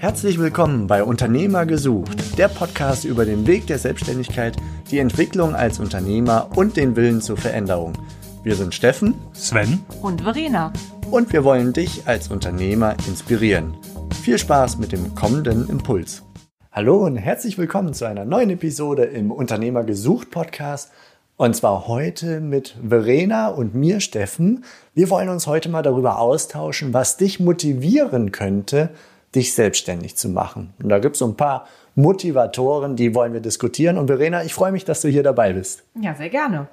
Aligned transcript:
Herzlich 0.00 0.38
willkommen 0.38 0.86
bei 0.86 1.02
Unternehmer 1.02 1.66
gesucht, 1.66 2.38
der 2.38 2.46
Podcast 2.46 3.04
über 3.04 3.24
den 3.24 3.48
Weg 3.48 3.66
der 3.66 3.78
Selbstständigkeit, 3.78 4.56
die 4.92 5.00
Entwicklung 5.00 5.56
als 5.56 5.80
Unternehmer 5.80 6.50
und 6.54 6.76
den 6.76 6.94
Willen 6.94 7.20
zur 7.20 7.36
Veränderung. 7.36 7.94
Wir 8.44 8.54
sind 8.54 8.76
Steffen, 8.76 9.16
Sven 9.32 9.80
und 10.00 10.20
Verena. 10.20 10.72
Und 11.10 11.32
wir 11.32 11.42
wollen 11.42 11.72
dich 11.72 12.06
als 12.06 12.28
Unternehmer 12.28 12.94
inspirieren. 13.08 13.76
Viel 14.22 14.38
Spaß 14.38 14.78
mit 14.78 14.92
dem 14.92 15.16
kommenden 15.16 15.68
Impuls. 15.68 16.22
Hallo 16.70 17.04
und 17.04 17.16
herzlich 17.16 17.58
willkommen 17.58 17.92
zu 17.92 18.04
einer 18.04 18.24
neuen 18.24 18.50
Episode 18.50 19.02
im 19.02 19.32
Unternehmer 19.32 19.82
gesucht 19.82 20.30
Podcast. 20.30 20.92
Und 21.36 21.56
zwar 21.56 21.88
heute 21.88 22.38
mit 22.38 22.76
Verena 22.88 23.48
und 23.48 23.74
mir, 23.74 23.98
Steffen. 23.98 24.62
Wir 24.94 25.10
wollen 25.10 25.28
uns 25.28 25.48
heute 25.48 25.68
mal 25.68 25.82
darüber 25.82 26.20
austauschen, 26.20 26.94
was 26.94 27.16
dich 27.16 27.40
motivieren 27.40 28.30
könnte, 28.30 28.90
dich 29.34 29.54
selbstständig 29.54 30.16
zu 30.16 30.28
machen. 30.28 30.72
Und 30.82 30.88
da 30.88 30.98
gibt 30.98 31.16
es 31.16 31.20
so 31.20 31.26
ein 31.26 31.36
paar 31.36 31.66
Motivatoren, 31.94 32.96
die 32.96 33.14
wollen 33.14 33.32
wir 33.32 33.40
diskutieren. 33.40 33.98
Und 33.98 34.06
Verena, 34.06 34.44
ich 34.44 34.54
freue 34.54 34.72
mich, 34.72 34.84
dass 34.84 35.00
du 35.00 35.08
hier 35.08 35.22
dabei 35.22 35.52
bist. 35.52 35.82
Ja, 36.00 36.14
sehr 36.14 36.30
gerne. 36.30 36.68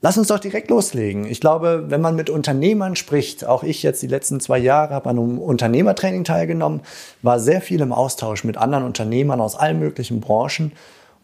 Lass 0.00 0.16
uns 0.16 0.28
doch 0.28 0.38
direkt 0.38 0.70
loslegen. 0.70 1.26
Ich 1.26 1.40
glaube, 1.40 1.86
wenn 1.88 2.00
man 2.00 2.14
mit 2.14 2.30
Unternehmern 2.30 2.94
spricht, 2.94 3.44
auch 3.44 3.64
ich 3.64 3.82
jetzt 3.82 4.00
die 4.00 4.06
letzten 4.06 4.38
zwei 4.38 4.58
Jahre 4.58 4.94
habe 4.94 5.10
an 5.10 5.18
einem 5.18 5.38
Unternehmertraining 5.38 6.22
teilgenommen, 6.22 6.82
war 7.22 7.40
sehr 7.40 7.60
viel 7.60 7.80
im 7.80 7.92
Austausch 7.92 8.44
mit 8.44 8.56
anderen 8.56 8.84
Unternehmern 8.84 9.40
aus 9.40 9.56
allen 9.56 9.80
möglichen 9.80 10.20
Branchen. 10.20 10.72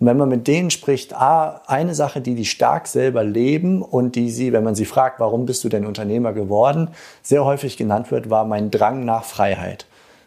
Und 0.00 0.06
wenn 0.08 0.16
man 0.16 0.28
mit 0.28 0.48
denen 0.48 0.72
spricht, 0.72 1.14
ah, 1.14 1.62
eine 1.68 1.94
Sache, 1.94 2.20
die 2.20 2.34
die 2.34 2.46
stark 2.46 2.88
selber 2.88 3.22
leben 3.22 3.80
und 3.80 4.16
die 4.16 4.28
sie, 4.28 4.52
wenn 4.52 4.64
man 4.64 4.74
sie 4.74 4.86
fragt, 4.86 5.20
warum 5.20 5.46
bist 5.46 5.62
du 5.62 5.68
denn 5.68 5.86
Unternehmer 5.86 6.32
geworden, 6.32 6.88
sehr 7.22 7.44
häufig 7.44 7.76
genannt 7.76 8.10
wird, 8.10 8.28
war 8.28 8.44
mein 8.44 8.72
Drang 8.72 9.04
nach 9.04 9.22
Freiheit. 9.22 9.86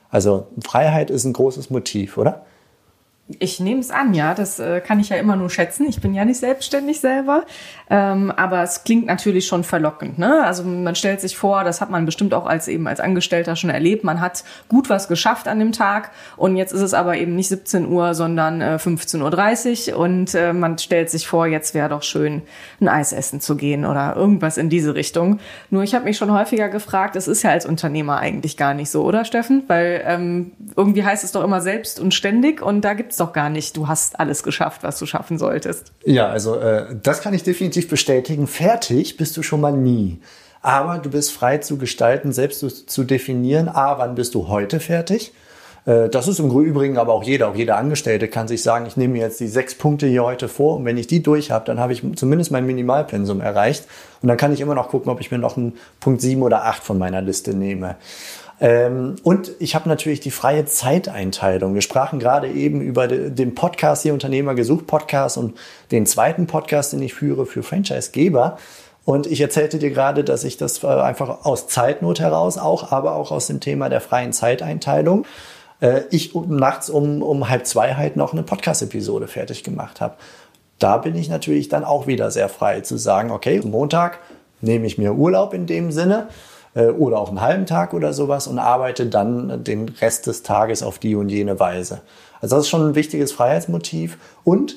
Also 0.09 0.47
Freiheit 0.63 1.09
ist 1.09 1.25
ein 1.25 1.33
großes 1.33 1.69
Motiv, 1.69 2.17
oder? 2.17 2.45
Ich 3.39 3.59
nehme 3.59 3.81
es 3.81 3.91
an, 3.91 4.13
ja. 4.13 4.33
Das 4.33 4.59
äh, 4.59 4.81
kann 4.81 4.99
ich 4.99 5.09
ja 5.09 5.17
immer 5.17 5.35
nur 5.35 5.49
schätzen. 5.49 5.85
Ich 5.87 5.99
bin 5.99 6.13
ja 6.13 6.25
nicht 6.25 6.39
selbstständig 6.39 6.99
selber. 6.99 7.43
Ähm, 7.89 8.31
aber 8.31 8.63
es 8.63 8.83
klingt 8.83 9.05
natürlich 9.05 9.47
schon 9.47 9.63
verlockend. 9.63 10.19
Ne? 10.19 10.43
Also 10.43 10.63
man 10.63 10.95
stellt 10.95 11.21
sich 11.21 11.37
vor, 11.37 11.63
das 11.63 11.79
hat 11.79 11.89
man 11.89 12.05
bestimmt 12.05 12.33
auch 12.33 12.45
als 12.45 12.67
eben 12.67 12.87
als 12.87 12.99
Angestellter 12.99 13.55
schon 13.55 13.69
erlebt. 13.69 14.03
Man 14.03 14.19
hat 14.19 14.43
gut 14.67 14.89
was 14.89 15.07
geschafft 15.07 15.47
an 15.47 15.59
dem 15.59 15.71
Tag 15.71 16.11
und 16.35 16.57
jetzt 16.57 16.73
ist 16.73 16.81
es 16.81 16.93
aber 16.93 17.15
eben 17.15 17.35
nicht 17.35 17.47
17 17.47 17.87
Uhr, 17.87 18.13
sondern 18.13 18.59
äh, 18.59 18.77
15.30 18.81 19.93
Uhr 19.93 19.99
und 19.99 20.35
äh, 20.35 20.51
man 20.51 20.77
stellt 20.77 21.09
sich 21.09 21.27
vor, 21.27 21.47
jetzt 21.47 21.73
wäre 21.73 21.87
doch 21.87 22.03
schön, 22.03 22.41
ein 22.81 22.89
Eis 22.89 23.13
essen 23.13 23.39
zu 23.39 23.55
gehen 23.55 23.85
oder 23.85 24.15
irgendwas 24.17 24.57
in 24.57 24.69
diese 24.69 24.95
Richtung. 24.95 25.39
Nur 25.69 25.83
ich 25.83 25.95
habe 25.95 26.03
mich 26.03 26.17
schon 26.17 26.31
häufiger 26.31 26.67
gefragt, 26.67 27.15
es 27.15 27.29
ist 27.29 27.43
ja 27.43 27.51
als 27.51 27.65
Unternehmer 27.65 28.17
eigentlich 28.17 28.57
gar 28.57 28.73
nicht 28.73 28.89
so, 28.89 29.03
oder 29.03 29.23
Steffen? 29.23 29.63
Weil 29.67 30.03
ähm, 30.05 30.51
irgendwie 30.75 31.05
heißt 31.05 31.23
es 31.23 31.31
doch 31.31 31.43
immer 31.43 31.61
selbst 31.61 32.01
und 32.01 32.13
ständig 32.13 32.61
und 32.61 32.81
da 32.81 32.95
gibt 32.95 33.13
es 33.19 33.25
doch 33.25 33.33
gar 33.33 33.49
nicht, 33.49 33.75
du 33.75 33.87
hast 33.87 34.19
alles 34.19 34.43
geschafft, 34.43 34.83
was 34.83 34.99
du 34.99 35.05
schaffen 35.05 35.37
solltest. 35.37 35.91
Ja, 36.05 36.29
also 36.29 36.55
äh, 36.55 36.95
das 37.01 37.21
kann 37.21 37.33
ich 37.33 37.43
definitiv 37.43 37.89
bestätigen. 37.89 38.47
Fertig 38.47 39.17
bist 39.17 39.35
du 39.37 39.43
schon 39.43 39.61
mal 39.61 39.73
nie. 39.73 40.19
Aber 40.61 40.99
du 40.99 41.09
bist 41.09 41.31
frei 41.31 41.57
zu 41.57 41.77
gestalten, 41.77 42.31
selbst 42.31 42.59
zu, 42.59 42.69
zu 42.69 43.03
definieren, 43.03 43.69
a, 43.69 43.97
wann 43.97 44.15
bist 44.15 44.35
du 44.35 44.47
heute 44.47 44.79
fertig? 44.79 45.33
Äh, 45.85 46.09
das 46.09 46.27
ist 46.27 46.39
im 46.39 46.51
Übrigen 46.51 46.97
aber 46.97 47.13
auch 47.13 47.23
jeder, 47.23 47.49
auch 47.49 47.55
jeder 47.55 47.77
Angestellte 47.77 48.27
kann 48.27 48.47
sich 48.47 48.61
sagen, 48.61 48.85
ich 48.85 48.97
nehme 48.97 49.13
mir 49.13 49.21
jetzt 49.21 49.39
die 49.39 49.47
sechs 49.47 49.73
Punkte 49.75 50.05
hier 50.05 50.23
heute 50.23 50.47
vor 50.47 50.75
und 50.77 50.85
wenn 50.85 50.97
ich 50.97 51.07
die 51.07 51.23
durch 51.23 51.49
habe, 51.49 51.65
dann 51.65 51.79
habe 51.79 51.93
ich 51.93 52.03
zumindest 52.15 52.51
mein 52.51 52.65
Minimalpensum 52.65 53.41
erreicht 53.41 53.85
und 54.21 54.27
dann 54.27 54.37
kann 54.37 54.53
ich 54.53 54.61
immer 54.61 54.75
noch 54.75 54.89
gucken, 54.89 55.11
ob 55.11 55.21
ich 55.21 55.31
mir 55.31 55.37
noch 55.39 55.57
einen 55.57 55.77
Punkt 55.99 56.21
sieben 56.21 56.43
oder 56.43 56.65
acht 56.65 56.83
von 56.83 56.97
meiner 56.97 57.21
Liste 57.21 57.53
nehme. 57.53 57.95
Ähm, 58.59 59.15
und 59.23 59.51
ich 59.59 59.75
habe 59.75 59.87
natürlich 59.87 60.19
die 60.19 60.31
freie 60.31 60.65
Zeiteinteilung. 60.65 61.73
Wir 61.73 61.81
sprachen 61.81 62.19
gerade 62.19 62.47
eben 62.49 62.81
über 62.81 63.07
den 63.07 63.53
Podcast 63.53 64.03
hier 64.03 64.13
Unternehmer 64.13 64.55
gesucht 64.55 64.87
Podcast 64.87 65.37
und 65.37 65.57
den 65.91 66.05
zweiten 66.05 66.47
Podcast, 66.47 66.93
den 66.93 67.01
ich 67.01 67.13
führe 67.13 67.45
für 67.45 67.61
Franchisegeber. 67.61 68.57
Und 69.05 69.27
ich 69.27 69.39
erzählte 69.39 69.79
dir 69.79 69.91
gerade, 69.91 70.23
dass 70.23 70.43
ich 70.43 70.57
das 70.57 70.83
äh, 70.83 70.87
einfach 70.87 71.45
aus 71.45 71.67
Zeitnot 71.67 72.19
heraus 72.19 72.57
auch, 72.57 72.91
aber 72.91 73.15
auch 73.15 73.31
aus 73.31 73.47
dem 73.47 73.59
Thema 73.59 73.89
der 73.89 74.01
freien 74.01 74.33
Zeiteinteilung, 74.33 75.25
äh, 75.79 76.01
ich 76.09 76.33
nachts 76.35 76.89
um, 76.89 77.21
um 77.21 77.47
halb 77.47 77.65
zwei 77.67 77.93
halt 77.93 78.17
noch 78.17 78.33
eine 78.33 78.43
Podcast-Episode 78.43 79.27
fertig 79.27 79.63
gemacht 79.63 80.01
habe. 80.01 80.15
Da 80.79 80.97
bin 80.97 81.15
ich 81.15 81.29
natürlich 81.29 81.69
dann 81.69 81.85
auch 81.85 82.05
wieder 82.05 82.31
sehr 82.31 82.49
frei 82.49 82.81
zu 82.81 82.97
sagen, 82.97 83.31
okay, 83.31 83.61
Montag 83.63 84.19
nehme 84.61 84.85
ich 84.87 84.97
mir 84.97 85.13
Urlaub 85.13 85.53
in 85.53 85.67
dem 85.67 85.91
Sinne 85.91 86.27
oder 86.85 87.19
auch 87.19 87.29
einen 87.29 87.41
halben 87.41 87.65
Tag 87.65 87.93
oder 87.93 88.13
sowas 88.13 88.47
und 88.47 88.59
arbeite 88.59 89.07
dann 89.07 89.63
den 89.63 89.89
Rest 89.89 90.27
des 90.27 90.43
Tages 90.43 90.83
auf 90.83 90.99
die 90.99 91.15
und 91.15 91.29
jene 91.29 91.59
Weise. 91.59 92.01
Also 92.41 92.55
das 92.55 92.65
ist 92.65 92.69
schon 92.69 92.89
ein 92.89 92.95
wichtiges 92.95 93.31
Freiheitsmotiv. 93.31 94.17
Und 94.43 94.75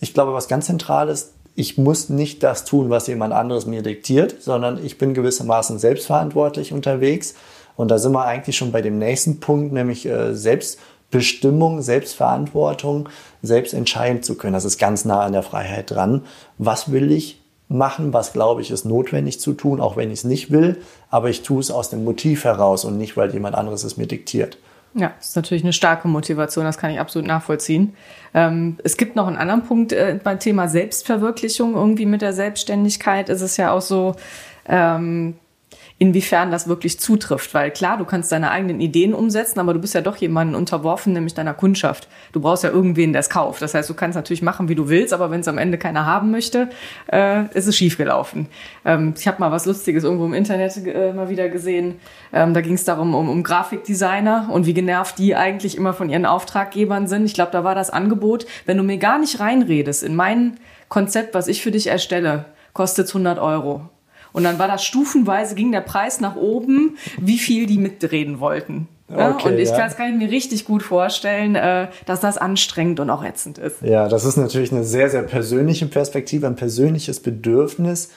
ich 0.00 0.14
glaube, 0.14 0.34
was 0.34 0.48
ganz 0.48 0.66
zentral 0.66 1.08
ist, 1.08 1.32
ich 1.54 1.76
muss 1.76 2.08
nicht 2.08 2.42
das 2.42 2.64
tun, 2.64 2.90
was 2.90 3.06
jemand 3.06 3.34
anderes 3.34 3.66
mir 3.66 3.82
diktiert, 3.82 4.36
sondern 4.40 4.82
ich 4.82 4.98
bin 4.98 5.14
gewissermaßen 5.14 5.78
selbstverantwortlich 5.78 6.72
unterwegs. 6.72 7.34
Und 7.76 7.90
da 7.90 7.98
sind 7.98 8.12
wir 8.12 8.24
eigentlich 8.24 8.56
schon 8.56 8.72
bei 8.72 8.82
dem 8.82 8.98
nächsten 8.98 9.40
Punkt, 9.40 9.72
nämlich 9.72 10.06
äh, 10.06 10.34
Selbstbestimmung, 10.34 11.82
Selbstverantwortung, 11.82 13.08
selbst 13.42 13.74
entscheiden 13.74 14.22
zu 14.22 14.36
können. 14.36 14.54
Das 14.54 14.64
ist 14.64 14.78
ganz 14.78 15.04
nah 15.04 15.20
an 15.20 15.32
der 15.32 15.42
Freiheit 15.42 15.90
dran. 15.90 16.24
Was 16.58 16.90
will 16.90 17.12
ich? 17.12 17.41
Machen, 17.72 18.12
was 18.12 18.32
glaube 18.32 18.60
ich 18.60 18.70
ist 18.70 18.84
notwendig 18.84 19.40
zu 19.40 19.52
tun, 19.52 19.80
auch 19.80 19.96
wenn 19.96 20.08
ich 20.08 20.20
es 20.20 20.24
nicht 20.24 20.50
will, 20.50 20.80
aber 21.10 21.30
ich 21.30 21.42
tue 21.42 21.60
es 21.60 21.70
aus 21.70 21.90
dem 21.90 22.04
Motiv 22.04 22.44
heraus 22.44 22.84
und 22.84 22.98
nicht, 22.98 23.16
weil 23.16 23.32
jemand 23.32 23.54
anderes 23.54 23.84
es 23.84 23.96
mir 23.96 24.06
diktiert. 24.06 24.58
Ja, 24.94 25.12
ist 25.18 25.36
natürlich 25.36 25.62
eine 25.62 25.72
starke 25.72 26.06
Motivation, 26.06 26.64
das 26.64 26.76
kann 26.76 26.90
ich 26.90 27.00
absolut 27.00 27.26
nachvollziehen. 27.26 27.94
Ähm, 28.34 28.76
es 28.84 28.98
gibt 28.98 29.16
noch 29.16 29.26
einen 29.26 29.38
anderen 29.38 29.64
Punkt 29.64 29.92
äh, 29.92 30.18
beim 30.22 30.38
Thema 30.38 30.68
Selbstverwirklichung. 30.68 31.74
Irgendwie 31.74 32.04
mit 32.04 32.20
der 32.20 32.34
Selbstständigkeit 32.34 33.30
ist 33.30 33.40
es 33.40 33.56
ja 33.56 33.72
auch 33.72 33.80
so, 33.80 34.14
ähm, 34.68 35.34
inwiefern 36.02 36.50
das 36.50 36.66
wirklich 36.66 36.98
zutrifft. 36.98 37.54
Weil 37.54 37.70
klar, 37.70 37.96
du 37.96 38.04
kannst 38.04 38.32
deine 38.32 38.50
eigenen 38.50 38.80
Ideen 38.80 39.14
umsetzen, 39.14 39.60
aber 39.60 39.72
du 39.72 39.78
bist 39.78 39.94
ja 39.94 40.00
doch 40.00 40.16
jemandem 40.16 40.56
unterworfen, 40.56 41.12
nämlich 41.12 41.34
deiner 41.34 41.54
Kundschaft. 41.54 42.08
Du 42.32 42.40
brauchst 42.40 42.64
ja 42.64 42.70
irgendwen, 42.70 43.12
der 43.12 43.20
es 43.20 43.30
kauft. 43.30 43.62
Das 43.62 43.72
heißt, 43.72 43.88
du 43.88 43.94
kannst 43.94 44.16
natürlich 44.16 44.42
machen, 44.42 44.68
wie 44.68 44.74
du 44.74 44.88
willst, 44.88 45.14
aber 45.14 45.30
wenn 45.30 45.42
es 45.42 45.48
am 45.48 45.58
Ende 45.58 45.78
keiner 45.78 46.04
haben 46.04 46.32
möchte, 46.32 46.70
äh, 47.06 47.44
ist 47.56 47.68
es 47.68 47.76
schiefgelaufen. 47.76 48.48
Ähm, 48.84 49.14
ich 49.16 49.28
habe 49.28 49.38
mal 49.38 49.52
was 49.52 49.64
Lustiges 49.64 50.02
irgendwo 50.02 50.24
im 50.24 50.34
Internet 50.34 50.76
äh, 50.84 51.12
mal 51.12 51.28
wieder 51.28 51.48
gesehen. 51.48 52.00
Ähm, 52.32 52.52
da 52.52 52.62
ging 52.62 52.74
es 52.74 52.82
darum, 52.82 53.14
um, 53.14 53.28
um 53.28 53.44
Grafikdesigner 53.44 54.48
und 54.50 54.66
wie 54.66 54.74
genervt 54.74 55.20
die 55.20 55.36
eigentlich 55.36 55.76
immer 55.76 55.92
von 55.92 56.10
ihren 56.10 56.26
Auftraggebern 56.26 57.06
sind. 57.06 57.26
Ich 57.26 57.34
glaube, 57.34 57.52
da 57.52 57.62
war 57.62 57.76
das 57.76 57.90
Angebot, 57.90 58.46
wenn 58.66 58.76
du 58.76 58.82
mir 58.82 58.98
gar 58.98 59.20
nicht 59.20 59.38
reinredest 59.38 60.02
in 60.02 60.16
mein 60.16 60.58
Konzept, 60.88 61.32
was 61.32 61.46
ich 61.46 61.62
für 61.62 61.70
dich 61.70 61.86
erstelle, 61.86 62.46
kostet 62.72 63.06
100 63.06 63.38
Euro. 63.38 63.88
Und 64.32 64.44
dann 64.44 64.58
war 64.58 64.68
das 64.68 64.84
stufenweise, 64.84 65.54
ging 65.54 65.72
der 65.72 65.80
Preis 65.80 66.20
nach 66.20 66.36
oben, 66.36 66.96
wie 67.20 67.38
viel 67.38 67.66
die 67.66 67.78
mitreden 67.78 68.40
wollten. 68.40 68.88
Ja, 69.08 69.30
okay, 69.30 69.48
und 69.48 69.58
ich 69.58 69.68
ja. 69.68 69.76
kann, 69.76 69.88
das 69.88 69.96
kann 69.96 70.08
ich 70.08 70.16
mir 70.16 70.30
richtig 70.30 70.64
gut 70.64 70.82
vorstellen, 70.82 71.54
äh, 71.54 71.88
dass 72.06 72.20
das 72.20 72.38
anstrengend 72.38 72.98
und 72.98 73.10
auch 73.10 73.22
ätzend 73.22 73.58
ist. 73.58 73.82
Ja, 73.82 74.08
das 74.08 74.24
ist 74.24 74.36
natürlich 74.36 74.72
eine 74.72 74.84
sehr, 74.84 75.10
sehr 75.10 75.22
persönliche 75.22 75.86
Perspektive, 75.86 76.46
ein 76.46 76.56
persönliches 76.56 77.20
Bedürfnis. 77.20 78.10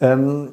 Ähm, 0.00 0.50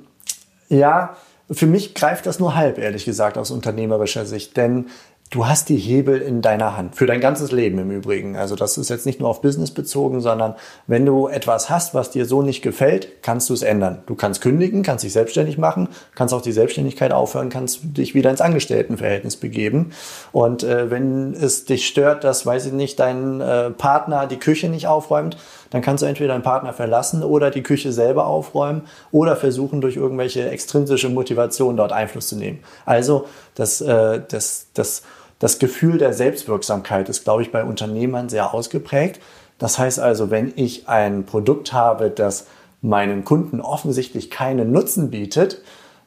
ja, 0.70 1.18
für 1.52 1.66
mich 1.68 1.94
greift 1.94 2.26
das 2.26 2.40
nur 2.40 2.56
halb, 2.56 2.78
ehrlich 2.78 3.04
gesagt, 3.04 3.38
aus 3.38 3.52
unternehmerischer 3.52 4.26
Sicht. 4.26 4.56
Denn 4.56 4.86
du 5.34 5.48
hast 5.48 5.70
die 5.70 5.78
Hebel 5.78 6.22
in 6.22 6.44
deiner 6.44 6.78
Hand. 6.78 6.96
Für 6.96 7.08
dein 7.08 7.20
ganzes 7.20 7.52
Leben 7.52 7.80
im 7.80 7.90
Übrigen. 7.90 8.36
Also 8.36 8.56
das 8.56 8.78
ist 8.78 8.90
jetzt 8.90 9.08
nicht 9.08 9.20
nur 9.20 9.30
auf 9.30 9.42
Business 9.42 9.72
bezogen, 9.72 10.22
sondern 10.22 10.54
wenn 10.86 11.08
du 11.08 11.28
etwas 11.28 11.72
hast, 11.72 11.96
was 11.96 12.12
dir 12.12 12.28
so 12.28 12.44
nicht 12.44 12.62
gefällt, 12.62 13.24
kannst 13.24 13.50
du 13.50 13.56
es 13.56 13.64
ändern. 13.64 14.04
Du 14.06 14.14
kannst 14.14 14.42
kündigen, 14.42 14.84
kannst 14.84 15.04
dich 15.04 15.12
selbstständig 15.12 15.58
machen, 15.58 15.90
kannst 16.14 16.36
auch 16.36 16.42
die 16.42 16.52
Selbstständigkeit 16.52 17.12
aufhören, 17.12 17.50
kannst 17.50 17.80
dich 17.98 18.14
wieder 18.14 18.30
ins 18.30 18.42
Angestelltenverhältnis 18.42 19.36
begeben. 19.38 19.92
Und 20.32 20.64
äh, 20.64 20.92
wenn 20.92 21.34
es 21.34 21.66
dich 21.66 21.88
stört, 21.88 22.24
dass, 22.24 22.46
weiß 22.46 22.68
ich 22.68 22.74
nicht, 22.74 23.00
dein 23.00 23.42
äh, 23.42 23.72
Partner 23.72 24.28
die 24.28 24.38
Küche 24.38 24.70
nicht 24.70 24.86
aufräumt, 24.86 25.38
dann 25.72 25.82
kannst 25.82 26.04
du 26.04 26.06
entweder 26.06 26.34
deinen 26.34 26.44
Partner 26.44 26.74
verlassen 26.74 27.24
oder 27.24 27.50
die 27.50 27.64
Küche 27.64 27.92
selber 27.92 28.28
aufräumen 28.28 28.84
oder 29.12 29.36
versuchen, 29.36 29.82
durch 29.82 29.96
irgendwelche 29.96 30.48
extrinsische 30.52 31.10
Motivation 31.10 31.76
dort 31.76 31.92
Einfluss 31.92 32.28
zu 32.28 32.36
nehmen. 32.36 32.60
Also 32.86 33.26
das, 33.56 33.82
äh, 33.82 34.22
das, 34.30 34.68
das 34.76 35.02
das 35.44 35.60
Gefühl 35.60 35.98
der 35.98 36.14
Selbstwirksamkeit 36.14 37.10
ist, 37.10 37.26
glaube 37.26 37.42
ich, 37.42 37.52
bei 37.52 37.66
Unternehmern 37.66 38.30
sehr 38.30 38.54
ausgeprägt. 38.54 39.20
Das 39.58 39.78
heißt 39.78 40.00
also, 40.00 40.32
wenn 40.32 40.54
ich 40.56 40.88
ein 40.88 41.26
Produkt 41.26 41.74
habe, 41.74 42.10
das 42.10 42.48
meinen 42.82 43.26
Kunden 43.26 43.60
offensichtlich 43.60 44.32
keinen 44.32 44.72
Nutzen 44.72 45.12
bietet, 45.12 45.62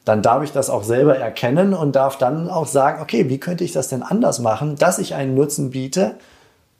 dann 0.05 0.23
darf 0.23 0.41
ich 0.41 0.53
das 0.53 0.71
auch 0.71 0.83
selber 0.83 1.17
erkennen 1.17 1.75
und 1.75 1.95
darf 1.95 2.17
dann 2.17 2.49
auch 2.49 2.65
sagen, 2.65 2.99
okay, 2.99 3.29
wie 3.29 3.37
könnte 3.37 3.63
ich 3.63 3.73
das 3.73 3.89
denn 3.89 4.01
anders 4.01 4.39
machen, 4.39 4.75
dass 4.75 4.97
ich 4.97 5.13
einen 5.13 5.35
Nutzen 5.35 5.69
biete 5.69 6.15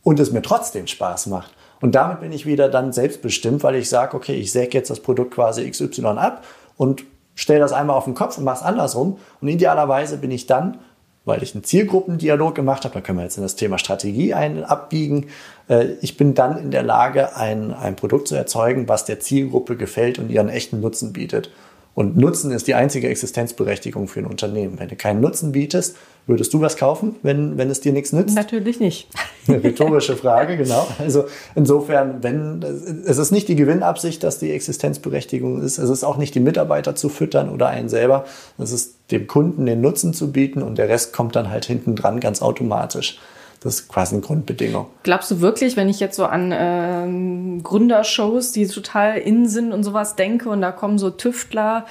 und 0.01 0.19
es 0.19 0.31
mir 0.31 0.41
trotzdem 0.41 0.87
Spaß 0.87 1.27
macht. 1.27 1.51
Und 1.79 1.93
damit 1.93 2.21
bin 2.21 2.31
ich 2.31 2.47
wieder 2.47 2.69
dann 2.69 2.91
selbstbestimmt, 2.91 3.61
weil 3.61 3.75
ich 3.75 3.87
sage, 3.87 4.17
okay, 4.17 4.33
ich 4.33 4.51
säge 4.51 4.75
jetzt 4.75 4.89
das 4.89 5.01
Produkt 5.01 5.35
quasi 5.35 5.69
XY 5.69 6.05
ab 6.05 6.43
und 6.75 7.03
stelle 7.35 7.59
das 7.59 7.71
einmal 7.71 7.95
auf 7.95 8.05
den 8.05 8.15
Kopf 8.15 8.39
und 8.39 8.45
mache 8.45 8.57
es 8.57 8.63
andersrum. 8.63 9.19
Und 9.41 9.47
idealerweise 9.47 10.17
bin 10.17 10.31
ich 10.31 10.47
dann 10.47 10.79
weil 11.27 11.43
ich 11.43 11.53
einen 11.53 11.63
Zielgruppendialog 11.63 12.55
gemacht 12.55 12.85
habe. 12.85 12.95
Da 12.95 13.01
können 13.01 13.19
wir 13.19 13.23
jetzt 13.23 13.37
in 13.37 13.43
das 13.43 13.55
Thema 13.55 13.77
Strategie 13.77 14.33
ein, 14.33 14.63
abbiegen. 14.63 15.27
Äh, 15.67 15.89
ich 16.01 16.17
bin 16.17 16.33
dann 16.33 16.57
in 16.57 16.71
der 16.71 16.83
Lage, 16.83 17.35
ein, 17.35 17.73
ein 17.73 17.95
Produkt 17.95 18.27
zu 18.29 18.35
erzeugen, 18.35 18.87
was 18.87 19.05
der 19.05 19.19
Zielgruppe 19.19 19.75
gefällt 19.75 20.17
und 20.17 20.31
ihren 20.31 20.49
echten 20.49 20.79
Nutzen 20.79 21.13
bietet. 21.13 21.51
Und 21.97 22.15
Nutzen 22.15 22.51
ist 22.51 22.67
die 22.67 22.75
einzige 22.75 23.09
Existenzberechtigung 23.09 24.07
für 24.07 24.19
ein 24.19 24.27
Unternehmen. 24.27 24.77
Wenn 24.77 24.87
du 24.87 24.95
keinen 24.95 25.19
Nutzen 25.19 25.51
bietest, 25.51 25.95
würdest 26.27 26.53
du 26.53 26.61
was 26.61 26.77
kaufen, 26.77 27.15
wenn, 27.23 27.57
wenn 27.57 27.71
es 27.71 27.81
dir 27.81 27.91
nichts 27.91 28.13
nützt? 28.13 28.35
Natürlich 28.35 28.79
nicht. 28.79 29.09
Eine 29.47 29.63
rhetorische 29.63 30.15
Frage, 30.15 30.57
genau. 30.57 30.85
Also 30.99 31.25
insofern, 31.55 32.21
wenn 32.21 32.61
es 33.07 33.17
ist 33.17 33.31
nicht 33.31 33.47
die 33.47 33.55
Gewinnabsicht, 33.55 34.21
dass 34.21 34.37
die 34.37 34.51
Existenzberechtigung 34.51 35.59
ist. 35.63 35.79
Es 35.79 35.89
ist 35.89 36.03
auch 36.03 36.17
nicht 36.17 36.35
die 36.35 36.39
Mitarbeiter 36.39 36.93
zu 36.93 37.09
füttern 37.09 37.49
oder 37.49 37.69
einen 37.69 37.89
selber. 37.89 38.25
Es 38.59 38.71
ist 38.71 38.97
dem 39.09 39.25
Kunden 39.25 39.65
den 39.65 39.81
Nutzen 39.81 40.13
zu 40.13 40.31
bieten 40.31 40.61
und 40.61 40.77
der 40.77 40.89
Rest 40.89 41.13
kommt 41.13 41.35
dann 41.35 41.49
halt 41.49 41.65
hinten 41.65 41.95
dran 41.95 42.19
ganz 42.19 42.43
automatisch. 42.43 43.17
Das 43.61 43.79
ist 43.79 43.87
quasi 43.87 44.15
eine 44.15 44.23
Grundbedingung. 44.23 44.87
Glaubst 45.03 45.31
du 45.31 45.41
wirklich, 45.41 45.77
wenn 45.77 45.89
ich 45.89 45.99
jetzt 45.99 46.15
so 46.15 46.25
an 46.25 46.51
äh, 46.51 47.61
Gründershows, 47.63 48.51
die 48.51 48.67
total 48.67 49.17
in 49.17 49.47
sind 49.47 49.73
und 49.73 49.83
sowas 49.83 50.15
denke 50.15 50.49
und 50.49 50.61
da 50.61 50.71
kommen 50.71 50.97
so 50.97 51.09
Tüftler 51.09 51.85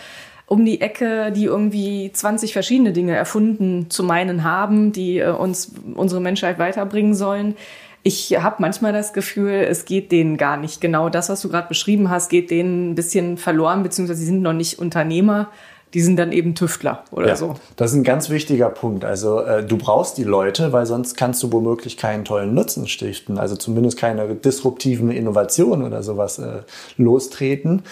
um 0.46 0.64
die 0.64 0.80
Ecke, 0.80 1.32
die 1.32 1.44
irgendwie 1.44 2.10
20 2.12 2.52
verschiedene 2.52 2.92
Dinge 2.92 3.16
erfunden 3.16 3.90
zu 3.90 4.04
meinen 4.04 4.44
haben, 4.44 4.92
die 4.92 5.18
äh, 5.18 5.30
uns 5.30 5.72
unsere 5.94 6.20
Menschheit 6.20 6.58
weiterbringen 6.58 7.14
sollen. 7.14 7.56
Ich 8.04 8.40
habe 8.40 8.56
manchmal 8.60 8.92
das 8.92 9.12
Gefühl, 9.12 9.50
es 9.50 9.84
geht 9.84 10.12
denen 10.12 10.36
gar 10.36 10.56
nicht. 10.56 10.80
Genau 10.80 11.08
das, 11.08 11.28
was 11.28 11.40
du 11.42 11.48
gerade 11.48 11.66
beschrieben 11.66 12.08
hast, 12.08 12.28
geht 12.28 12.52
denen 12.52 12.92
ein 12.92 12.94
bisschen 12.94 13.36
verloren, 13.36 13.82
beziehungsweise 13.82 14.20
sie 14.20 14.26
sind 14.26 14.42
noch 14.42 14.52
nicht 14.52 14.78
Unternehmer 14.78 15.50
die 15.94 16.00
sind 16.00 16.16
dann 16.16 16.32
eben 16.32 16.54
Tüftler 16.54 17.04
oder 17.10 17.28
ja, 17.28 17.36
so. 17.36 17.54
Das 17.76 17.92
ist 17.92 17.96
ein 17.96 18.04
ganz 18.04 18.28
wichtiger 18.28 18.68
Punkt. 18.68 19.04
Also 19.04 19.40
äh, 19.40 19.64
du 19.64 19.78
brauchst 19.78 20.18
die 20.18 20.24
Leute, 20.24 20.72
weil 20.72 20.84
sonst 20.86 21.16
kannst 21.16 21.42
du 21.42 21.52
womöglich 21.52 21.96
keinen 21.96 22.24
tollen 22.24 22.54
Nutzen 22.54 22.88
stiften, 22.88 23.38
also 23.38 23.56
zumindest 23.56 23.96
keine 23.98 24.34
disruptiven 24.34 25.10
Innovationen 25.10 25.86
oder 25.86 26.02
sowas 26.02 26.38
äh, 26.38 26.62
lostreten. 26.96 27.82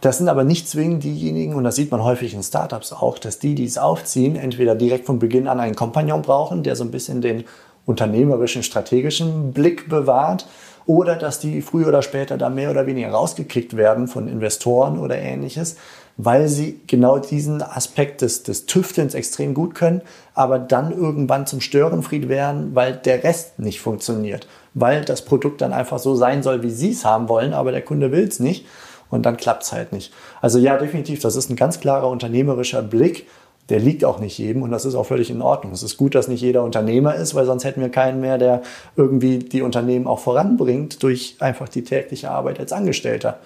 Das 0.00 0.18
sind 0.18 0.28
aber 0.28 0.44
nicht 0.44 0.68
zwingend 0.68 1.04
diejenigen, 1.04 1.54
und 1.54 1.64
das 1.64 1.76
sieht 1.76 1.90
man 1.90 2.04
häufig 2.04 2.34
in 2.34 2.42
Startups 2.42 2.92
auch, 2.92 3.18
dass 3.18 3.38
die, 3.38 3.54
die 3.54 3.64
es 3.64 3.78
aufziehen, 3.78 4.36
entweder 4.36 4.74
direkt 4.74 5.06
von 5.06 5.18
Beginn 5.18 5.48
an 5.48 5.58
einen 5.58 5.74
Kompagnon 5.74 6.22
brauchen, 6.22 6.62
der 6.62 6.76
so 6.76 6.84
ein 6.84 6.90
bisschen 6.90 7.22
den 7.22 7.44
unternehmerischen, 7.86 8.62
strategischen 8.62 9.52
Blick 9.52 9.88
bewahrt, 9.88 10.46
oder 10.86 11.16
dass 11.16 11.40
die 11.40 11.62
früher 11.62 11.88
oder 11.88 12.02
später 12.02 12.38
da 12.38 12.48
mehr 12.48 12.70
oder 12.70 12.86
weniger 12.86 13.10
rausgekickt 13.10 13.76
werden 13.76 14.08
von 14.08 14.28
Investoren 14.28 14.98
oder 14.98 15.18
ähnliches, 15.18 15.76
weil 16.16 16.48
sie 16.48 16.80
genau 16.86 17.18
diesen 17.18 17.60
Aspekt 17.60 18.22
des, 18.22 18.42
des 18.42 18.66
Tüftelns 18.66 19.14
extrem 19.14 19.52
gut 19.52 19.74
können, 19.74 20.00
aber 20.34 20.58
dann 20.58 20.92
irgendwann 20.92 21.46
zum 21.46 21.60
Störenfried 21.60 22.28
werden, 22.28 22.74
weil 22.74 22.94
der 22.94 23.22
Rest 23.22 23.58
nicht 23.58 23.80
funktioniert, 23.80 24.46
weil 24.74 25.04
das 25.04 25.24
Produkt 25.24 25.60
dann 25.60 25.72
einfach 25.72 25.98
so 25.98 26.14
sein 26.14 26.42
soll, 26.42 26.62
wie 26.62 26.70
sie 26.70 26.92
es 26.92 27.04
haben 27.04 27.28
wollen, 27.28 27.52
aber 27.52 27.72
der 27.72 27.82
Kunde 27.82 28.12
will 28.12 28.26
es 28.26 28.40
nicht 28.40 28.66
und 29.10 29.26
dann 29.26 29.36
klappt 29.36 29.64
es 29.64 29.72
halt 29.72 29.92
nicht. 29.92 30.12
Also 30.40 30.58
ja, 30.58 30.76
definitiv, 30.76 31.20
das 31.20 31.36
ist 31.36 31.50
ein 31.50 31.56
ganz 31.56 31.80
klarer 31.80 32.08
unternehmerischer 32.08 32.82
Blick. 32.82 33.26
Der 33.68 33.80
liegt 33.80 34.04
auch 34.04 34.20
nicht 34.20 34.38
jedem 34.38 34.62
und 34.62 34.70
das 34.70 34.84
ist 34.84 34.94
auch 34.94 35.06
völlig 35.06 35.30
in 35.30 35.42
Ordnung. 35.42 35.72
Es 35.72 35.82
ist 35.82 35.96
gut, 35.96 36.14
dass 36.14 36.28
nicht 36.28 36.40
jeder 36.40 36.62
Unternehmer 36.62 37.16
ist, 37.16 37.34
weil 37.34 37.46
sonst 37.46 37.64
hätten 37.64 37.80
wir 37.80 37.88
keinen 37.88 38.20
mehr, 38.20 38.38
der 38.38 38.62
irgendwie 38.96 39.38
die 39.40 39.62
Unternehmen 39.62 40.06
auch 40.06 40.20
voranbringt 40.20 41.02
durch 41.02 41.36
einfach 41.40 41.68
die 41.68 41.82
tägliche 41.82 42.30
Arbeit 42.30 42.60
als 42.60 42.72
Angestellter. 42.72 43.40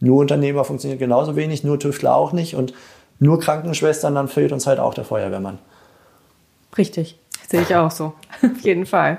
Nur 0.00 0.20
Unternehmer 0.20 0.64
funktioniert 0.64 1.00
genauso 1.00 1.34
wenig, 1.34 1.64
nur 1.64 1.78
Tüftler 1.80 2.14
auch 2.14 2.32
nicht 2.32 2.54
und 2.54 2.72
nur 3.18 3.40
Krankenschwestern, 3.40 4.14
dann 4.14 4.28
fehlt 4.28 4.52
uns 4.52 4.66
halt 4.66 4.78
auch 4.78 4.94
der 4.94 5.04
Feuerwehrmann. 5.04 5.58
Richtig, 6.76 7.18
sehe 7.48 7.62
ich 7.62 7.74
auch 7.74 7.90
so. 7.90 8.12
Auf 8.42 8.60
jeden 8.62 8.86
Fall. 8.86 9.18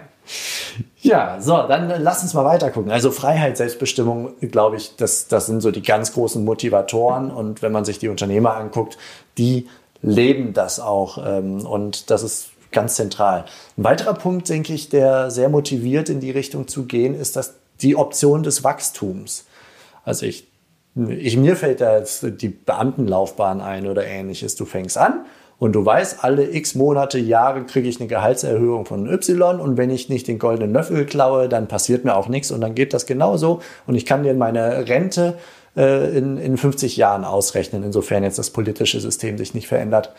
Ja, 1.01 1.39
so, 1.39 1.67
dann 1.67 2.01
lass 2.01 2.23
uns 2.23 2.33
mal 2.33 2.45
weiter 2.45 2.71
gucken. 2.71 2.91
Also 2.91 3.11
Freiheit, 3.11 3.57
Selbstbestimmung, 3.57 4.33
glaube 4.41 4.77
ich, 4.77 4.95
das, 4.95 5.27
das 5.27 5.45
sind 5.45 5.61
so 5.61 5.71
die 5.71 5.83
ganz 5.83 6.13
großen 6.13 6.43
Motivatoren. 6.43 7.31
Und 7.31 7.61
wenn 7.61 7.71
man 7.71 7.85
sich 7.85 7.99
die 7.99 8.09
Unternehmer 8.09 8.55
anguckt, 8.55 8.97
die 9.37 9.67
leben 10.05 10.53
das 10.53 10.79
auch. 10.79 11.17
Ähm, 11.25 11.65
und 11.65 12.09
das 12.09 12.23
ist 12.23 12.49
ganz 12.71 12.95
zentral. 12.95 13.45
Ein 13.77 13.83
weiterer 13.83 14.13
Punkt, 14.13 14.49
denke 14.49 14.73
ich, 14.73 14.89
der 14.89 15.31
sehr 15.31 15.49
motiviert 15.49 16.09
in 16.09 16.19
die 16.19 16.31
Richtung 16.31 16.67
zu 16.67 16.85
gehen, 16.85 17.15
ist 17.15 17.35
dass 17.35 17.55
die 17.81 17.95
Option 17.95 18.43
des 18.43 18.63
Wachstums. 18.63 19.45
Also 20.03 20.25
ich 20.25 20.47
ich, 20.95 21.35
mir 21.35 21.57
fällt 21.57 21.81
da 21.81 21.97
jetzt 21.97 22.25
die 22.41 22.47
Beamtenlaufbahn 22.47 23.59
ein 23.59 23.87
oder 23.87 24.05
ähnliches. 24.05 24.55
Du 24.55 24.63
fängst 24.63 24.97
an 24.97 25.25
und 25.59 25.73
du 25.73 25.85
weißt, 25.85 26.23
alle 26.23 26.49
x 26.55 26.73
Monate, 26.73 27.19
Jahre 27.19 27.65
kriege 27.65 27.89
ich 27.89 27.99
eine 27.99 28.07
Gehaltserhöhung 28.07 28.85
von 28.85 29.11
Y 29.11 29.59
und 29.59 29.77
wenn 29.77 29.89
ich 29.89 30.07
nicht 30.07 30.27
den 30.29 30.39
goldenen 30.39 30.71
Löffel 30.71 31.05
klaue, 31.05 31.49
dann 31.49 31.67
passiert 31.67 32.05
mir 32.05 32.15
auch 32.15 32.29
nichts 32.29 32.49
und 32.51 32.61
dann 32.61 32.75
geht 32.75 32.93
das 32.93 33.05
genauso 33.05 33.61
und 33.87 33.95
ich 33.95 34.05
kann 34.05 34.23
dir 34.23 34.33
meine 34.35 34.87
Rente 34.87 35.37
äh, 35.75 36.17
in, 36.17 36.37
in 36.37 36.57
50 36.57 36.97
Jahren 36.97 37.23
ausrechnen, 37.23 37.83
insofern 37.83 38.23
jetzt 38.23 38.39
das 38.39 38.49
politische 38.49 38.99
System 38.99 39.37
sich 39.37 39.53
nicht 39.53 39.67
verändert. 39.67 40.13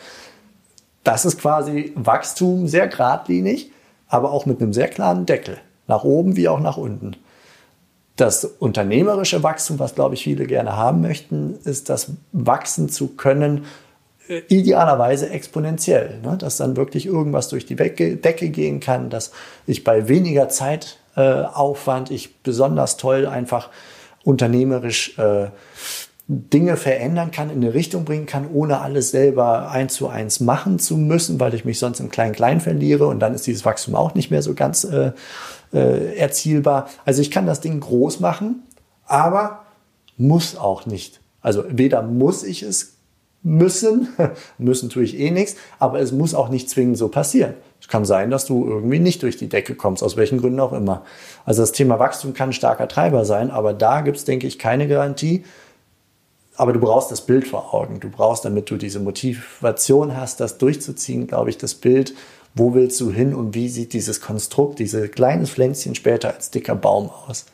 Das 1.03 1.25
ist 1.25 1.39
quasi 1.39 1.93
Wachstum 1.95 2.67
sehr 2.67 2.87
geradlinig, 2.87 3.71
aber 4.07 4.31
auch 4.31 4.45
mit 4.45 4.61
einem 4.61 4.73
sehr 4.73 4.87
klaren 4.87 5.25
Deckel. 5.25 5.57
Nach 5.87 6.03
oben 6.03 6.35
wie 6.35 6.49
auch 6.49 6.59
nach 6.59 6.77
unten. 6.77 7.15
Das 8.17 8.43
unternehmerische 8.43 9.43
Wachstum, 9.43 9.79
was 9.79 9.95
glaube 9.95 10.15
ich 10.15 10.23
viele 10.23 10.47
gerne 10.47 10.75
haben 10.75 11.01
möchten, 11.01 11.57
ist 11.63 11.89
das 11.89 12.11
wachsen 12.33 12.89
zu 12.89 13.09
können, 13.09 13.65
äh, 14.27 14.41
idealerweise 14.49 15.29
exponentiell, 15.29 16.19
ne? 16.21 16.37
dass 16.37 16.57
dann 16.57 16.75
wirklich 16.75 17.05
irgendwas 17.05 17.47
durch 17.47 17.65
die 17.65 17.75
Decke 17.75 18.49
gehen 18.49 18.79
kann, 18.79 19.09
dass 19.09 19.31
ich 19.65 19.83
bei 19.83 20.07
weniger 20.07 20.49
Zeitaufwand, 20.49 22.11
äh, 22.11 22.13
ich 22.13 22.35
besonders 22.41 22.97
toll 22.97 23.27
einfach 23.27 23.69
unternehmerisch 24.27 25.17
äh, 25.17 25.47
Dinge 26.27 26.75
verändern 26.75 27.31
kann, 27.31 27.49
in 27.49 27.63
eine 27.63 27.73
Richtung 27.73 28.03
bringen 28.03 28.25
kann, 28.25 28.49
ohne 28.53 28.81
alles 28.81 29.11
selber 29.11 29.71
eins 29.71 29.93
zu 29.93 30.09
eins 30.09 30.41
machen 30.41 30.77
zu 30.77 30.97
müssen, 30.97 31.39
weil 31.39 31.53
ich 31.53 31.63
mich 31.63 31.79
sonst 31.79 32.01
im 32.01 32.09
Klein-Klein 32.09 32.59
verliere 32.59 33.07
und 33.07 33.21
dann 33.21 33.33
ist 33.33 33.47
dieses 33.47 33.63
Wachstum 33.63 33.95
auch 33.95 34.13
nicht 34.13 34.29
mehr 34.29 34.41
so 34.41 34.53
ganz 34.53 34.83
äh, 34.83 35.13
äh, 35.73 36.17
erzielbar. 36.17 36.89
Also 37.05 37.21
ich 37.21 37.31
kann 37.31 37.45
das 37.45 37.61
Ding 37.61 37.79
groß 37.79 38.19
machen, 38.19 38.63
aber 39.05 39.63
muss 40.17 40.57
auch 40.57 40.85
nicht. 40.85 41.21
Also 41.39 41.63
weder 41.69 42.01
muss 42.01 42.43
ich 42.43 42.63
es 42.63 42.95
müssen, 43.43 44.09
müssen 44.57 44.89
tue 44.89 45.03
ich 45.03 45.17
eh 45.17 45.31
nichts, 45.31 45.55
aber 45.79 46.01
es 46.01 46.11
muss 46.11 46.33
auch 46.33 46.49
nicht 46.49 46.69
zwingend 46.69 46.97
so 46.97 47.07
passieren. 47.07 47.53
Es 47.87 47.91
kann 47.91 48.05
sein, 48.05 48.29
dass 48.29 48.45
du 48.45 48.67
irgendwie 48.67 48.99
nicht 48.99 49.23
durch 49.23 49.37
die 49.37 49.47
Decke 49.47 49.73
kommst, 49.73 50.03
aus 50.03 50.17
welchen 50.17 50.39
Gründen 50.39 50.59
auch 50.59 50.73
immer. 50.73 51.05
Also 51.45 51.61
das 51.61 51.71
Thema 51.71 51.99
Wachstum 51.99 52.33
kann 52.33 52.49
ein 52.49 52.53
starker 52.53 52.87
Treiber 52.87 53.23
sein, 53.23 53.49
aber 53.49 53.73
da 53.73 54.01
gibt 54.01 54.17
es, 54.17 54.25
denke 54.25 54.45
ich, 54.45 54.59
keine 54.59 54.87
Garantie. 54.87 55.45
Aber 56.57 56.73
du 56.73 56.79
brauchst 56.79 57.11
das 57.11 57.21
Bild 57.21 57.47
vor 57.47 57.73
Augen. 57.73 57.99
Du 57.99 58.09
brauchst, 58.09 58.43
damit 58.43 58.69
du 58.69 58.77
diese 58.77 58.99
Motivation 58.99 60.17
hast, 60.17 60.39
das 60.39 60.57
durchzuziehen, 60.57 61.27
glaube 61.27 61.49
ich, 61.49 61.57
das 61.57 61.75
Bild 61.75 62.13
wo 62.57 62.73
willst 62.73 62.99
du 63.01 63.11
hin 63.11 63.35
und 63.35 63.53
wie 63.53 63.69
sieht 63.69 63.93
dieses 63.93 64.19
Konstrukt, 64.19 64.79
dieses 64.79 65.11
kleines 65.11 65.51
Pflänzchen 65.51 65.95
später 65.95 66.33
als 66.33 66.49
dicker 66.49 66.75
Baum 66.75 67.09
aus? 67.27 67.45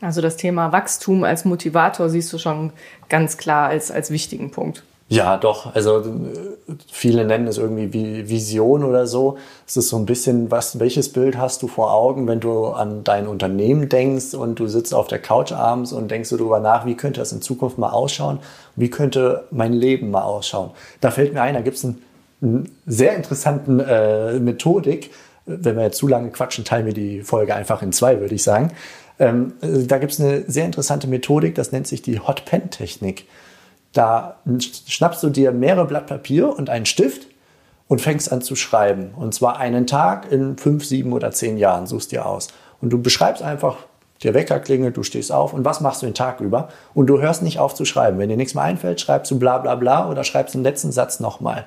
Also 0.00 0.20
das 0.20 0.36
Thema 0.36 0.72
Wachstum 0.72 1.24
als 1.24 1.44
Motivator 1.44 2.08
siehst 2.08 2.32
du 2.32 2.38
schon 2.38 2.72
ganz 3.08 3.36
klar 3.36 3.68
als, 3.68 3.90
als 3.90 4.10
wichtigen 4.10 4.50
Punkt. 4.50 4.82
Ja, 5.12 5.36
doch. 5.38 5.74
Also 5.74 6.04
viele 6.88 7.24
nennen 7.24 7.48
es 7.48 7.58
irgendwie 7.58 8.28
Vision 8.28 8.84
oder 8.84 9.08
so. 9.08 9.38
Es 9.66 9.76
ist 9.76 9.88
so 9.88 9.96
ein 9.96 10.06
bisschen, 10.06 10.52
was, 10.52 10.78
welches 10.78 11.12
Bild 11.12 11.36
hast 11.36 11.62
du 11.62 11.66
vor 11.66 11.92
Augen, 11.92 12.28
wenn 12.28 12.38
du 12.38 12.66
an 12.66 13.02
dein 13.02 13.26
Unternehmen 13.26 13.88
denkst 13.88 14.34
und 14.34 14.60
du 14.60 14.68
sitzt 14.68 14.94
auf 14.94 15.08
der 15.08 15.18
Couch 15.18 15.50
abends 15.50 15.92
und 15.92 16.12
denkst 16.12 16.30
du 16.30 16.36
darüber 16.36 16.60
nach, 16.60 16.86
wie 16.86 16.94
könnte 16.94 17.18
das 17.18 17.32
in 17.32 17.42
Zukunft 17.42 17.76
mal 17.76 17.90
ausschauen? 17.90 18.38
Wie 18.76 18.88
könnte 18.88 19.48
mein 19.50 19.72
Leben 19.72 20.12
mal 20.12 20.22
ausschauen? 20.22 20.70
Da 21.00 21.10
fällt 21.10 21.34
mir 21.34 21.42
ein, 21.42 21.54
da 21.54 21.60
gibt 21.60 21.78
es 21.78 21.82
ein 21.82 22.70
sehr 22.86 23.16
interessanten 23.16 23.80
äh, 23.80 24.38
Methodik. 24.38 25.10
Wenn 25.44 25.74
wir 25.74 25.82
jetzt 25.82 25.98
zu 25.98 26.06
lange 26.06 26.30
quatschen, 26.30 26.64
teilen 26.64 26.86
wir 26.86 26.94
die 26.94 27.22
Folge 27.22 27.56
einfach 27.56 27.82
in 27.82 27.92
zwei, 27.92 28.20
würde 28.20 28.36
ich 28.36 28.44
sagen. 28.44 28.70
Ähm, 29.18 29.54
da 29.60 29.98
gibt 29.98 30.12
es 30.12 30.20
eine 30.20 30.44
sehr 30.46 30.66
interessante 30.66 31.08
Methodik, 31.08 31.56
das 31.56 31.72
nennt 31.72 31.88
sich 31.88 32.00
die 32.00 32.20
Hot 32.20 32.44
Pen 32.44 32.70
Technik. 32.70 33.26
Da 33.92 34.36
schnappst 34.86 35.22
du 35.22 35.30
dir 35.30 35.52
mehrere 35.52 35.86
Blatt 35.86 36.06
Papier 36.06 36.56
und 36.56 36.70
einen 36.70 36.86
Stift 36.86 37.26
und 37.88 38.00
fängst 38.00 38.30
an 38.30 38.40
zu 38.40 38.54
schreiben. 38.54 39.12
Und 39.16 39.34
zwar 39.34 39.58
einen 39.58 39.86
Tag 39.86 40.30
in 40.30 40.56
fünf, 40.56 40.84
sieben 40.84 41.12
oder 41.12 41.32
zehn 41.32 41.58
Jahren 41.58 41.86
suchst 41.86 42.12
dir 42.12 42.26
aus. 42.26 42.48
Und 42.80 42.90
du 42.90 43.02
beschreibst 43.02 43.42
einfach, 43.42 43.78
der 44.22 44.34
Wecker 44.34 44.60
klingelt, 44.60 44.96
du 44.96 45.02
stehst 45.02 45.32
auf 45.32 45.52
und 45.54 45.64
was 45.64 45.80
machst 45.80 46.02
du 46.02 46.06
den 46.06 46.14
Tag 46.14 46.40
über? 46.40 46.68
Und 46.94 47.06
du 47.06 47.20
hörst 47.20 47.42
nicht 47.42 47.58
auf 47.58 47.74
zu 47.74 47.84
schreiben. 47.84 48.18
Wenn 48.18 48.28
dir 48.28 48.36
nichts 48.36 48.54
mehr 48.54 48.64
einfällt, 48.64 49.00
schreibst 49.00 49.30
du 49.30 49.38
bla 49.38 49.58
bla 49.58 49.74
bla 49.74 50.08
oder 50.08 50.24
schreibst 50.24 50.54
den 50.54 50.62
letzten 50.62 50.92
Satz 50.92 51.20
nochmal. 51.20 51.66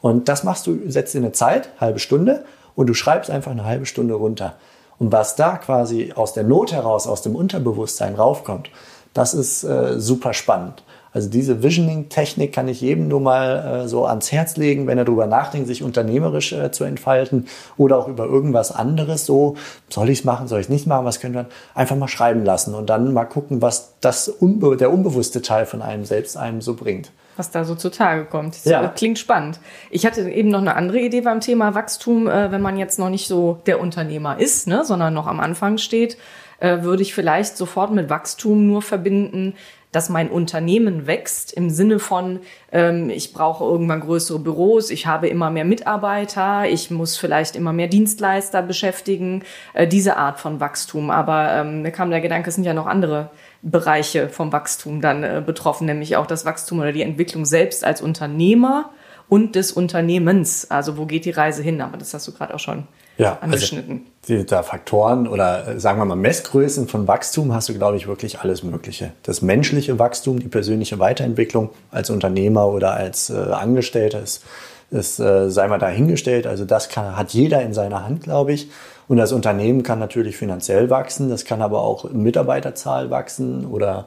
Und 0.00 0.28
das 0.28 0.44
machst 0.44 0.66
du, 0.66 0.90
setzt 0.90 1.14
in 1.14 1.24
eine 1.24 1.32
Zeit, 1.32 1.68
halbe 1.78 1.98
Stunde, 1.98 2.44
und 2.74 2.86
du 2.86 2.94
schreibst 2.94 3.30
einfach 3.30 3.50
eine 3.50 3.64
halbe 3.64 3.84
Stunde 3.84 4.14
runter. 4.14 4.54
Und 4.98 5.12
was 5.12 5.36
da 5.36 5.56
quasi 5.58 6.12
aus 6.14 6.32
der 6.32 6.44
Not 6.44 6.72
heraus, 6.72 7.06
aus 7.06 7.22
dem 7.22 7.36
Unterbewusstsein 7.36 8.14
raufkommt, 8.14 8.70
das 9.12 9.34
ist 9.34 9.64
äh, 9.64 10.00
super 10.00 10.32
spannend. 10.32 10.82
Also 11.12 11.28
diese 11.28 11.62
Visioning-Technik 11.62 12.52
kann 12.52 12.68
ich 12.68 12.80
jedem 12.80 13.08
nur 13.08 13.20
mal 13.20 13.84
äh, 13.84 13.88
so 13.88 14.06
ans 14.06 14.30
Herz 14.30 14.56
legen, 14.56 14.86
wenn 14.86 14.98
er 14.98 15.04
darüber 15.04 15.26
nachdenkt, 15.26 15.66
sich 15.66 15.82
unternehmerisch 15.82 16.52
äh, 16.52 16.70
zu 16.70 16.84
entfalten 16.84 17.46
oder 17.76 17.98
auch 17.98 18.08
über 18.08 18.26
irgendwas 18.26 18.72
anderes. 18.72 19.26
So, 19.26 19.56
soll 19.88 20.10
ich 20.10 20.20
es 20.20 20.24
machen, 20.24 20.48
soll 20.48 20.60
ich 20.60 20.66
es 20.66 20.70
nicht 20.70 20.86
machen, 20.86 21.04
was 21.04 21.20
könnte 21.20 21.38
man 21.38 21.46
einfach 21.74 21.96
mal 21.96 22.08
schreiben 22.08 22.44
lassen 22.44 22.74
und 22.74 22.90
dann 22.90 23.12
mal 23.12 23.24
gucken, 23.24 23.60
was 23.62 23.94
das 24.00 24.28
unbe 24.28 24.76
der 24.76 24.92
unbewusste 24.92 25.42
Teil 25.42 25.66
von 25.66 25.82
einem 25.82 26.04
selbst 26.04 26.36
einem 26.36 26.60
so 26.60 26.74
bringt 26.74 27.10
was 27.40 27.50
da 27.50 27.64
so 27.64 27.74
zutage 27.74 28.26
kommt. 28.26 28.54
Das 28.54 28.64
ja. 28.66 28.86
klingt 28.88 29.18
spannend. 29.18 29.60
Ich 29.90 30.04
hatte 30.04 30.28
eben 30.28 30.50
noch 30.50 30.60
eine 30.60 30.76
andere 30.76 30.98
Idee 30.98 31.22
beim 31.22 31.40
Thema 31.40 31.74
Wachstum, 31.74 32.28
äh, 32.28 32.52
wenn 32.52 32.60
man 32.60 32.76
jetzt 32.76 32.98
noch 32.98 33.08
nicht 33.08 33.28
so 33.28 33.62
der 33.64 33.80
Unternehmer 33.80 34.38
ist, 34.38 34.66
ne, 34.66 34.84
sondern 34.84 35.14
noch 35.14 35.26
am 35.26 35.40
Anfang 35.40 35.78
steht, 35.78 36.18
äh, 36.58 36.82
würde 36.82 37.02
ich 37.02 37.14
vielleicht 37.14 37.56
sofort 37.56 37.92
mit 37.92 38.10
Wachstum 38.10 38.66
nur 38.66 38.82
verbinden, 38.82 39.54
dass 39.92 40.08
mein 40.08 40.30
Unternehmen 40.30 41.06
wächst 41.06 41.52
im 41.52 41.70
Sinne 41.70 41.98
von, 41.98 42.40
ähm, 42.70 43.10
ich 43.10 43.32
brauche 43.32 43.64
irgendwann 43.64 44.00
größere 44.00 44.38
Büros, 44.38 44.90
ich 44.90 45.06
habe 45.06 45.28
immer 45.28 45.50
mehr 45.50 45.64
Mitarbeiter, 45.64 46.68
ich 46.68 46.90
muss 46.90 47.16
vielleicht 47.16 47.56
immer 47.56 47.72
mehr 47.72 47.88
Dienstleister 47.88 48.62
beschäftigen, 48.62 49.42
äh, 49.74 49.86
diese 49.86 50.16
Art 50.16 50.38
von 50.38 50.60
Wachstum. 50.60 51.10
Aber 51.10 51.52
ähm, 51.52 51.82
mir 51.82 51.90
kam 51.90 52.10
der 52.10 52.20
Gedanke, 52.20 52.50
es 52.50 52.54
sind 52.54 52.64
ja 52.64 52.74
noch 52.74 52.86
andere 52.86 53.30
Bereiche 53.62 54.28
vom 54.28 54.52
Wachstum 54.52 55.00
dann 55.00 55.24
äh, 55.24 55.42
betroffen, 55.44 55.86
nämlich 55.86 56.16
auch 56.16 56.26
das 56.26 56.44
Wachstum 56.44 56.78
oder 56.78 56.92
die 56.92 57.02
Entwicklung 57.02 57.44
selbst 57.44 57.84
als 57.84 58.00
Unternehmer 58.00 58.90
und 59.28 59.54
des 59.54 59.72
Unternehmens. 59.72 60.70
Also 60.70 60.96
wo 60.96 61.06
geht 61.06 61.24
die 61.24 61.30
Reise 61.30 61.62
hin? 61.62 61.80
Aber 61.80 61.96
das 61.96 62.14
hast 62.14 62.28
du 62.28 62.32
gerade 62.32 62.54
auch 62.54 62.60
schon 62.60 62.86
ja, 63.20 63.38
also 63.40 63.44
angeschnitten. 63.44 64.06
Also 64.22 64.42
die, 64.42 64.46
da 64.46 64.62
Faktoren 64.62 65.26
oder 65.26 65.66
äh, 65.66 65.80
sagen 65.80 65.98
wir 65.98 66.04
mal 66.04 66.16
Messgrößen 66.16 66.88
von 66.88 67.08
Wachstum 67.08 67.54
hast 67.54 67.68
du, 67.68 67.74
glaube 67.74 67.96
ich, 67.96 68.06
wirklich 68.06 68.40
alles 68.40 68.62
Mögliche. 68.62 69.12
Das 69.22 69.42
menschliche 69.42 69.98
Wachstum, 69.98 70.40
die 70.40 70.48
persönliche 70.48 70.98
Weiterentwicklung 70.98 71.70
als 71.90 72.10
Unternehmer 72.10 72.68
oder 72.68 72.94
als 72.94 73.30
äh, 73.30 73.34
Angestellter 73.34 74.20
ist, 74.20 74.44
ist 74.90 75.20
äh, 75.20 75.50
sei 75.50 75.68
mal 75.68 75.78
dahingestellt. 75.78 76.46
Also 76.46 76.64
das 76.64 76.88
kann, 76.88 77.16
hat 77.16 77.32
jeder 77.32 77.62
in 77.62 77.72
seiner 77.72 78.04
Hand, 78.04 78.24
glaube 78.24 78.52
ich. 78.52 78.68
Und 79.10 79.16
das 79.16 79.32
Unternehmen 79.32 79.82
kann 79.82 79.98
natürlich 79.98 80.36
finanziell 80.36 80.88
wachsen, 80.88 81.30
das 81.30 81.44
kann 81.44 81.62
aber 81.62 81.80
auch 81.82 82.12
Mitarbeiterzahl 82.12 83.10
wachsen 83.10 83.66
oder 83.66 84.06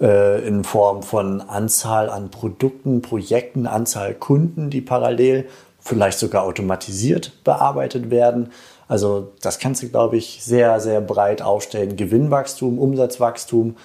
äh, 0.00 0.44
in 0.44 0.64
Form 0.64 1.04
von 1.04 1.40
Anzahl 1.40 2.10
an 2.10 2.32
Produkten, 2.32 3.00
Projekten, 3.00 3.68
Anzahl 3.68 4.12
Kunden, 4.12 4.68
die 4.68 4.80
parallel 4.80 5.46
vielleicht 5.80 6.18
sogar 6.18 6.44
automatisiert 6.44 7.32
bearbeitet 7.44 8.10
werden. 8.10 8.50
Also 8.88 9.32
das 9.40 9.58
kannst 9.58 9.82
du, 9.82 9.88
glaube 9.88 10.16
ich, 10.16 10.40
sehr, 10.42 10.80
sehr 10.80 11.00
breit 11.00 11.42
aufstellen. 11.42 11.96
Gewinnwachstum, 11.96 12.78
Umsatzwachstum. 12.78 13.76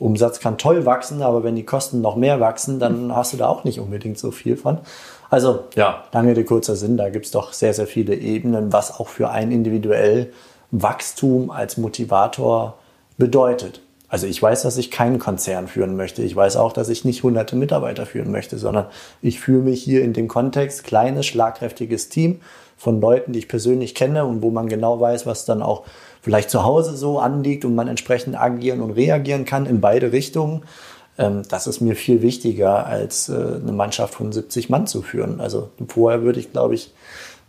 Umsatz 0.00 0.40
kann 0.40 0.58
toll 0.58 0.86
wachsen, 0.86 1.22
aber 1.22 1.44
wenn 1.44 1.54
die 1.54 1.64
Kosten 1.64 2.00
noch 2.00 2.16
mehr 2.16 2.40
wachsen, 2.40 2.80
dann 2.80 3.14
hast 3.14 3.32
du 3.32 3.36
da 3.36 3.46
auch 3.46 3.62
nicht 3.62 3.78
unbedingt 3.78 4.18
so 4.18 4.32
viel 4.32 4.56
von. 4.56 4.78
Also 5.30 5.64
ja, 5.76 6.04
lange 6.12 6.30
Rede, 6.30 6.44
kurzer 6.44 6.76
Sinn, 6.76 6.96
da 6.96 7.10
gibt 7.10 7.26
es 7.26 7.30
doch 7.30 7.52
sehr, 7.52 7.74
sehr 7.74 7.86
viele 7.86 8.14
Ebenen, 8.14 8.72
was 8.72 8.98
auch 8.98 9.08
für 9.08 9.30
ein 9.30 9.52
individuell 9.52 10.32
Wachstum 10.70 11.50
als 11.50 11.76
Motivator 11.76 12.78
bedeutet. 13.18 13.80
Also 14.14 14.28
ich 14.28 14.40
weiß, 14.40 14.62
dass 14.62 14.76
ich 14.76 14.92
keinen 14.92 15.18
Konzern 15.18 15.66
führen 15.66 15.96
möchte. 15.96 16.22
Ich 16.22 16.36
weiß 16.36 16.54
auch, 16.56 16.72
dass 16.72 16.88
ich 16.88 17.04
nicht 17.04 17.24
hunderte 17.24 17.56
Mitarbeiter 17.56 18.06
führen 18.06 18.30
möchte, 18.30 18.58
sondern 18.58 18.86
ich 19.20 19.40
fühle 19.40 19.62
mich 19.62 19.82
hier 19.82 20.04
in 20.04 20.12
dem 20.12 20.28
Kontext 20.28 20.84
kleines, 20.84 21.26
schlagkräftiges 21.26 22.10
Team 22.10 22.40
von 22.76 23.00
Leuten, 23.00 23.32
die 23.32 23.40
ich 23.40 23.48
persönlich 23.48 23.92
kenne 23.92 24.24
und 24.24 24.40
wo 24.40 24.52
man 24.52 24.68
genau 24.68 25.00
weiß, 25.00 25.26
was 25.26 25.46
dann 25.46 25.62
auch 25.62 25.82
vielleicht 26.22 26.48
zu 26.48 26.62
Hause 26.62 26.96
so 26.96 27.18
anliegt 27.18 27.64
und 27.64 27.74
man 27.74 27.88
entsprechend 27.88 28.40
agieren 28.40 28.82
und 28.82 28.92
reagieren 28.92 29.44
kann 29.44 29.66
in 29.66 29.80
beide 29.80 30.12
Richtungen. 30.12 30.62
Ähm, 31.18 31.42
das 31.48 31.66
ist 31.66 31.80
mir 31.80 31.96
viel 31.96 32.22
wichtiger, 32.22 32.86
als 32.86 33.28
äh, 33.28 33.32
eine 33.32 33.72
Mannschaft 33.72 34.14
von 34.14 34.30
70 34.30 34.70
Mann 34.70 34.86
zu 34.86 35.02
führen. 35.02 35.40
Also 35.40 35.70
vorher 35.88 36.22
würde 36.22 36.38
ich, 36.38 36.52
glaube 36.52 36.76
ich, 36.76 36.94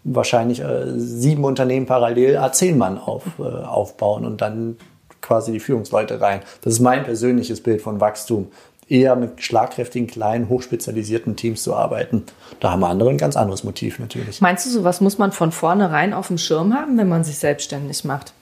wahrscheinlich 0.03 0.61
äh, 0.61 0.97
sieben 0.97 1.43
Unternehmen 1.43 1.85
parallel 1.85 2.39
A10 2.39 2.75
Mann 2.75 2.97
auf, 2.97 3.21
äh, 3.37 3.43
aufbauen 3.43 4.25
und 4.25 4.41
dann 4.41 4.77
quasi 5.25 5.51
die 5.51 5.59
Führungsleute 5.59 6.21
rein. 6.21 6.41
Das 6.61 6.73
ist 6.73 6.79
mein 6.79 7.03
persönliches 7.03 7.61
Bild 7.61 7.81
von 7.81 7.99
Wachstum. 7.99 8.47
Eher 8.87 9.15
mit 9.15 9.41
schlagkräftigen, 9.41 10.07
kleinen, 10.07 10.47
hochspezialisierten 10.47 11.35
Teams 11.35 11.63
zu 11.63 11.75
arbeiten. 11.75 12.23
Da 12.59 12.71
haben 12.71 12.83
andere 12.83 13.09
ein 13.09 13.17
ganz 13.17 13.35
anderes 13.35 13.63
Motiv 13.63 13.97
natürlich. 13.97 14.41
Meinst 14.41 14.65
du, 14.67 14.69
sowas 14.69 15.01
muss 15.01 15.17
man 15.17 15.31
von 15.31 15.51
vornherein 15.51 16.13
auf 16.13 16.27
dem 16.27 16.37
Schirm 16.37 16.75
haben, 16.75 16.95
wenn 16.99 17.09
man 17.09 17.23
sich 17.23 17.39
selbstständig 17.39 18.05
macht? 18.05 18.33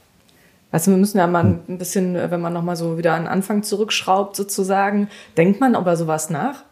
Weißt 0.71 0.87
du, 0.87 0.91
wir 0.91 0.97
müssen 0.97 1.17
ja 1.17 1.27
mal 1.27 1.43
hm. 1.43 1.59
ein 1.69 1.77
bisschen, 1.77 2.15
wenn 2.15 2.41
man 2.41 2.51
nochmal 2.51 2.75
so 2.75 2.97
wieder 2.97 3.13
an 3.13 3.23
den 3.23 3.27
Anfang 3.29 3.63
zurückschraubt, 3.63 4.35
sozusagen, 4.35 5.07
denkt 5.37 5.61
man 5.61 5.75
über 5.75 5.95
sowas 5.95 6.29
nach? 6.29 6.63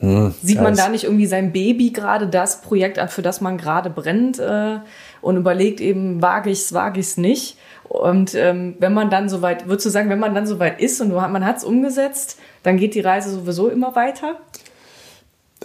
Hm, 0.00 0.34
Sieht 0.42 0.60
man 0.60 0.76
da 0.76 0.88
nicht 0.88 1.04
irgendwie 1.04 1.26
sein 1.26 1.52
Baby 1.52 1.90
gerade 1.90 2.28
das 2.28 2.60
Projekt, 2.60 2.98
für 3.10 3.22
das 3.22 3.40
man 3.40 3.58
gerade 3.58 3.90
brennt 3.90 4.38
äh, 4.38 4.78
und 5.20 5.36
überlegt 5.36 5.80
eben, 5.80 6.22
wage 6.22 6.50
ich 6.50 6.60
es, 6.60 6.72
wage 6.72 7.00
ich 7.00 7.06
es 7.06 7.16
nicht? 7.16 7.56
Und 7.88 8.34
ähm, 8.34 8.76
wenn 8.78 8.92
man 8.92 9.10
dann 9.10 9.28
soweit, 9.28 9.66
würdest 9.66 9.86
du 9.86 9.90
sagen, 9.90 10.10
wenn 10.10 10.18
man 10.18 10.34
dann 10.34 10.46
soweit 10.46 10.80
ist 10.80 11.00
und 11.00 11.12
man 11.12 11.44
hat 11.44 11.58
es 11.58 11.64
umgesetzt, 11.64 12.38
dann 12.62 12.76
geht 12.76 12.94
die 12.94 13.00
Reise 13.00 13.30
sowieso 13.30 13.68
immer 13.68 13.96
weiter? 13.96 14.36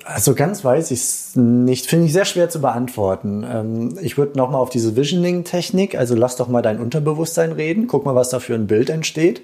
Also 0.05 0.33
ganz 0.33 0.65
weiß 0.65 0.91
ich 0.91 0.99
es 0.99 1.35
nicht. 1.35 1.85
Finde 1.85 2.05
ich 2.07 2.13
sehr 2.13 2.25
schwer 2.25 2.49
zu 2.49 2.61
beantworten. 2.61 3.45
Ähm, 3.49 3.97
ich 4.01 4.17
würde 4.17 4.37
nochmal 4.37 4.61
auf 4.61 4.69
diese 4.69 4.95
Visioning-Technik, 4.95 5.95
also 5.95 6.15
lass 6.15 6.35
doch 6.35 6.47
mal 6.47 6.61
dein 6.61 6.79
Unterbewusstsein 6.79 7.51
reden, 7.51 7.87
guck 7.87 8.05
mal, 8.05 8.15
was 8.15 8.29
da 8.29 8.39
für 8.39 8.55
ein 8.55 8.67
Bild 8.67 8.89
entsteht. 8.89 9.41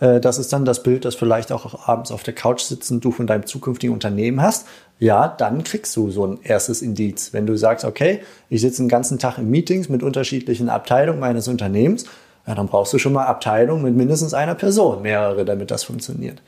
Äh, 0.00 0.20
das 0.20 0.38
ist 0.38 0.52
dann 0.52 0.64
das 0.64 0.82
Bild, 0.82 1.04
das 1.04 1.14
vielleicht 1.14 1.52
auch 1.52 1.88
abends 1.88 2.10
auf 2.10 2.22
der 2.22 2.34
Couch 2.34 2.60
sitzend 2.62 3.04
du 3.04 3.12
von 3.12 3.26
deinem 3.26 3.46
zukünftigen 3.46 3.94
Unternehmen 3.94 4.42
hast. 4.42 4.66
Ja, 4.98 5.28
dann 5.28 5.64
kriegst 5.64 5.94
du 5.96 6.10
so 6.10 6.26
ein 6.26 6.38
erstes 6.42 6.82
Indiz. 6.82 7.32
Wenn 7.32 7.46
du 7.46 7.56
sagst, 7.56 7.84
okay, 7.84 8.20
ich 8.48 8.60
sitze 8.60 8.82
den 8.82 8.88
ganzen 8.88 9.18
Tag 9.18 9.38
in 9.38 9.50
Meetings 9.50 9.88
mit 9.88 10.02
unterschiedlichen 10.02 10.68
Abteilungen 10.68 11.20
meines 11.20 11.48
Unternehmens, 11.48 12.06
ja, 12.46 12.54
dann 12.54 12.68
brauchst 12.68 12.92
du 12.92 12.98
schon 12.98 13.12
mal 13.12 13.26
Abteilungen 13.26 13.82
mit 13.82 13.96
mindestens 13.96 14.32
einer 14.32 14.54
Person, 14.54 15.02
mehrere, 15.02 15.44
damit 15.44 15.70
das 15.70 15.84
funktioniert. 15.84 16.40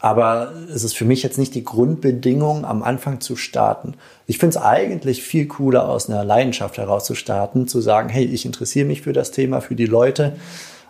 Aber 0.00 0.52
es 0.72 0.84
ist 0.84 0.96
für 0.96 1.04
mich 1.04 1.24
jetzt 1.24 1.38
nicht 1.38 1.54
die 1.54 1.64
Grundbedingung, 1.64 2.64
am 2.64 2.84
Anfang 2.84 3.20
zu 3.20 3.34
starten. 3.34 3.94
Ich 4.26 4.38
finde 4.38 4.56
es 4.56 4.62
eigentlich 4.62 5.22
viel 5.24 5.46
cooler, 5.46 5.88
aus 5.88 6.08
einer 6.08 6.24
Leidenschaft 6.24 6.78
heraus 6.78 7.04
zu 7.04 7.16
starten, 7.16 7.66
zu 7.66 7.80
sagen, 7.80 8.08
hey, 8.08 8.24
ich 8.24 8.46
interessiere 8.46 8.86
mich 8.86 9.02
für 9.02 9.12
das 9.12 9.32
Thema, 9.32 9.60
für 9.60 9.74
die 9.74 9.86
Leute 9.86 10.36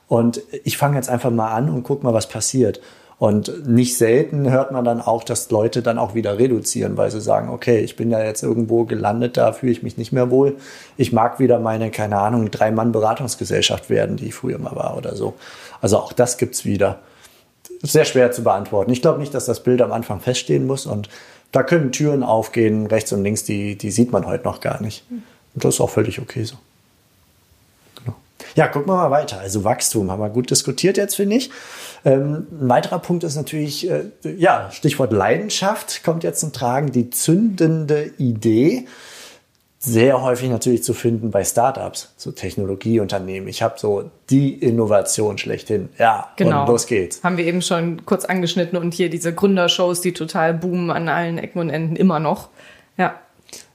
und 0.08 0.42
ich 0.64 0.76
fange 0.76 0.96
jetzt 0.96 1.10
einfach 1.10 1.30
mal 1.30 1.52
an 1.52 1.68
und 1.70 1.82
guck 1.82 2.02
mal, 2.02 2.14
was 2.14 2.28
passiert. 2.28 2.80
Und 3.18 3.66
nicht 3.66 3.98
selten 3.98 4.48
hört 4.48 4.70
man 4.70 4.84
dann 4.84 5.00
auch, 5.00 5.24
dass 5.24 5.50
Leute 5.50 5.82
dann 5.82 5.98
auch 5.98 6.14
wieder 6.14 6.38
reduzieren, 6.38 6.96
weil 6.96 7.10
sie 7.10 7.20
sagen, 7.20 7.48
okay, 7.48 7.80
ich 7.80 7.96
bin 7.96 8.12
ja 8.12 8.22
jetzt 8.22 8.44
irgendwo 8.44 8.84
gelandet, 8.84 9.36
da 9.36 9.52
fühle 9.52 9.72
ich 9.72 9.82
mich 9.82 9.98
nicht 9.98 10.12
mehr 10.12 10.30
wohl. 10.30 10.56
Ich 10.96 11.12
mag 11.12 11.40
wieder 11.40 11.58
meine, 11.58 11.90
keine 11.90 12.18
Ahnung, 12.18 12.50
Drei-Mann-Beratungsgesellschaft 12.52 13.90
werden, 13.90 14.16
die 14.16 14.26
ich 14.26 14.34
früher 14.34 14.58
mal 14.58 14.76
war 14.76 14.96
oder 14.96 15.16
so. 15.16 15.34
Also 15.80 15.98
auch 15.98 16.12
das 16.12 16.38
gibt's 16.38 16.64
wieder 16.64 17.00
sehr 17.82 18.04
schwer 18.04 18.30
zu 18.30 18.44
beantworten. 18.44 18.92
Ich 18.92 19.02
glaube 19.02 19.18
nicht, 19.18 19.34
dass 19.34 19.46
das 19.46 19.64
Bild 19.64 19.82
am 19.82 19.92
Anfang 19.92 20.20
feststehen 20.20 20.66
muss 20.66 20.86
und 20.86 21.08
da 21.50 21.64
können 21.64 21.90
Türen 21.90 22.22
aufgehen, 22.22 22.86
rechts 22.86 23.12
und 23.12 23.24
links, 23.24 23.42
die, 23.42 23.76
die 23.76 23.90
sieht 23.90 24.12
man 24.12 24.26
heute 24.26 24.44
noch 24.44 24.60
gar 24.60 24.80
nicht. 24.80 25.04
Und 25.10 25.64
das 25.64 25.74
ist 25.74 25.80
auch 25.80 25.90
völlig 25.90 26.20
okay 26.20 26.44
so. 26.44 26.56
Ja, 28.54 28.68
gucken 28.68 28.88
wir 28.88 28.96
mal 28.96 29.10
weiter. 29.10 29.38
Also 29.38 29.64
Wachstum 29.64 30.10
haben 30.10 30.20
wir 30.20 30.30
gut 30.30 30.50
diskutiert 30.50 30.96
jetzt, 30.96 31.16
finde 31.16 31.36
ich. 31.36 31.50
Ähm, 32.04 32.46
ein 32.50 32.68
weiterer 32.68 32.98
Punkt 33.00 33.24
ist 33.24 33.36
natürlich, 33.36 33.90
äh, 33.90 34.04
ja, 34.22 34.70
Stichwort 34.70 35.12
Leidenschaft 35.12 36.04
kommt 36.04 36.24
jetzt 36.24 36.40
zum 36.40 36.52
Tragen, 36.52 36.92
die 36.92 37.10
zündende 37.10 38.12
Idee 38.18 38.86
sehr 39.80 40.22
häufig 40.22 40.50
natürlich 40.50 40.82
zu 40.82 40.92
finden 40.92 41.30
bei 41.30 41.44
Startups, 41.44 42.12
so 42.16 42.32
Technologieunternehmen. 42.32 43.48
Ich 43.48 43.62
habe 43.62 43.78
so 43.78 44.10
die 44.28 44.52
Innovation 44.54 45.38
schlechthin. 45.38 45.88
Ja, 45.98 46.30
genau. 46.36 46.62
und 46.62 46.68
los 46.68 46.86
geht's. 46.86 47.22
Haben 47.22 47.36
wir 47.36 47.46
eben 47.46 47.62
schon 47.62 48.04
kurz 48.04 48.24
angeschnitten 48.24 48.76
und 48.76 48.92
hier 48.92 49.08
diese 49.08 49.32
Gründershows, 49.32 50.00
die 50.00 50.12
total 50.12 50.54
boomen 50.54 50.90
an 50.90 51.08
allen 51.08 51.38
Ecken 51.38 51.60
und 51.60 51.70
Enden 51.70 51.94
immer 51.94 52.18
noch. 52.18 52.48
Ja. 52.96 53.20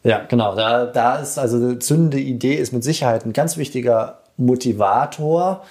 Ja, 0.03 0.25
genau. 0.27 0.55
Da, 0.55 0.85
da 0.85 1.15
ist 1.15 1.37
also 1.37 1.55
eine 1.55 1.79
zündende 1.79 2.19
Idee 2.19 2.55
ist 2.55 2.73
mit 2.73 2.83
Sicherheit 2.83 3.25
ein 3.25 3.31
ganz 3.31 3.55
wichtiger 3.55 4.22
Motivator 4.37 5.63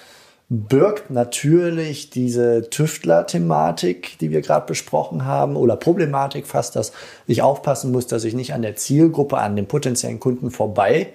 birgt 0.49 1.09
natürlich 1.09 2.09
diese 2.09 2.69
Tüftler-Thematik, 2.69 4.19
die 4.19 4.29
wir 4.29 4.41
gerade 4.41 4.67
besprochen 4.67 5.25
haben, 5.25 5.55
oder 5.55 5.75
Problematik 5.75 6.45
fast, 6.45 6.75
dass 6.75 6.91
ich 7.25 7.41
aufpassen 7.41 7.91
muss, 7.91 8.07
dass 8.07 8.23
ich 8.23 8.35
nicht 8.35 8.53
an 8.53 8.61
der 8.61 8.75
Zielgruppe, 8.75 9.37
an 9.37 9.55
den 9.55 9.67
potenziellen 9.67 10.19
Kunden 10.19 10.51
vorbei 10.51 11.13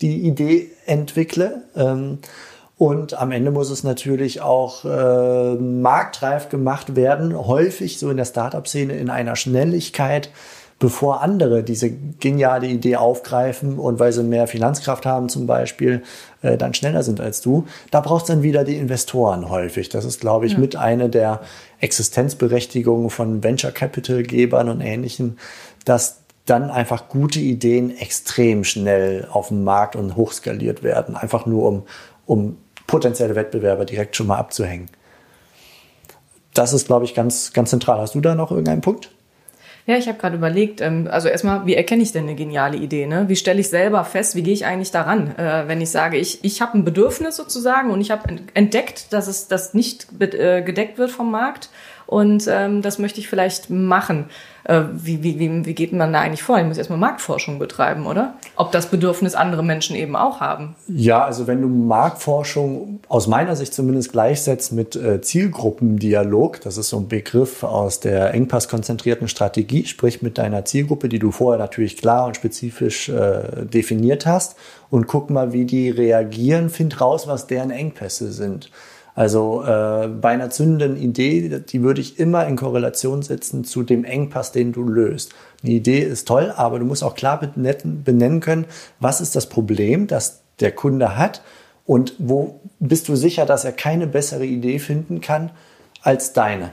die 0.00 0.22
Idee 0.22 0.70
entwickle. 0.86 1.62
Ähm, 1.76 2.18
und 2.78 3.12
am 3.14 3.30
Ende 3.30 3.50
muss 3.50 3.70
es 3.70 3.84
natürlich 3.84 4.40
auch 4.40 4.86
äh, 4.86 5.54
marktreif 5.54 6.48
gemacht 6.48 6.96
werden, 6.96 7.36
häufig 7.36 7.98
so 7.98 8.10
in 8.10 8.16
der 8.16 8.24
Startup-Szene 8.24 8.94
in 8.94 9.10
einer 9.10 9.36
Schnelligkeit, 9.36 10.30
bevor 10.80 11.20
andere 11.20 11.62
diese 11.62 11.90
geniale 11.90 12.66
Idee 12.66 12.96
aufgreifen 12.96 13.78
und 13.78 14.00
weil 14.00 14.12
sie 14.12 14.24
mehr 14.24 14.46
Finanzkraft 14.46 15.04
haben 15.04 15.28
zum 15.28 15.46
Beispiel, 15.46 16.02
äh, 16.40 16.56
dann 16.56 16.72
schneller 16.72 17.02
sind 17.02 17.20
als 17.20 17.42
du. 17.42 17.66
Da 17.90 18.00
brauchst 18.00 18.28
du 18.28 18.32
dann 18.32 18.42
wieder 18.42 18.64
die 18.64 18.76
Investoren 18.76 19.50
häufig. 19.50 19.90
Das 19.90 20.06
ist, 20.06 20.20
glaube 20.20 20.46
ich, 20.46 20.54
ja. 20.54 20.58
mit 20.58 20.76
einer 20.76 21.08
der 21.08 21.42
Existenzberechtigungen 21.80 23.10
von 23.10 23.44
Venture 23.44 23.72
Capital 23.72 24.22
Gebern 24.22 24.70
und 24.70 24.80
Ähnlichen, 24.80 25.38
dass 25.84 26.22
dann 26.46 26.70
einfach 26.70 27.10
gute 27.10 27.40
Ideen 27.40 27.96
extrem 27.98 28.64
schnell 28.64 29.28
auf 29.30 29.48
dem 29.48 29.62
Markt 29.62 29.96
und 29.96 30.16
hochskaliert 30.16 30.82
werden. 30.82 31.14
Einfach 31.14 31.44
nur 31.44 31.68
um, 31.68 31.82
um 32.24 32.56
potenzielle 32.86 33.36
Wettbewerber 33.36 33.84
direkt 33.84 34.16
schon 34.16 34.28
mal 34.28 34.38
abzuhängen. 34.38 34.88
Das 36.54 36.72
ist, 36.72 36.86
glaube 36.86 37.04
ich, 37.04 37.14
ganz, 37.14 37.52
ganz 37.52 37.68
zentral. 37.68 37.98
Hast 37.98 38.14
du 38.14 38.22
da 38.22 38.34
noch 38.34 38.50
irgendeinen 38.50 38.80
Punkt? 38.80 39.10
Ja, 39.86 39.96
ich 39.96 40.08
habe 40.08 40.18
gerade 40.18 40.36
überlegt, 40.36 40.80
ähm, 40.80 41.08
also 41.10 41.28
erstmal, 41.28 41.66
wie 41.66 41.74
erkenne 41.74 42.02
ich 42.02 42.12
denn 42.12 42.24
eine 42.24 42.34
geniale 42.34 42.76
Idee? 42.76 43.06
Ne? 43.06 43.28
Wie 43.28 43.36
stelle 43.36 43.60
ich 43.60 43.68
selber 43.68 44.04
fest, 44.04 44.34
wie 44.34 44.42
gehe 44.42 44.52
ich 44.52 44.66
eigentlich 44.66 44.90
daran, 44.90 45.36
äh, 45.36 45.66
wenn 45.66 45.80
ich 45.80 45.90
sage, 45.90 46.16
ich, 46.16 46.44
ich 46.44 46.60
habe 46.60 46.78
ein 46.78 46.84
Bedürfnis 46.84 47.36
sozusagen 47.36 47.90
und 47.90 48.00
ich 48.00 48.10
habe 48.10 48.36
entdeckt, 48.54 49.12
dass 49.12 49.26
es 49.26 49.48
das 49.48 49.74
nicht 49.74 50.08
äh, 50.20 50.62
gedeckt 50.62 50.98
wird 50.98 51.10
vom 51.10 51.30
Markt 51.30 51.70
und 52.10 52.48
ähm, 52.50 52.82
das 52.82 52.98
möchte 52.98 53.20
ich 53.20 53.28
vielleicht 53.28 53.70
machen. 53.70 54.24
Äh, 54.64 54.82
wie, 54.92 55.22
wie, 55.22 55.38
wie, 55.38 55.64
wie 55.64 55.74
geht 55.74 55.92
man 55.92 56.12
da 56.12 56.20
eigentlich 56.20 56.42
vor? 56.42 56.58
Ich 56.58 56.66
muss 56.66 56.76
erstmal 56.76 56.98
Marktforschung 56.98 57.60
betreiben, 57.60 58.04
oder? 58.04 58.34
Ob 58.56 58.72
das 58.72 58.86
Bedürfnis 58.86 59.36
andere 59.36 59.62
Menschen 59.62 59.94
eben 59.94 60.16
auch 60.16 60.40
haben. 60.40 60.74
Ja, 60.88 61.24
also 61.24 61.46
wenn 61.46 61.62
du 61.62 61.68
Marktforschung 61.68 62.98
aus 63.08 63.28
meiner 63.28 63.54
Sicht 63.54 63.72
zumindest 63.72 64.10
gleichsetzt 64.10 64.72
mit 64.72 64.96
äh, 64.96 65.20
Zielgruppendialog, 65.20 66.60
das 66.62 66.78
ist 66.78 66.88
so 66.88 66.96
ein 66.96 67.06
Begriff 67.06 67.62
aus 67.62 68.00
der 68.00 68.34
engpasskonzentrierten 68.34 69.28
Strategie, 69.28 69.86
sprich 69.86 70.20
mit 70.20 70.36
deiner 70.36 70.64
Zielgruppe, 70.64 71.08
die 71.08 71.20
du 71.20 71.30
vorher 71.30 71.60
natürlich 71.60 71.96
klar 71.96 72.26
und 72.26 72.34
spezifisch 72.34 73.08
äh, 73.08 73.66
definiert 73.66 74.26
hast 74.26 74.56
und 74.90 75.06
guck 75.06 75.30
mal, 75.30 75.52
wie 75.52 75.64
die 75.64 75.90
reagieren, 75.90 76.70
find 76.70 77.00
raus, 77.00 77.28
was 77.28 77.46
deren 77.46 77.70
Engpässe 77.70 78.32
sind. 78.32 78.68
Also 79.14 79.62
äh, 79.64 80.08
bei 80.08 80.30
einer 80.30 80.50
zündenden 80.50 80.96
Idee, 80.96 81.60
die 81.60 81.82
würde 81.82 82.00
ich 82.00 82.18
immer 82.18 82.46
in 82.46 82.56
Korrelation 82.56 83.22
setzen 83.22 83.64
zu 83.64 83.82
dem 83.82 84.04
Engpass, 84.04 84.52
den 84.52 84.72
du 84.72 84.84
löst. 84.84 85.32
Eine 85.62 85.72
Idee 85.72 86.00
ist 86.00 86.28
toll, 86.28 86.52
aber 86.56 86.78
du 86.78 86.84
musst 86.84 87.02
auch 87.02 87.14
klar 87.14 87.40
benennen 87.40 88.40
können, 88.40 88.66
was 88.98 89.20
ist 89.20 89.36
das 89.36 89.48
Problem, 89.48 90.06
das 90.06 90.40
der 90.60 90.72
Kunde 90.72 91.16
hat 91.16 91.42
und 91.86 92.14
wo 92.18 92.60
bist 92.78 93.08
du 93.08 93.16
sicher, 93.16 93.46
dass 93.46 93.64
er 93.64 93.72
keine 93.72 94.06
bessere 94.06 94.44
Idee 94.44 94.78
finden 94.78 95.20
kann 95.20 95.50
als 96.02 96.32
deine 96.32 96.70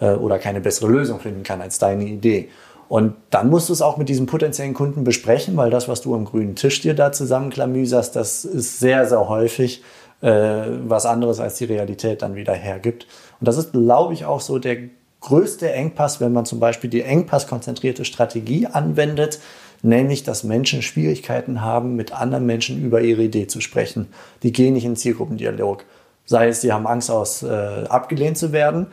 äh, 0.00 0.12
oder 0.12 0.38
keine 0.38 0.60
bessere 0.60 0.88
Lösung 0.88 1.20
finden 1.20 1.42
kann 1.42 1.60
als 1.60 1.78
deine 1.78 2.04
Idee. 2.04 2.48
Und 2.88 3.14
dann 3.30 3.48
musst 3.48 3.68
du 3.68 3.72
es 3.72 3.82
auch 3.82 3.98
mit 3.98 4.08
diesem 4.08 4.26
potenziellen 4.26 4.74
Kunden 4.74 5.04
besprechen, 5.04 5.56
weil 5.56 5.70
das, 5.70 5.86
was 5.86 6.00
du 6.00 6.12
am 6.16 6.24
grünen 6.24 6.56
Tisch 6.56 6.80
dir 6.80 6.94
da 6.94 7.12
zusammenklamüserst, 7.12 8.16
das 8.16 8.44
ist 8.44 8.80
sehr, 8.80 9.06
sehr 9.06 9.28
häufig 9.28 9.84
was 10.22 11.06
anderes 11.06 11.40
als 11.40 11.56
die 11.56 11.64
Realität 11.64 12.22
dann 12.22 12.34
wieder 12.34 12.52
hergibt. 12.52 13.06
Und 13.40 13.48
das 13.48 13.56
ist, 13.56 13.72
glaube 13.72 14.12
ich, 14.12 14.26
auch 14.26 14.40
so 14.40 14.58
der 14.58 14.76
größte 15.20 15.72
Engpass, 15.72 16.20
wenn 16.20 16.32
man 16.32 16.46
zum 16.46 16.60
Beispiel 16.60 16.90
die 16.90 17.02
engpasskonzentrierte 17.02 18.04
Strategie 18.04 18.66
anwendet, 18.66 19.40
nämlich 19.82 20.22
dass 20.24 20.44
Menschen 20.44 20.82
Schwierigkeiten 20.82 21.62
haben, 21.62 21.96
mit 21.96 22.12
anderen 22.12 22.46
Menschen 22.46 22.82
über 22.82 23.00
ihre 23.00 23.22
Idee 23.22 23.46
zu 23.46 23.60
sprechen. 23.60 24.08
Die 24.42 24.52
gehen 24.52 24.74
nicht 24.74 24.84
in 24.84 24.96
Zielgruppendialog. 24.96 25.84
Sei 26.26 26.48
es, 26.48 26.60
sie 26.60 26.72
haben 26.72 26.86
Angst, 26.86 27.10
aus, 27.10 27.42
äh, 27.42 27.84
abgelehnt 27.88 28.38
zu 28.38 28.52
werden, 28.52 28.88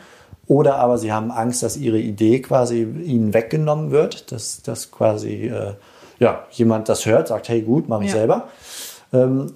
oder 0.48 0.78
aber 0.78 0.98
sie 0.98 1.12
haben 1.12 1.30
Angst, 1.30 1.62
dass 1.62 1.76
ihre 1.76 2.00
Idee 2.00 2.42
quasi 2.42 2.84
ihnen 2.84 3.34
weggenommen 3.34 3.92
wird, 3.92 4.32
dass, 4.32 4.62
dass 4.62 4.92
quasi 4.92 5.48
äh, 5.48 5.74
ja, 6.20 6.46
jemand 6.52 6.88
das 6.90 7.06
hört, 7.06 7.28
sagt, 7.28 7.50
hey 7.50 7.62
gut, 7.62 7.90
mach 7.90 8.02
ich 8.02 8.08
ja. 8.08 8.14
selber. 8.14 8.48
Ähm, 9.12 9.52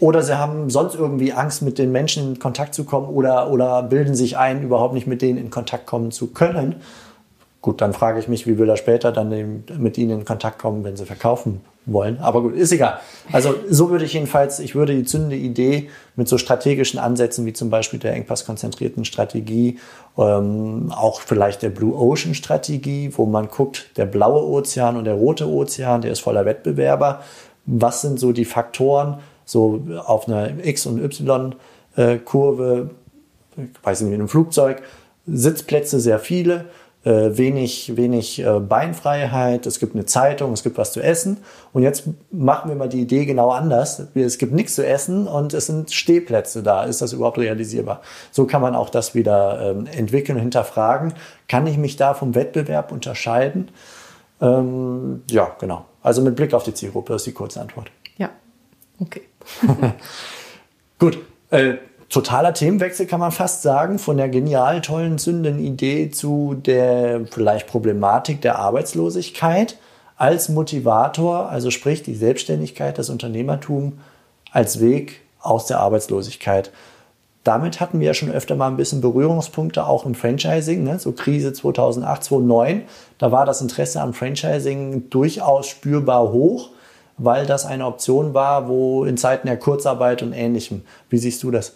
oder 0.00 0.22
sie 0.22 0.38
haben 0.38 0.70
sonst 0.70 0.94
irgendwie 0.94 1.32
Angst, 1.32 1.62
mit 1.62 1.78
den 1.78 1.92
Menschen 1.92 2.34
in 2.34 2.38
Kontakt 2.38 2.74
zu 2.74 2.84
kommen 2.84 3.08
oder, 3.08 3.50
oder 3.50 3.82
bilden 3.82 4.14
sich 4.14 4.36
ein, 4.36 4.62
überhaupt 4.62 4.94
nicht 4.94 5.06
mit 5.06 5.22
denen 5.22 5.38
in 5.38 5.50
Kontakt 5.50 5.86
kommen 5.86 6.10
zu 6.10 6.28
können. 6.28 6.76
Gut, 7.62 7.80
dann 7.80 7.92
frage 7.92 8.20
ich 8.20 8.28
mich, 8.28 8.46
wie 8.46 8.58
will 8.58 8.68
er 8.68 8.76
später 8.76 9.10
dann 9.10 9.64
mit 9.78 9.98
ihnen 9.98 10.20
in 10.20 10.24
Kontakt 10.24 10.58
kommen, 10.58 10.84
wenn 10.84 10.96
sie 10.96 11.04
verkaufen 11.04 11.62
wollen. 11.84 12.18
Aber 12.20 12.42
gut, 12.42 12.54
ist 12.54 12.72
egal. 12.72 13.00
Also 13.32 13.54
so 13.68 13.90
würde 13.90 14.04
ich 14.04 14.12
jedenfalls, 14.12 14.58
ich 14.58 14.74
würde 14.74 14.94
die 14.94 15.04
zündende 15.04 15.36
Idee 15.36 15.88
mit 16.16 16.28
so 16.28 16.38
strategischen 16.38 17.00
Ansätzen 17.00 17.46
wie 17.46 17.52
zum 17.52 17.70
Beispiel 17.70 17.98
der 17.98 18.12
engpasskonzentrierten 18.14 19.04
Strategie, 19.04 19.78
ähm, 20.18 20.92
auch 20.94 21.20
vielleicht 21.20 21.62
der 21.62 21.70
Blue 21.70 21.94
Ocean 21.94 22.34
Strategie, 22.34 23.10
wo 23.16 23.26
man 23.26 23.48
guckt, 23.48 23.90
der 23.96 24.06
blaue 24.06 24.44
Ozean 24.44 24.96
und 24.96 25.04
der 25.04 25.14
rote 25.14 25.48
Ozean, 25.48 26.02
der 26.02 26.12
ist 26.12 26.20
voller 26.20 26.44
Wettbewerber. 26.44 27.22
Was 27.66 28.02
sind 28.02 28.20
so 28.20 28.32
die 28.32 28.44
Faktoren, 28.44 29.18
so 29.46 29.80
auf 30.04 30.28
einer 30.28 30.62
X- 30.64 30.84
und 30.84 31.02
Y-Kurve, 31.02 32.90
weiß 33.82 34.02
nicht, 34.02 34.12
in 34.12 34.20
einem 34.20 34.28
Flugzeug, 34.28 34.82
Sitzplätze 35.26 35.98
sehr 35.98 36.18
viele, 36.18 36.66
äh, 37.06 37.38
wenig, 37.38 37.96
wenig 37.96 38.40
äh, 38.40 38.58
Beinfreiheit, 38.58 39.64
es 39.66 39.78
gibt 39.78 39.94
eine 39.94 40.04
Zeitung, 40.06 40.52
es 40.52 40.64
gibt 40.64 40.76
was 40.76 40.90
zu 40.92 41.00
essen. 41.00 41.38
Und 41.72 41.84
jetzt 41.84 42.08
machen 42.32 42.68
wir 42.68 42.76
mal 42.76 42.88
die 42.88 43.00
Idee 43.00 43.24
genau 43.24 43.50
anders. 43.50 44.02
Es 44.14 44.38
gibt 44.38 44.52
nichts 44.52 44.74
zu 44.74 44.84
essen 44.84 45.28
und 45.28 45.54
es 45.54 45.66
sind 45.66 45.92
Stehplätze 45.92 46.64
da. 46.64 46.82
Ist 46.82 47.02
das 47.02 47.12
überhaupt 47.12 47.38
realisierbar? 47.38 48.02
So 48.32 48.44
kann 48.46 48.60
man 48.60 48.74
auch 48.74 48.90
das 48.90 49.14
wieder 49.14 49.70
ähm, 49.70 49.86
entwickeln 49.86 50.36
und 50.36 50.42
hinterfragen. 50.42 51.14
Kann 51.46 51.68
ich 51.68 51.78
mich 51.78 51.94
da 51.94 52.12
vom 52.12 52.34
Wettbewerb 52.34 52.90
unterscheiden? 52.90 53.70
Ähm, 54.40 55.22
ja, 55.30 55.54
genau. 55.60 55.84
Also 56.02 56.22
mit 56.22 56.34
Blick 56.34 56.54
auf 56.54 56.64
die 56.64 56.74
Zielgruppe 56.74 57.14
ist 57.14 57.26
die 57.26 57.32
kurze 57.32 57.60
Antwort. 57.60 57.88
Ja, 58.18 58.30
okay. 58.98 59.22
Gut, 60.98 61.18
äh, 61.50 61.74
totaler 62.08 62.54
Themenwechsel 62.54 63.06
kann 63.06 63.20
man 63.20 63.32
fast 63.32 63.62
sagen, 63.62 63.98
von 63.98 64.16
der 64.16 64.28
genial 64.28 64.80
tollen, 64.80 65.18
zündenden 65.18 65.64
Idee 65.64 66.10
zu 66.10 66.54
der 66.54 67.26
vielleicht 67.30 67.66
Problematik 67.66 68.40
der 68.40 68.58
Arbeitslosigkeit 68.58 69.78
als 70.16 70.48
Motivator, 70.48 71.50
also 71.50 71.70
sprich 71.70 72.02
die 72.02 72.14
Selbstständigkeit, 72.14 72.98
das 72.98 73.10
Unternehmertum 73.10 73.98
als 74.50 74.80
Weg 74.80 75.20
aus 75.40 75.66
der 75.66 75.80
Arbeitslosigkeit. 75.80 76.70
Damit 77.44 77.78
hatten 77.78 78.00
wir 78.00 78.08
ja 78.08 78.14
schon 78.14 78.32
öfter 78.32 78.56
mal 78.56 78.66
ein 78.66 78.76
bisschen 78.76 79.00
Berührungspunkte, 79.00 79.86
auch 79.86 80.04
im 80.04 80.16
Franchising, 80.16 80.82
ne? 80.82 80.98
so 80.98 81.12
Krise 81.12 81.52
2008, 81.52 82.24
2009. 82.24 82.82
Da 83.18 83.30
war 83.30 83.46
das 83.46 83.60
Interesse 83.60 84.00
am 84.00 84.14
Franchising 84.14 85.10
durchaus 85.10 85.68
spürbar 85.68 86.32
hoch 86.32 86.70
weil 87.18 87.46
das 87.46 87.66
eine 87.66 87.86
Option 87.86 88.34
war, 88.34 88.68
wo 88.68 89.04
in 89.04 89.16
Zeiten 89.16 89.46
der 89.46 89.58
Kurzarbeit 89.58 90.22
und 90.22 90.32
Ähnlichem. 90.32 90.82
Wie 91.10 91.18
siehst 91.18 91.42
du 91.42 91.50
das? 91.50 91.74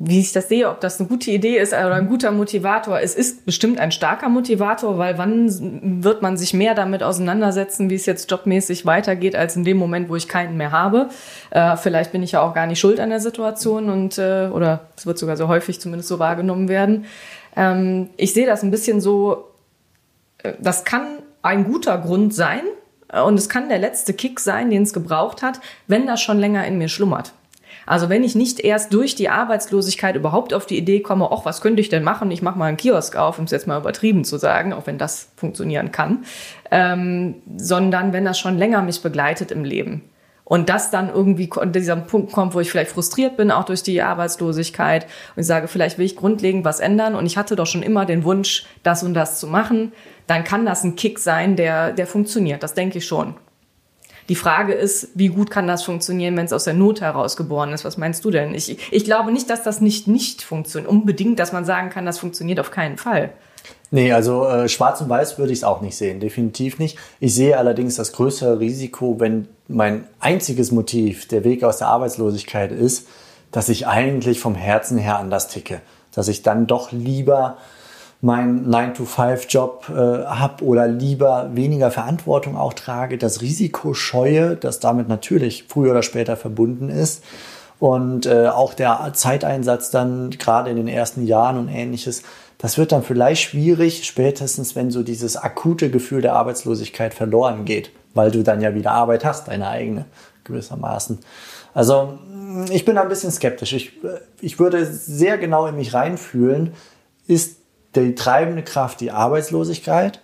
wie 0.00 0.20
ich 0.20 0.32
das 0.32 0.48
sehe, 0.48 0.70
ob 0.70 0.80
das 0.80 1.00
eine 1.00 1.08
gute 1.08 1.32
Idee 1.32 1.58
ist 1.58 1.72
oder 1.72 1.94
ein 1.94 2.08
guter 2.08 2.30
Motivator. 2.30 3.00
Es 3.00 3.16
ist 3.16 3.44
bestimmt 3.44 3.80
ein 3.80 3.90
starker 3.90 4.28
Motivator, 4.28 4.96
weil 4.96 5.18
wann 5.18 6.02
wird 6.04 6.22
man 6.22 6.36
sich 6.36 6.54
mehr 6.54 6.76
damit 6.76 7.02
auseinandersetzen, 7.02 7.90
wie 7.90 7.96
es 7.96 8.06
jetzt 8.06 8.30
jobmäßig 8.30 8.86
weitergeht, 8.86 9.34
als 9.34 9.56
in 9.56 9.64
dem 9.64 9.76
Moment, 9.76 10.08
wo 10.08 10.14
ich 10.14 10.28
keinen 10.28 10.56
mehr 10.56 10.70
habe. 10.70 11.08
Äh, 11.50 11.76
vielleicht 11.76 12.12
bin 12.12 12.22
ich 12.22 12.32
ja 12.32 12.42
auch 12.42 12.54
gar 12.54 12.66
nicht 12.66 12.78
schuld 12.78 13.00
an 13.00 13.10
der 13.10 13.18
Situation 13.18 13.90
und 13.90 14.18
äh, 14.18 14.48
oder 14.52 14.86
es 14.96 15.04
wird 15.04 15.18
sogar 15.18 15.36
so 15.36 15.48
häufig 15.48 15.80
zumindest 15.80 16.08
so 16.08 16.20
wahrgenommen 16.20 16.68
werden. 16.68 17.06
Ähm, 17.56 18.10
ich 18.16 18.32
sehe 18.32 18.46
das 18.46 18.62
ein 18.62 18.70
bisschen 18.70 19.00
so, 19.00 19.46
äh, 20.44 20.52
das 20.60 20.84
kann 20.84 21.18
ein 21.42 21.64
guter 21.64 21.98
Grund 21.98 22.32
sein, 22.32 22.60
und 23.12 23.38
es 23.38 23.48
kann 23.48 23.68
der 23.68 23.78
letzte 23.78 24.12
Kick 24.12 24.40
sein, 24.40 24.70
den 24.70 24.82
es 24.82 24.92
gebraucht 24.92 25.42
hat, 25.42 25.60
wenn 25.86 26.06
das 26.06 26.20
schon 26.20 26.38
länger 26.38 26.66
in 26.66 26.78
mir 26.78 26.88
schlummert. 26.88 27.32
Also 27.86 28.10
wenn 28.10 28.22
ich 28.22 28.34
nicht 28.34 28.60
erst 28.60 28.92
durch 28.92 29.14
die 29.14 29.30
Arbeitslosigkeit 29.30 30.14
überhaupt 30.14 30.52
auf 30.52 30.66
die 30.66 30.76
Idee 30.76 31.00
komme, 31.00 31.30
ach, 31.32 31.46
was 31.46 31.62
könnte 31.62 31.80
ich 31.80 31.88
denn 31.88 32.04
machen? 32.04 32.30
Ich 32.30 32.42
mache 32.42 32.58
mal 32.58 32.66
einen 32.66 32.76
Kiosk 32.76 33.16
auf, 33.16 33.38
um 33.38 33.46
es 33.46 33.50
jetzt 33.50 33.66
mal 33.66 33.78
übertrieben 33.78 34.24
zu 34.24 34.36
sagen, 34.36 34.74
auch 34.74 34.86
wenn 34.86 34.98
das 34.98 35.30
funktionieren 35.36 35.90
kann, 35.90 36.24
ähm, 36.70 37.36
sondern 37.56 38.12
wenn 38.12 38.26
das 38.26 38.38
schon 38.38 38.58
länger 38.58 38.82
mich 38.82 39.00
begleitet 39.00 39.50
im 39.50 39.64
Leben. 39.64 40.02
Und 40.48 40.70
das 40.70 40.90
dann 40.90 41.10
irgendwie 41.10 41.50
dieser 41.66 41.96
Punkt 41.96 42.32
kommt, 42.32 42.54
wo 42.54 42.60
ich 42.60 42.70
vielleicht 42.70 42.92
frustriert 42.92 43.36
bin, 43.36 43.50
auch 43.50 43.64
durch 43.64 43.82
die 43.82 44.00
Arbeitslosigkeit 44.00 45.04
und 45.36 45.42
ich 45.42 45.46
sage, 45.46 45.68
vielleicht 45.68 45.98
will 45.98 46.06
ich 46.06 46.16
grundlegend 46.16 46.64
was 46.64 46.80
ändern 46.80 47.16
und 47.16 47.26
ich 47.26 47.36
hatte 47.36 47.54
doch 47.54 47.66
schon 47.66 47.82
immer 47.82 48.06
den 48.06 48.24
Wunsch, 48.24 48.64
das 48.82 49.02
und 49.02 49.12
das 49.12 49.38
zu 49.38 49.46
machen, 49.46 49.92
dann 50.26 50.44
kann 50.44 50.64
das 50.64 50.84
ein 50.84 50.96
Kick 50.96 51.18
sein, 51.18 51.56
der, 51.56 51.92
der 51.92 52.06
funktioniert. 52.06 52.62
Das 52.62 52.72
denke 52.72 52.96
ich 52.96 53.06
schon. 53.06 53.34
Die 54.30 54.34
Frage 54.34 54.72
ist, 54.72 55.10
wie 55.14 55.28
gut 55.28 55.50
kann 55.50 55.66
das 55.66 55.82
funktionieren, 55.82 56.34
wenn 56.38 56.46
es 56.46 56.54
aus 56.54 56.64
der 56.64 56.74
Not 56.74 57.02
heraus 57.02 57.36
geboren 57.36 57.74
ist? 57.74 57.84
Was 57.84 57.98
meinst 57.98 58.24
du 58.24 58.30
denn? 58.30 58.54
Ich, 58.54 58.90
ich 58.90 59.04
glaube 59.04 59.32
nicht, 59.32 59.50
dass 59.50 59.62
das 59.62 59.82
nicht 59.82 60.06
nicht 60.06 60.42
funktioniert. 60.42 60.90
Unbedingt, 60.90 61.38
dass 61.40 61.52
man 61.52 61.66
sagen 61.66 61.90
kann, 61.90 62.06
das 62.06 62.18
funktioniert 62.18 62.58
auf 62.58 62.70
keinen 62.70 62.96
Fall. 62.96 63.34
Nee, 63.90 64.12
also 64.12 64.46
äh, 64.46 64.68
schwarz 64.68 65.00
und 65.00 65.08
weiß 65.08 65.38
würde 65.38 65.52
ich 65.52 65.60
es 65.60 65.64
auch 65.64 65.80
nicht 65.80 65.96
sehen, 65.96 66.20
definitiv 66.20 66.78
nicht. 66.78 66.98
Ich 67.20 67.34
sehe 67.34 67.56
allerdings 67.56 67.96
das 67.96 68.12
größere 68.12 68.60
Risiko, 68.60 69.18
wenn 69.18 69.48
mein 69.66 70.04
einziges 70.20 70.72
Motiv 70.72 71.26
der 71.28 71.44
Weg 71.44 71.64
aus 71.64 71.78
der 71.78 71.88
Arbeitslosigkeit 71.88 72.70
ist, 72.70 73.08
dass 73.50 73.70
ich 73.70 73.86
eigentlich 73.86 74.40
vom 74.40 74.54
Herzen 74.54 74.98
her 74.98 75.18
anders 75.18 75.48
ticke. 75.48 75.80
Dass 76.14 76.28
ich 76.28 76.42
dann 76.42 76.66
doch 76.66 76.92
lieber 76.92 77.56
meinen 78.20 78.68
9-to-5-Job 78.68 79.86
äh, 79.90 80.26
habe 80.26 80.64
oder 80.64 80.88
lieber 80.88 81.50
weniger 81.54 81.90
Verantwortung 81.90 82.56
auch 82.56 82.72
trage, 82.72 83.16
das 83.16 83.40
Risiko 83.40 83.94
scheue, 83.94 84.56
das 84.56 84.80
damit 84.80 85.08
natürlich 85.08 85.64
früher 85.68 85.92
oder 85.92 86.02
später 86.02 86.36
verbunden 86.36 86.88
ist. 86.90 87.22
Und 87.78 88.26
äh, 88.26 88.48
auch 88.48 88.74
der 88.74 89.12
Zeiteinsatz 89.14 89.90
dann 89.90 90.30
gerade 90.30 90.68
in 90.68 90.76
den 90.76 90.88
ersten 90.88 91.24
Jahren 91.26 91.56
und 91.56 91.68
ähnliches, 91.68 92.24
das 92.58 92.76
wird 92.76 92.92
dann 92.92 93.04
vielleicht 93.04 93.42
schwierig, 93.42 94.04
spätestens 94.04 94.74
wenn 94.74 94.90
so 94.90 95.02
dieses 95.02 95.36
akute 95.36 95.90
Gefühl 95.90 96.22
der 96.22 96.34
Arbeitslosigkeit 96.34 97.14
verloren 97.14 97.64
geht, 97.64 97.92
weil 98.14 98.30
du 98.30 98.42
dann 98.42 98.60
ja 98.60 98.74
wieder 98.74 98.90
Arbeit 98.90 99.24
hast, 99.24 99.48
deine 99.48 99.68
eigene 99.68 100.06
gewissermaßen. 100.44 101.20
Also 101.72 102.18
ich 102.70 102.84
bin 102.84 102.98
ein 102.98 103.08
bisschen 103.08 103.30
skeptisch. 103.30 103.72
Ich, 103.72 103.92
ich 104.40 104.58
würde 104.58 104.84
sehr 104.86 105.38
genau 105.38 105.66
in 105.66 105.76
mich 105.76 105.94
reinfühlen, 105.94 106.72
ist 107.28 107.58
die 107.94 108.14
treibende 108.14 108.62
Kraft 108.62 109.00
die 109.00 109.12
Arbeitslosigkeit, 109.12 110.20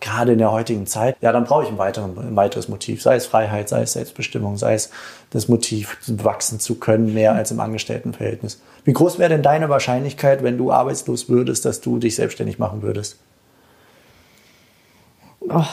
gerade 0.00 0.32
in 0.32 0.38
der 0.38 0.52
heutigen 0.52 0.86
Zeit, 0.86 1.16
ja, 1.20 1.32
dann 1.32 1.44
brauche 1.44 1.64
ich 1.64 1.68
ein, 1.68 1.78
weiteren, 1.78 2.16
ein 2.18 2.36
weiteres 2.36 2.68
Motiv, 2.68 3.02
sei 3.02 3.16
es 3.16 3.26
Freiheit, 3.26 3.68
sei 3.68 3.82
es 3.82 3.94
Selbstbestimmung, 3.94 4.56
sei 4.56 4.74
es 4.74 4.90
das 5.30 5.48
Motiv, 5.48 5.98
wachsen 6.06 6.60
zu 6.60 6.76
können, 6.76 7.14
mehr 7.14 7.34
als 7.34 7.50
im 7.50 7.60
Angestelltenverhältnis. 7.60 8.60
Wie 8.84 8.92
groß 8.92 9.18
wäre 9.18 9.30
denn 9.30 9.42
deine 9.42 9.68
Wahrscheinlichkeit, 9.68 10.42
wenn 10.42 10.56
du 10.56 10.72
arbeitslos 10.72 11.28
würdest, 11.28 11.64
dass 11.64 11.80
du 11.80 11.98
dich 11.98 12.14
selbstständig 12.16 12.58
machen 12.58 12.82
würdest? 12.82 13.18
Oh, 15.48 15.64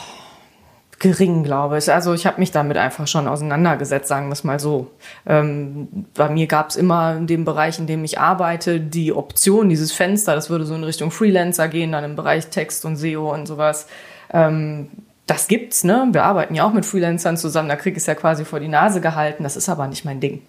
gering, 0.99 1.43
glaube 1.43 1.77
ich. 1.77 1.91
Also 1.91 2.13
ich 2.13 2.25
habe 2.25 2.39
mich 2.39 2.51
damit 2.51 2.77
einfach 2.77 3.07
schon 3.07 3.27
auseinandergesetzt, 3.27 4.07
sagen 4.07 4.27
wir 4.27 4.33
es 4.33 4.43
mal 4.43 4.59
so. 4.59 4.91
Ähm, 5.25 6.07
bei 6.15 6.29
mir 6.29 6.47
gab 6.47 6.69
es 6.69 6.75
immer 6.75 7.15
in 7.15 7.27
dem 7.27 7.45
Bereich, 7.45 7.77
in 7.77 7.87
dem 7.87 8.03
ich 8.03 8.19
arbeite, 8.19 8.79
die 8.79 9.13
Option, 9.13 9.69
dieses 9.69 9.91
Fenster, 9.91 10.35
das 10.35 10.49
würde 10.49 10.65
so 10.65 10.73
in 10.73 10.83
Richtung 10.83 11.11
Freelancer 11.11 11.67
gehen, 11.67 11.91
dann 11.91 12.03
im 12.03 12.15
Bereich 12.15 12.47
Text 12.47 12.85
und 12.85 12.95
SEO 12.95 13.31
und 13.31 13.45
sowas. 13.45 13.87
Ähm, 14.31 14.89
das 15.27 15.47
gibt's, 15.47 15.83
ne? 15.83 16.07
Wir 16.11 16.23
arbeiten 16.23 16.53
ja 16.53 16.65
auch 16.65 16.73
mit 16.73 16.85
Freelancern 16.85 17.37
zusammen, 17.37 17.69
da 17.69 17.75
krieg 17.75 17.93
ich 17.93 18.03
es 18.03 18.05
ja 18.05 18.15
quasi 18.15 18.45
vor 18.45 18.59
die 18.59 18.67
Nase 18.67 19.01
gehalten. 19.01 19.43
Das 19.43 19.55
ist 19.55 19.69
aber 19.69 19.87
nicht 19.87 20.05
mein 20.05 20.19
Ding. 20.19 20.41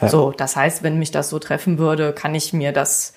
Ja. 0.00 0.08
So, 0.08 0.32
das 0.32 0.56
heißt, 0.56 0.82
wenn 0.82 0.98
mich 0.98 1.12
das 1.12 1.30
so 1.30 1.38
treffen 1.38 1.78
würde, 1.78 2.12
kann 2.12 2.34
ich 2.34 2.52
mir 2.52 2.72
das 2.72 3.14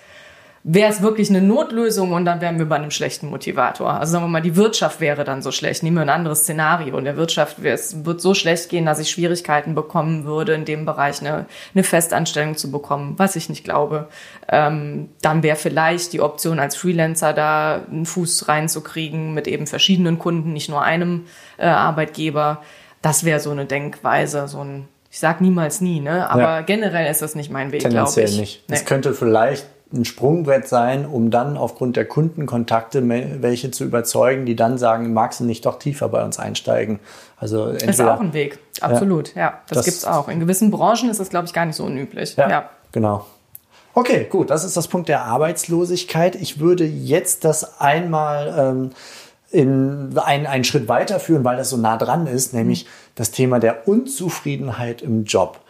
wäre 0.69 0.91
es 0.91 1.01
wirklich 1.01 1.30
eine 1.30 1.41
Notlösung 1.41 2.12
und 2.12 2.25
dann 2.25 2.41
wären 2.41 2.60
wir 2.60 2.65
bei 2.65 2.75
einem 2.75 2.91
schlechten 2.91 3.30
Motivator. 3.30 3.89
Also 3.93 4.12
sagen 4.12 4.25
wir 4.25 4.30
mal, 4.30 4.41
die 4.41 4.58
Wirtschaft 4.58 4.99
wäre 4.99 5.23
dann 5.23 5.41
so 5.41 5.53
schlecht. 5.53 5.82
Nehmen 5.82 5.95
wir 5.95 6.01
ein 6.01 6.10
anderes 6.10 6.41
Szenario. 6.41 6.97
In 6.97 7.06
der 7.06 7.15
Wirtschaft 7.15 7.60
es 7.63 8.03
wird 8.03 8.19
so 8.19 8.34
schlecht 8.34 8.67
gehen, 8.67 8.86
dass 8.86 8.99
ich 8.99 9.10
Schwierigkeiten 9.10 9.75
bekommen 9.75 10.25
würde, 10.25 10.56
in 10.56 10.65
dem 10.65 10.86
Bereich 10.86 11.21
eine, 11.21 11.45
eine 11.73 11.84
Festanstellung 11.86 12.58
zu 12.58 12.69
bekommen, 12.69 13.13
was 13.15 13.38
ich 13.38 13.47
nicht 13.47 13.63
glaube. 13.63 14.10
Ähm, 14.49 15.08
dann 15.21 15.41
wäre 15.41 15.56
vielleicht 15.56 16.12
die 16.12 16.19
Option 16.19 16.60
als 16.60 16.75
Freelancer 16.75 17.32
da 17.32 17.84
einen 17.89 18.06
Fuß 18.06 18.49
reinzukriegen 18.49 19.34
mit 19.34 19.47
eben 19.47 19.67
verschiedenen 19.67 20.19
Kunden, 20.19 20.51
nicht 20.51 20.67
nur 20.67 20.82
einem 20.82 21.27
äh, 21.58 21.65
Arbeitgeber. 21.65 22.62
Das 23.01 23.23
wäre 23.23 23.39
so 23.39 23.51
eine 23.51 23.65
Denkweise, 23.65 24.49
so 24.49 24.60
ein 24.60 24.89
ich 25.10 25.19
sag 25.19 25.39
niemals 25.39 25.80
nie, 25.80 26.01
ne? 26.01 26.30
Aber 26.30 26.41
ja. 26.41 26.62
generell 26.62 27.10
ist 27.10 27.21
das 27.21 27.34
nicht 27.34 27.49
mein 27.49 27.71
Weg, 27.71 27.89
glaube 27.89 28.21
ich. 28.21 28.38
nicht. 28.38 28.63
Es 28.67 28.82
nee. 28.82 28.86
könnte 28.86 29.13
vielleicht 29.13 29.65
ein 29.93 30.06
Sprungbrett 30.06 30.67
sein, 30.67 31.06
um 31.06 31.32
dann 31.32 31.58
aufgrund 31.58 31.95
der 31.95 32.06
Kundenkontakte 32.06 33.08
welche 33.41 33.71
zu 33.71 33.86
überzeugen, 33.86 34.45
die 34.45 34.56
dann 34.56 34.78
sagen, 34.78 35.13
magst 35.13 35.39
du 35.39 35.45
nicht 35.45 35.65
doch 35.65 35.80
tiefer 35.80 36.10
bei 36.10 36.23
uns 36.23 36.39
einsteigen? 36.39 37.00
Also 37.38 37.67
entweder, 37.67 37.89
ist 37.89 38.02
auch 38.02 38.19
ein 38.19 38.34
Weg, 38.34 38.60
absolut. 38.82 39.34
Ja, 39.36 39.41
ja 39.41 39.62
das, 39.69 39.78
das 39.78 39.86
gibt's 39.86 40.06
auch. 40.06 40.28
In 40.28 40.39
gewissen 40.39 40.71
Branchen 40.71 41.10
ist 41.10 41.19
das, 41.19 41.30
glaube 41.30 41.47
ich, 41.47 41.54
gar 41.54 41.65
nicht 41.65 41.76
so 41.76 41.86
unüblich. 41.86 42.36
Ja, 42.36 42.50
ja, 42.50 42.69
genau. 42.91 43.26
Okay, 43.93 44.28
gut, 44.30 44.50
das 44.50 44.63
ist 44.63 44.78
das 44.78 44.88
Punkt 44.89 45.10
der 45.10 45.23
Arbeitslosigkeit. 45.23 46.36
Ich 46.36 46.60
würde 46.60 46.86
jetzt 46.86 47.45
das 47.45 47.80
einmal 47.80 48.54
ähm, 48.58 48.91
in 49.50 50.17
ein, 50.17 50.45
einen 50.45 50.63
Schritt 50.63 50.88
weiterführen, 50.88 51.43
weil 51.43 51.58
das 51.58 51.69
so 51.69 51.78
nah 51.78 51.97
dran 51.97 52.28
ist, 52.28 52.54
nämlich 52.54 52.86
mhm. 52.86 52.89
das 53.15 53.32
Thema 53.32 53.60
der 53.60 53.88
Unzufriedenheit 53.88 55.02
im 55.02 55.23
Job. 55.23 55.62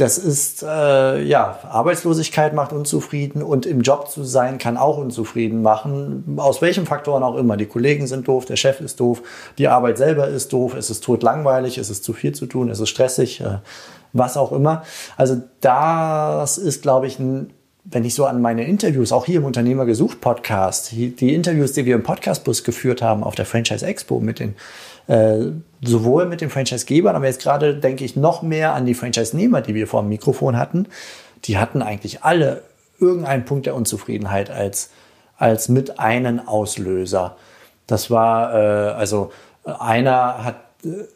Das 0.00 0.16
ist, 0.16 0.62
äh, 0.62 1.22
ja, 1.22 1.58
Arbeitslosigkeit 1.68 2.54
macht 2.54 2.72
unzufrieden 2.72 3.42
und 3.42 3.66
im 3.66 3.82
Job 3.82 4.08
zu 4.08 4.24
sein 4.24 4.56
kann 4.56 4.78
auch 4.78 4.96
unzufrieden 4.96 5.60
machen. 5.60 6.38
Aus 6.38 6.62
welchen 6.62 6.86
Faktoren 6.86 7.22
auch 7.22 7.36
immer. 7.36 7.58
Die 7.58 7.66
Kollegen 7.66 8.06
sind 8.06 8.26
doof, 8.26 8.46
der 8.46 8.56
Chef 8.56 8.80
ist 8.80 8.98
doof, 8.98 9.22
die 9.58 9.68
Arbeit 9.68 9.98
selber 9.98 10.26
ist 10.26 10.54
doof, 10.54 10.74
es 10.74 10.88
ist 10.88 11.04
totlangweilig, 11.04 11.76
es 11.76 11.90
ist 11.90 12.02
zu 12.02 12.14
viel 12.14 12.32
zu 12.32 12.46
tun, 12.46 12.70
es 12.70 12.80
ist 12.80 12.88
stressig, 12.88 13.42
äh, 13.42 13.58
was 14.14 14.38
auch 14.38 14.52
immer. 14.52 14.84
Also 15.18 15.42
das 15.60 16.56
ist, 16.56 16.80
glaube 16.80 17.06
ich, 17.06 17.18
ein 17.18 17.52
wenn 17.84 18.04
ich 18.04 18.14
so 18.14 18.26
an 18.26 18.42
meine 18.42 18.66
Interviews, 18.66 19.10
auch 19.10 19.24
hier 19.24 19.38
im 19.38 19.44
Unternehmer 19.44 19.86
gesucht 19.86 20.20
Podcast, 20.20 20.92
die 20.92 21.34
Interviews, 21.34 21.72
die 21.72 21.86
wir 21.86 21.94
im 21.94 22.02
Podcastbus 22.02 22.62
geführt 22.62 23.00
haben 23.00 23.24
auf 23.24 23.34
der 23.34 23.46
Franchise 23.46 23.84
Expo 23.86 24.20
mit 24.20 24.38
den 24.38 24.54
sowohl 25.82 26.26
mit 26.26 26.40
den 26.40 26.50
Franchise-Gebern, 26.50 27.16
aber 27.16 27.26
jetzt 27.26 27.42
gerade 27.42 27.74
denke 27.74 28.04
ich 28.04 28.16
noch 28.16 28.42
mehr 28.42 28.74
an 28.74 28.86
die 28.86 28.94
Franchise-Nehmer, 28.94 29.60
die 29.60 29.74
wir 29.74 29.86
vor 29.86 30.02
dem 30.02 30.08
Mikrofon 30.08 30.56
hatten. 30.56 30.86
Die 31.44 31.58
hatten 31.58 31.82
eigentlich 31.82 32.22
alle 32.22 32.62
irgendeinen 33.00 33.44
Punkt 33.44 33.66
der 33.66 33.74
Unzufriedenheit 33.74 34.50
als, 34.50 34.90
als 35.36 35.68
mit 35.68 35.98
einen 35.98 36.46
Auslöser. 36.46 37.36
Das 37.86 38.10
war, 38.10 38.54
äh, 38.54 38.92
also 38.92 39.32
einer 39.64 40.44
hat 40.44 40.56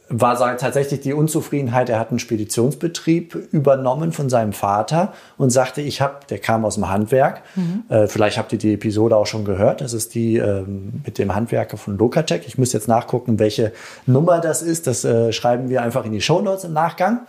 war 0.08 0.56
tatsächlich 0.56 1.00
die 1.00 1.12
Unzufriedenheit. 1.12 1.88
Er 1.88 1.98
hat 1.98 2.10
einen 2.10 2.18
Speditionsbetrieb 2.18 3.34
übernommen 3.50 4.12
von 4.12 4.28
seinem 4.28 4.52
Vater 4.52 5.12
und 5.38 5.50
sagte, 5.50 5.80
ich 5.80 6.00
habe, 6.00 6.16
der 6.28 6.38
kam 6.38 6.64
aus 6.64 6.74
dem 6.74 6.90
Handwerk. 6.90 7.42
Mhm. 7.54 7.84
Äh, 7.88 8.06
vielleicht 8.06 8.36
habt 8.36 8.52
ihr 8.52 8.58
die 8.58 8.74
Episode 8.74 9.16
auch 9.16 9.26
schon 9.26 9.44
gehört. 9.44 9.80
Das 9.80 9.92
ist 9.92 10.14
die 10.14 10.36
ähm, 10.36 11.02
mit 11.04 11.18
dem 11.18 11.34
Handwerker 11.34 11.76
von 11.76 11.96
Lokatec. 11.96 12.46
Ich 12.46 12.58
muss 12.58 12.72
jetzt 12.72 12.88
nachgucken, 12.88 13.38
welche 13.38 13.72
Nummer 14.06 14.40
das 14.40 14.62
ist. 14.62 14.86
Das 14.86 15.04
äh, 15.04 15.32
schreiben 15.32 15.68
wir 15.68 15.82
einfach 15.82 16.04
in 16.04 16.12
die 16.12 16.20
Show 16.20 16.40
Notes 16.40 16.64
im 16.64 16.72
Nachgang. 16.72 17.20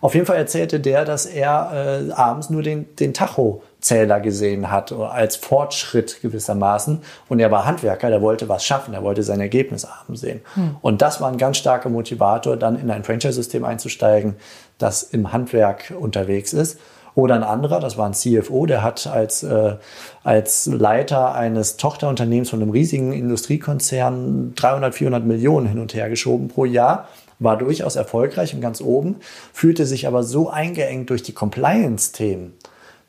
Auf 0.00 0.14
jeden 0.14 0.26
Fall 0.26 0.36
erzählte 0.36 0.80
der, 0.80 1.04
dass 1.04 1.24
er 1.24 2.08
äh, 2.08 2.12
abends 2.12 2.50
nur 2.50 2.62
den, 2.62 2.94
den 2.96 3.14
Tacho 3.14 3.62
Zähler 3.84 4.18
gesehen 4.20 4.70
hat, 4.70 4.92
als 4.92 5.36
Fortschritt 5.36 6.22
gewissermaßen. 6.22 7.02
Und 7.28 7.38
er 7.38 7.50
war 7.50 7.66
Handwerker, 7.66 8.08
der 8.08 8.22
wollte 8.22 8.48
was 8.48 8.64
schaffen, 8.64 8.94
er 8.94 9.02
wollte 9.02 9.22
sein 9.22 9.40
Ergebnis 9.40 9.86
haben 9.86 10.16
sehen. 10.16 10.40
Hm. 10.54 10.76
Und 10.80 11.02
das 11.02 11.20
war 11.20 11.30
ein 11.30 11.36
ganz 11.36 11.58
starker 11.58 11.90
Motivator, 11.90 12.56
dann 12.56 12.80
in 12.80 12.90
ein 12.90 13.04
Franchise-System 13.04 13.62
einzusteigen, 13.62 14.36
das 14.78 15.02
im 15.02 15.34
Handwerk 15.34 15.92
unterwegs 16.00 16.54
ist. 16.54 16.80
Oder 17.14 17.34
ein 17.34 17.42
anderer, 17.42 17.78
das 17.78 17.98
war 17.98 18.06
ein 18.06 18.14
CFO, 18.14 18.64
der 18.64 18.82
hat 18.82 19.06
als, 19.06 19.42
äh, 19.42 19.76
als 20.24 20.64
Leiter 20.66 21.34
eines 21.34 21.76
Tochterunternehmens 21.76 22.48
von 22.48 22.62
einem 22.62 22.70
riesigen 22.70 23.12
Industriekonzern 23.12 24.54
300, 24.56 24.94
400 24.94 25.24
Millionen 25.24 25.66
hin 25.66 25.78
und 25.78 25.94
her 25.94 26.08
geschoben 26.08 26.48
pro 26.48 26.64
Jahr 26.64 27.06
war 27.38 27.58
durchaus 27.58 27.96
erfolgreich 27.96 28.54
und 28.54 28.60
ganz 28.60 28.80
oben, 28.80 29.16
fühlte 29.52 29.86
sich 29.86 30.06
aber 30.06 30.22
so 30.22 30.48
eingeengt 30.48 31.10
durch 31.10 31.22
die 31.22 31.34
Compliance-Themen, 31.34 32.54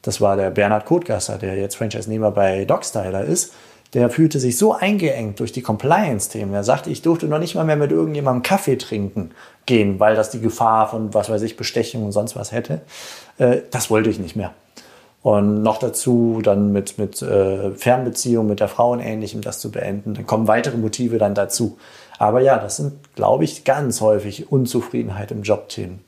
das 0.06 0.22
war 0.22 0.36
der 0.36 0.52
Bernhard 0.52 0.86
Kotgasser, 0.86 1.40
der 1.40 1.56
jetzt 1.56 1.76
Franchise-Nehmer 1.76 2.30
bei 2.30 2.66
Dogstyler 2.66 3.24
ist. 3.24 3.54
Der 3.94 4.10
fühlte 4.12 4.40
sich 4.40 4.58
so 4.58 4.74
eingeengt 4.74 5.40
durch 5.40 5.52
die 5.52 5.64
Compliance-Themen. 5.64 6.54
Er 6.54 6.64
sagte, 6.64 6.92
ich 6.92 7.02
durfte 7.02 7.28
noch 7.28 7.40
nicht 7.40 7.56
mal 7.56 7.64
mehr 7.64 7.76
mit 7.76 7.92
irgendjemandem 7.92 8.44
Kaffee 8.44 8.78
trinken 8.78 9.32
gehen, 9.66 10.00
weil 10.00 10.16
das 10.16 10.30
die 10.30 10.42
Gefahr 10.42 10.90
von, 10.90 11.14
was 11.14 11.30
weiß 11.30 11.42
ich, 11.42 11.58
Bestechung 11.58 12.04
und 12.04 12.12
sonst 12.12 12.36
was 12.36 12.52
hätte. 12.52 12.82
Äh, 13.40 13.62
das 13.72 13.90
wollte 13.90 14.12
ich 14.12 14.20
nicht 14.20 14.36
mehr. 14.36 14.54
Und 15.24 15.64
noch 15.64 15.80
dazu 15.80 16.42
dann 16.44 16.72
mit, 16.72 17.00
mit 17.00 17.24
äh, 17.24 17.72
Fernbeziehung 17.72 18.46
mit 18.46 18.60
der 18.60 18.68
Frau 18.68 18.92
und 18.92 19.00
ähnlichem 19.00 19.42
das 19.42 19.60
zu 19.60 19.72
beenden. 19.72 20.14
Dann 20.14 20.28
kommen 20.28 20.48
weitere 20.48 20.78
Motive 20.78 21.18
dann 21.18 21.34
dazu. 21.34 21.80
Aber 22.20 22.42
ja, 22.42 22.60
das 22.60 22.78
sind, 22.78 22.94
glaube 23.16 23.44
ich, 23.44 23.64
ganz 23.64 24.02
häufig 24.02 24.52
Unzufriedenheit 24.52 25.32
im 25.32 25.42
Job-Themen. 25.42 26.05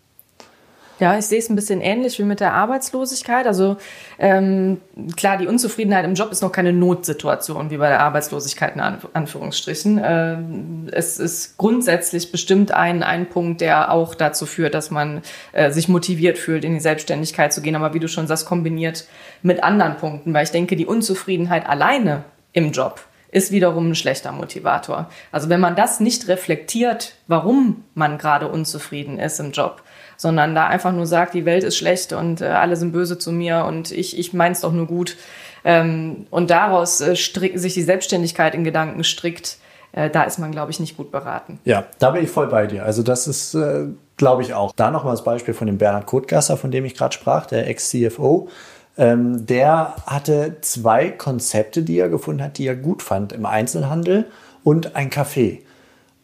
Ja, 1.00 1.18
ich 1.18 1.26
sehe 1.26 1.38
es 1.38 1.50
ein 1.50 1.56
bisschen 1.56 1.80
ähnlich 1.80 2.18
wie 2.18 2.24
mit 2.24 2.40
der 2.40 2.54
Arbeitslosigkeit. 2.54 3.46
Also 3.46 3.78
ähm, 4.18 4.82
klar, 5.16 5.38
die 5.38 5.46
Unzufriedenheit 5.46 6.06
im 6.06 6.16
Job 6.16 6.32
ist 6.32 6.42
noch 6.42 6.52
keine 6.52 6.74
Notsituation 6.74 7.70
wie 7.70 7.78
bei 7.78 7.90
der 7.90 8.00
Arbeitslosigkeit 8.00 8.76
in 8.76 8.82
Anführungsstrichen. 8.82 10.02
Ähm, 10.04 10.90
es 10.92 11.20
ist 11.20 11.58
grundsätzlich 11.58 12.32
bestimmt 12.32 12.72
ein, 12.72 13.04
ein 13.04 13.28
Punkt, 13.28 13.62
der 13.62 13.92
auch 13.92 14.16
dazu 14.16 14.48
führt, 14.48 14.74
dass 14.74 14.90
man 14.90 15.22
äh, 15.52 15.72
sich 15.72 15.88
motiviert 15.88 16.40
fühlt, 16.40 16.66
in 16.66 16.74
die 16.74 16.80
Selbstständigkeit 16.80 17.54
zu 17.54 17.62
gehen. 17.62 17.76
Aber 17.76 17.94
wie 17.94 18.00
du 18.00 18.08
schon 18.08 18.26
sagst, 18.26 18.48
kombiniert 18.48 19.06
mit 19.44 19.64
anderen 19.64 19.98
Punkten, 19.98 20.34
weil 20.34 20.46
ich 20.46 20.52
denke, 20.52 20.76
die 20.76 20.88
Unzufriedenheit 20.88 21.70
alleine 21.70 22.24
im 22.54 22.72
Job 22.72 23.07
ist 23.32 23.52
wiederum 23.52 23.92
ein 23.92 23.96
schlechter 23.96 24.32
Motivator. 24.32 25.10
Also 25.32 25.50
wenn 25.50 25.60
man 25.60 25.76
das 25.76 26.00
nicht 26.00 26.28
reflektiert, 26.28 27.14
warum 27.28 27.84
man 27.94 28.18
gerade 28.18 28.48
unzufrieden 28.48 29.20
ist 29.20 29.40
im 29.40 29.52
Job, 29.52 29.82
sondern 30.16 30.56
da 30.56 30.68
einfach 30.68 30.94
nur 30.94 31.06
sagt, 31.06 31.34
die 31.34 31.46
Welt 31.46 31.64
ist 31.64 31.78
schlecht 31.78 32.14
und 32.14 32.42
äh, 32.42 32.46
alle 32.46 32.76
sind 32.76 32.92
böse 32.92 33.18
zu 33.20 33.32
mir 33.32 33.66
und 33.66 33.92
ich, 33.92 34.18
ich 34.18 34.34
mein's 34.34 34.62
doch 34.62 34.74
nur 34.74 34.88
gut. 34.88 35.18
Ähm, 35.64 36.26
und 36.30 36.50
daraus 36.50 37.02
äh, 37.02 37.16
strick, 37.16 37.60
sich 37.60 37.74
die 37.74 37.84
Selbstständigkeit 37.84 38.56
in 38.56 38.64
Gedanken 38.64 39.04
strickt, 39.04 39.58
äh, 39.92 40.10
da 40.10 40.24
ist 40.24 40.40
man, 40.40 40.52
glaube 40.52 40.72
ich, 40.72 40.80
nicht 40.80 40.98
gut 40.98 41.12
beraten. 41.12 41.60
Ja, 41.66 41.86
da 42.00 42.12
bin 42.12 42.24
ich 42.24 42.30
voll 42.30 42.48
bei 42.48 42.68
dir. 42.68 42.86
Also 42.86 43.04
das 43.04 43.28
ist, 43.28 43.54
äh, 43.54 43.88
glaube 44.16 44.42
ich, 44.42 44.54
auch. 44.54 44.72
Da 44.76 44.92
nochmal 44.92 45.14
das 45.14 45.24
Beispiel 45.24 45.54
von 45.54 45.68
dem 45.68 45.78
Bernhard 45.78 46.06
Kotgasser, 46.06 46.58
von 46.58 46.72
dem 46.72 46.86
ich 46.86 46.96
gerade 46.96 47.14
sprach, 47.14 47.46
der 47.46 47.68
Ex-CFO 47.68 48.50
Ähm, 48.98 49.46
der 49.46 49.96
hatte 50.06 50.58
zwei 50.62 51.10
Konzepte, 51.10 51.84
die 51.84 52.00
er 52.00 52.10
gefunden 52.10 52.44
hat, 52.44 52.58
die 52.58 52.68
er 52.68 52.76
gut 52.76 53.04
fand 53.04 53.32
im 53.32 53.46
Einzelhandel 53.46 54.26
und 54.64 54.96
ein 54.96 55.10
Café. 55.10 55.60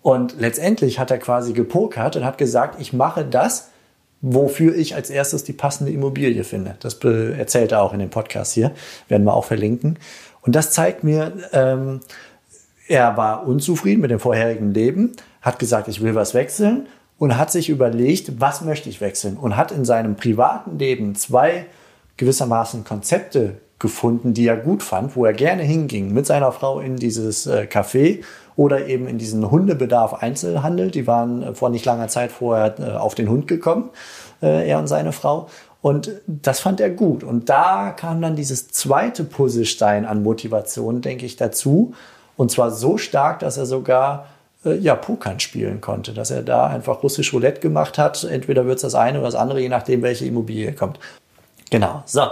Und 0.01 0.35
letztendlich 0.39 0.99
hat 0.99 1.11
er 1.11 1.17
quasi 1.17 1.53
gepokert 1.53 2.15
und 2.15 2.25
hat 2.25 2.37
gesagt, 2.37 2.81
ich 2.81 2.91
mache 2.91 3.23
das, 3.23 3.69
wofür 4.21 4.75
ich 4.75 4.95
als 4.95 5.09
erstes 5.09 5.43
die 5.43 5.53
passende 5.53 5.91
Immobilie 5.91 6.43
finde. 6.43 6.75
Das 6.79 6.95
erzählt 6.95 7.71
er 7.71 7.81
auch 7.81 7.93
in 7.93 7.99
dem 7.99 8.09
Podcast 8.09 8.53
hier, 8.53 8.71
werden 9.07 9.23
wir 9.25 9.33
auch 9.33 9.45
verlinken. 9.45 9.99
Und 10.41 10.55
das 10.55 10.71
zeigt 10.71 11.03
mir, 11.03 11.33
ähm, 11.51 12.01
er 12.87 13.15
war 13.15 13.47
unzufrieden 13.47 14.01
mit 14.01 14.11
dem 14.11 14.19
vorherigen 14.19 14.73
Leben, 14.73 15.13
hat 15.41 15.59
gesagt, 15.59 15.87
ich 15.87 16.01
will 16.01 16.15
was 16.15 16.33
wechseln 16.33 16.87
und 17.17 17.37
hat 17.37 17.51
sich 17.51 17.69
überlegt, 17.69 18.41
was 18.41 18.61
möchte 18.61 18.89
ich 18.89 18.99
wechseln 18.99 19.37
und 19.37 19.55
hat 19.55 19.71
in 19.71 19.85
seinem 19.85 20.15
privaten 20.15 20.79
Leben 20.79 21.15
zwei 21.15 21.65
gewissermaßen 22.17 22.83
Konzepte 22.83 23.57
gefunden, 23.79 24.33
die 24.33 24.47
er 24.47 24.57
gut 24.57 24.81
fand, 24.81 25.15
wo 25.15 25.25
er 25.25 25.33
gerne 25.33 25.63
hinging 25.63 26.13
mit 26.13 26.25
seiner 26.25 26.51
Frau 26.51 26.79
in 26.79 26.95
dieses 26.95 27.45
äh, 27.47 27.67
Café 27.69 28.23
oder 28.55 28.87
eben 28.87 29.07
in 29.07 29.17
diesen 29.17 29.49
Hundebedarf 29.49 30.13
Einzelhandel. 30.13 30.91
Die 30.91 31.05
waren 31.07 31.55
vor 31.55 31.69
nicht 31.69 31.85
langer 31.85 32.07
Zeit 32.07 32.31
vorher 32.31 32.79
äh, 32.79 32.91
auf 32.91 33.15
den 33.15 33.29
Hund 33.29 33.47
gekommen, 33.47 33.89
äh, 34.41 34.69
er 34.69 34.79
und 34.79 34.87
seine 34.87 35.11
Frau. 35.11 35.49
Und 35.81 36.11
das 36.27 36.61
fand 36.61 36.79
er 36.79 36.89
gut. 36.89 37.25
Und 37.25 37.49
da 37.49 37.91
kam 37.91 38.21
dann 38.21 38.37
dieses 38.37 38.69
zweite 38.69 39.25
Puzzlestein 39.25 40.05
an 40.05 40.23
Motivation, 40.23 41.01
denke 41.01 41.25
ich, 41.25 41.35
dazu. 41.35 41.93
Und 42.37 42.51
zwar 42.51 42.71
so 42.71 42.97
stark, 42.97 43.39
dass 43.39 43.57
er 43.57 43.65
sogar 43.65 44.27
äh, 44.63 44.77
ja, 44.77 44.95
Pokern 44.95 45.41
spielen 45.41 45.81
konnte, 45.81 46.13
dass 46.13 46.31
er 46.31 46.41
da 46.41 46.67
einfach 46.67 47.03
russisch 47.03 47.33
Roulette 47.33 47.59
gemacht 47.59 47.97
hat. 47.97 48.23
Entweder 48.23 48.65
wird 48.65 48.77
es 48.77 48.83
das 48.83 48.95
eine 48.95 49.19
oder 49.19 49.27
das 49.27 49.35
andere, 49.35 49.59
je 49.59 49.67
nachdem, 49.67 50.01
welche 50.03 50.25
Immobilie 50.25 50.71
kommt. 50.71 50.99
Genau. 51.73 52.03
So. 52.05 52.27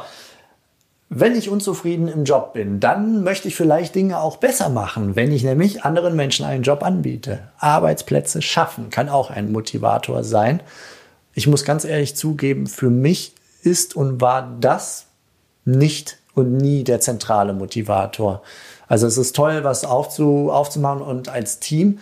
Wenn 1.09 1.35
ich 1.35 1.49
unzufrieden 1.49 2.07
im 2.07 2.25
Job 2.25 2.53
bin, 2.53 2.79
dann 2.79 3.23
möchte 3.23 3.47
ich 3.47 3.55
vielleicht 3.55 3.95
Dinge 3.95 4.19
auch 4.19 4.37
besser 4.37 4.69
machen, 4.69 5.15
wenn 5.15 5.31
ich 5.31 5.43
nämlich 5.43 5.83
anderen 5.83 6.15
Menschen 6.15 6.45
einen 6.45 6.61
Job 6.61 6.83
anbiete. 6.83 7.49
Arbeitsplätze 7.57 8.43
schaffen 8.43 8.91
kann 8.91 9.09
auch 9.09 9.31
ein 9.31 9.51
Motivator 9.51 10.23
sein. 10.23 10.61
Ich 11.33 11.47
muss 11.47 11.65
ganz 11.65 11.85
ehrlich 11.85 12.15
zugeben, 12.15 12.67
für 12.67 12.91
mich 12.91 13.33
ist 13.63 13.95
und 13.95 14.21
war 14.21 14.55
das 14.59 15.07
nicht 15.65 16.19
und 16.35 16.57
nie 16.57 16.83
der 16.83 17.01
zentrale 17.01 17.53
Motivator. 17.53 18.43
Also 18.87 19.07
es 19.07 19.17
ist 19.17 19.35
toll, 19.35 19.63
was 19.63 19.85
aufzu, 19.85 20.51
aufzumachen 20.51 21.01
und 21.01 21.29
als 21.29 21.59
Team 21.59 21.97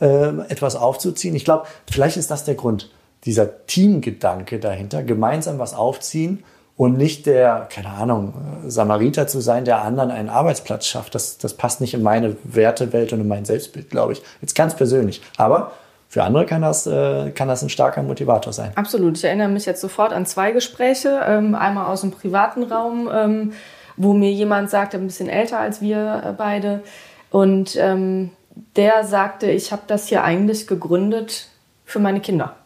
äh, 0.00 0.28
etwas 0.48 0.76
aufzuziehen. 0.76 1.34
Ich 1.34 1.44
glaube, 1.44 1.66
vielleicht 1.90 2.16
ist 2.16 2.30
das 2.30 2.44
der 2.44 2.54
Grund, 2.54 2.88
dieser 3.24 3.66
Teamgedanke 3.66 4.60
dahinter, 4.60 5.02
gemeinsam 5.02 5.58
was 5.58 5.74
aufziehen 5.74 6.44
und 6.76 6.96
nicht 6.96 7.26
der, 7.26 7.68
keine 7.70 7.90
Ahnung, 7.90 8.34
Samariter 8.66 9.26
zu 9.26 9.40
sein, 9.40 9.64
der 9.64 9.82
anderen 9.82 10.10
einen 10.10 10.28
Arbeitsplatz 10.28 10.86
schafft. 10.86 11.14
Das, 11.14 11.38
das 11.38 11.54
passt 11.54 11.80
nicht 11.80 11.94
in 11.94 12.02
meine 12.02 12.36
Wertewelt 12.42 13.12
und 13.12 13.20
in 13.20 13.28
mein 13.28 13.44
Selbstbild, 13.44 13.90
glaube 13.90 14.14
ich. 14.14 14.22
Jetzt 14.40 14.56
ganz 14.56 14.74
persönlich. 14.74 15.22
Aber 15.36 15.72
für 16.08 16.24
andere 16.24 16.46
kann 16.46 16.62
das, 16.62 16.86
äh, 16.86 17.30
kann 17.30 17.48
das 17.48 17.62
ein 17.62 17.68
starker 17.68 18.02
Motivator 18.02 18.52
sein. 18.52 18.72
Absolut. 18.74 19.18
Ich 19.18 19.24
erinnere 19.24 19.48
mich 19.48 19.66
jetzt 19.66 19.80
sofort 19.80 20.12
an 20.12 20.26
zwei 20.26 20.50
Gespräche. 20.50 21.20
Ähm, 21.26 21.54
einmal 21.54 21.86
aus 21.86 22.00
dem 22.00 22.10
privaten 22.10 22.64
Raum, 22.64 23.08
ähm, 23.12 23.52
wo 23.96 24.12
mir 24.12 24.32
jemand 24.32 24.68
sagte, 24.70 24.96
ein 24.96 25.06
bisschen 25.06 25.28
älter 25.28 25.60
als 25.60 25.80
wir 25.80 26.22
äh, 26.24 26.32
beide. 26.32 26.82
Und 27.30 27.76
ähm, 27.76 28.30
der 28.76 29.04
sagte, 29.04 29.50
ich 29.50 29.70
habe 29.72 29.82
das 29.86 30.08
hier 30.08 30.24
eigentlich 30.24 30.66
gegründet 30.66 31.48
für 31.84 32.00
meine 32.00 32.20
Kinder. 32.20 32.56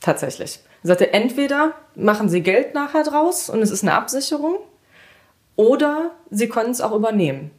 Tatsächlich. 0.00 0.60
Er 0.86 0.94
sagte, 0.94 1.12
entweder 1.12 1.72
machen 1.96 2.28
sie 2.28 2.42
Geld 2.42 2.72
nachher 2.72 3.02
draus 3.02 3.50
und 3.50 3.60
es 3.60 3.72
ist 3.72 3.82
eine 3.82 3.94
Absicherung, 3.94 4.58
oder 5.56 6.12
sie 6.30 6.48
können 6.48 6.70
es 6.70 6.80
auch 6.80 6.94
übernehmen. 6.94 7.50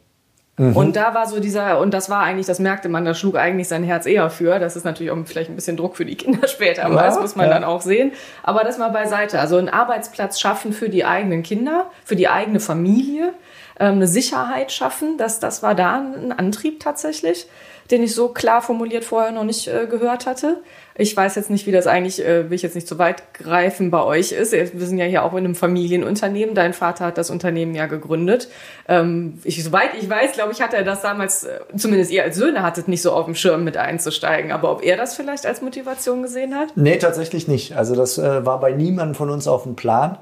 Mhm. 0.56 0.74
Und 0.74 0.96
da 0.96 1.12
war 1.12 1.26
so 1.26 1.38
dieser, 1.38 1.78
und 1.78 1.92
das 1.92 2.08
war 2.08 2.22
eigentlich, 2.22 2.46
das 2.46 2.58
merkte 2.58 2.88
man, 2.88 3.04
da 3.04 3.12
schlug 3.12 3.36
eigentlich 3.36 3.68
sein 3.68 3.84
Herz 3.84 4.06
eher 4.06 4.30
für. 4.30 4.58
Das 4.58 4.76
ist 4.76 4.84
natürlich 4.84 5.12
auch 5.12 5.18
vielleicht 5.26 5.50
ein 5.50 5.56
bisschen 5.56 5.76
Druck 5.76 5.96
für 5.96 6.06
die 6.06 6.16
Kinder 6.16 6.48
später, 6.48 6.86
aber 6.86 6.94
ja, 6.94 7.02
das 7.02 7.20
muss 7.20 7.36
man 7.36 7.48
ja. 7.48 7.54
dann 7.54 7.64
auch 7.64 7.82
sehen. 7.82 8.12
Aber 8.42 8.64
das 8.64 8.78
mal 8.78 8.88
beiseite. 8.88 9.38
Also 9.40 9.58
einen 9.58 9.68
Arbeitsplatz 9.68 10.40
schaffen 10.40 10.72
für 10.72 10.88
die 10.88 11.04
eigenen 11.04 11.42
Kinder, 11.42 11.90
für 12.06 12.16
die 12.16 12.28
eigene 12.28 12.60
Familie, 12.60 13.34
ähm, 13.78 13.96
eine 13.96 14.08
Sicherheit 14.08 14.72
schaffen. 14.72 15.18
Das, 15.18 15.38
das 15.38 15.62
war 15.62 15.74
da 15.74 15.98
ein 15.98 16.32
Antrieb 16.32 16.80
tatsächlich, 16.80 17.46
den 17.90 18.02
ich 18.02 18.14
so 18.14 18.28
klar 18.28 18.62
formuliert 18.62 19.04
vorher 19.04 19.32
noch 19.32 19.44
nicht 19.44 19.68
äh, 19.68 19.86
gehört 19.86 20.26
hatte. 20.26 20.60
Ich 21.00 21.16
weiß 21.16 21.36
jetzt 21.36 21.48
nicht, 21.48 21.66
wie 21.66 21.70
das 21.70 21.86
eigentlich, 21.86 22.24
äh, 22.24 22.50
will 22.50 22.56
ich 22.56 22.62
jetzt 22.62 22.74
nicht 22.74 22.88
zu 22.88 22.98
weit 22.98 23.32
greifen, 23.32 23.90
bei 23.90 24.02
euch 24.02 24.32
ist. 24.32 24.52
Wir 24.52 24.66
sind 24.66 24.98
ja 24.98 25.04
hier 25.04 25.22
auch 25.24 25.32
in 25.32 25.38
einem 25.38 25.54
Familienunternehmen. 25.54 26.54
Dein 26.54 26.74
Vater 26.74 27.06
hat 27.06 27.18
das 27.18 27.30
Unternehmen 27.30 27.74
ja 27.74 27.86
gegründet. 27.86 28.48
Ähm, 28.88 29.38
ich, 29.44 29.62
soweit 29.62 29.90
ich 30.00 30.10
weiß, 30.10 30.32
glaube 30.32 30.52
ich, 30.52 30.60
hat 30.60 30.74
er 30.74 30.82
das 30.82 31.00
damals, 31.02 31.44
äh, 31.44 31.60
zumindest 31.76 32.10
ihr 32.10 32.24
als 32.24 32.36
Söhne 32.36 32.62
hattet 32.62 32.88
nicht 32.88 33.02
so 33.02 33.12
auf 33.12 33.26
dem 33.26 33.36
Schirm 33.36 33.64
mit 33.64 33.76
einzusteigen. 33.76 34.50
Aber 34.52 34.72
ob 34.72 34.82
er 34.82 34.96
das 34.96 35.14
vielleicht 35.14 35.46
als 35.46 35.62
Motivation 35.62 36.22
gesehen 36.22 36.54
hat? 36.54 36.76
Nee, 36.76 36.98
tatsächlich 36.98 37.48
nicht. 37.48 37.76
Also 37.76 37.94
das 37.94 38.18
äh, 38.18 38.44
war 38.44 38.60
bei 38.60 38.72
niemandem 38.72 39.14
von 39.14 39.30
uns 39.30 39.46
auf 39.46 39.62
dem 39.62 39.76
Plan. 39.76 40.18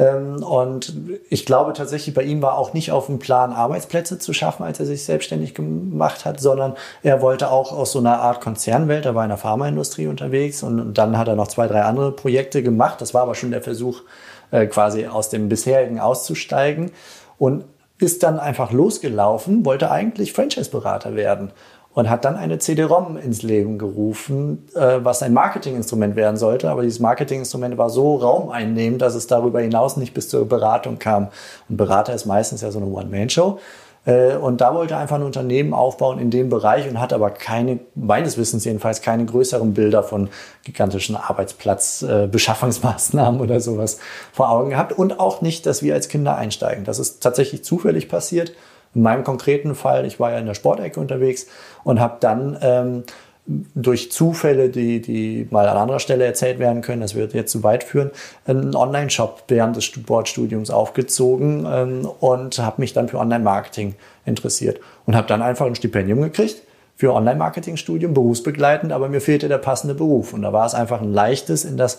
Ähm, 0.00 0.42
und 0.42 0.94
ich 1.28 1.44
glaube 1.44 1.74
tatsächlich, 1.74 2.14
bei 2.14 2.22
ihm 2.22 2.40
war 2.40 2.56
auch 2.56 2.72
nicht 2.72 2.90
auf 2.90 3.06
dem 3.06 3.18
Plan, 3.18 3.52
Arbeitsplätze 3.52 4.18
zu 4.18 4.32
schaffen, 4.32 4.64
als 4.64 4.80
er 4.80 4.86
sich 4.86 5.04
selbstständig 5.04 5.54
gemacht 5.54 6.24
hat, 6.24 6.40
sondern 6.40 6.74
er 7.02 7.20
wollte 7.20 7.50
auch 7.50 7.72
aus 7.72 7.92
so 7.92 7.98
einer 7.98 8.18
Art 8.20 8.40
Konzernwelt, 8.40 9.04
er 9.04 9.14
war 9.14 9.24
in 9.24 9.28
der 9.28 9.36
Pharmaindustrie 9.36 10.06
unterwegs 10.06 10.62
und 10.62 10.94
dann 10.94 11.18
hat 11.18 11.28
er 11.28 11.36
noch 11.36 11.48
zwei, 11.48 11.66
drei 11.66 11.82
andere 11.82 12.12
Projekte 12.12 12.62
gemacht. 12.62 13.00
Das 13.02 13.12
war 13.12 13.22
aber 13.22 13.34
schon 13.34 13.50
der 13.50 13.62
Versuch, 13.62 14.00
äh, 14.50 14.66
quasi 14.66 15.06
aus 15.06 15.28
dem 15.28 15.50
bisherigen 15.50 16.00
auszusteigen 16.00 16.92
und 17.38 17.64
ist 17.98 18.22
dann 18.22 18.40
einfach 18.40 18.72
losgelaufen, 18.72 19.66
wollte 19.66 19.90
eigentlich 19.90 20.32
Franchise-Berater 20.32 21.14
werden 21.14 21.52
und 21.92 22.08
hat 22.08 22.24
dann 22.24 22.36
eine 22.36 22.58
CD-ROM 22.58 23.16
ins 23.16 23.42
Leben 23.42 23.78
gerufen, 23.78 24.68
äh, 24.74 24.98
was 25.02 25.22
ein 25.22 25.32
Marketinginstrument 25.32 26.16
werden 26.16 26.36
sollte. 26.36 26.70
Aber 26.70 26.82
dieses 26.82 27.00
Marketinginstrument 27.00 27.78
war 27.78 27.90
so 27.90 28.16
raumeinnehmend, 28.16 29.02
dass 29.02 29.14
es 29.14 29.26
darüber 29.26 29.60
hinaus 29.60 29.96
nicht 29.96 30.14
bis 30.14 30.28
zur 30.28 30.48
Beratung 30.48 30.98
kam. 30.98 31.28
Und 31.68 31.76
Berater 31.76 32.14
ist 32.14 32.26
meistens 32.26 32.60
ja 32.60 32.70
so 32.70 32.78
eine 32.78 32.86
One-Man-Show. 32.86 33.58
Äh, 34.06 34.36
und 34.36 34.60
da 34.60 34.72
wollte 34.74 34.94
er 34.94 35.00
einfach 35.00 35.16
ein 35.16 35.24
Unternehmen 35.24 35.74
aufbauen 35.74 36.20
in 36.20 36.30
dem 36.30 36.48
Bereich 36.48 36.88
und 36.88 37.00
hat 37.00 37.12
aber 37.12 37.30
keine, 37.30 37.80
meines 37.94 38.38
Wissens 38.38 38.64
jedenfalls, 38.64 39.02
keine 39.02 39.26
größeren 39.26 39.74
Bilder 39.74 40.04
von 40.04 40.28
gigantischen 40.64 41.16
Arbeitsplatzbeschaffungsmaßnahmen 41.16 43.40
äh, 43.40 43.42
oder 43.42 43.58
sowas 43.60 43.98
vor 44.32 44.50
Augen 44.50 44.70
gehabt. 44.70 44.92
Und 44.92 45.18
auch 45.18 45.42
nicht, 45.42 45.66
dass 45.66 45.82
wir 45.82 45.94
als 45.94 46.08
Kinder 46.08 46.36
einsteigen. 46.36 46.84
Das 46.84 47.00
ist 47.00 47.20
tatsächlich 47.22 47.64
zufällig 47.64 48.08
passiert. 48.08 48.52
In 48.94 49.02
meinem 49.02 49.24
konkreten 49.24 49.74
Fall, 49.74 50.04
ich 50.04 50.18
war 50.18 50.32
ja 50.32 50.38
in 50.38 50.46
der 50.46 50.54
Sportecke 50.54 50.98
unterwegs 50.98 51.46
und 51.84 52.00
habe 52.00 52.16
dann 52.20 52.58
ähm, 52.60 53.04
durch 53.46 54.12
Zufälle, 54.12 54.68
die, 54.68 55.00
die 55.00 55.48
mal 55.50 55.68
an 55.68 55.76
anderer 55.76 56.00
Stelle 56.00 56.24
erzählt 56.24 56.58
werden 56.58 56.82
können, 56.82 57.00
das 57.00 57.14
wird 57.14 57.34
jetzt 57.34 57.52
zu 57.52 57.62
weit 57.62 57.84
führen, 57.84 58.10
einen 58.46 58.76
Online-Shop 58.76 59.44
während 59.48 59.76
des 59.76 59.84
Sportstudiums 59.84 60.70
aufgezogen 60.70 61.66
ähm, 61.70 62.08
und 62.20 62.58
habe 62.58 62.80
mich 62.80 62.92
dann 62.92 63.08
für 63.08 63.18
Online-Marketing 63.18 63.94
interessiert 64.24 64.80
und 65.06 65.16
habe 65.16 65.26
dann 65.26 65.42
einfach 65.42 65.66
ein 65.66 65.74
Stipendium 65.74 66.20
gekriegt 66.20 66.62
für 66.96 67.14
Online-Marketing-Studium, 67.14 68.12
berufsbegleitend, 68.12 68.92
aber 68.92 69.08
mir 69.08 69.22
fehlte 69.22 69.48
der 69.48 69.56
passende 69.56 69.94
Beruf. 69.94 70.34
Und 70.34 70.42
da 70.42 70.52
war 70.52 70.66
es 70.66 70.74
einfach 70.74 71.00
ein 71.00 71.10
leichtes, 71.10 71.64
in 71.64 71.78
das 71.78 71.98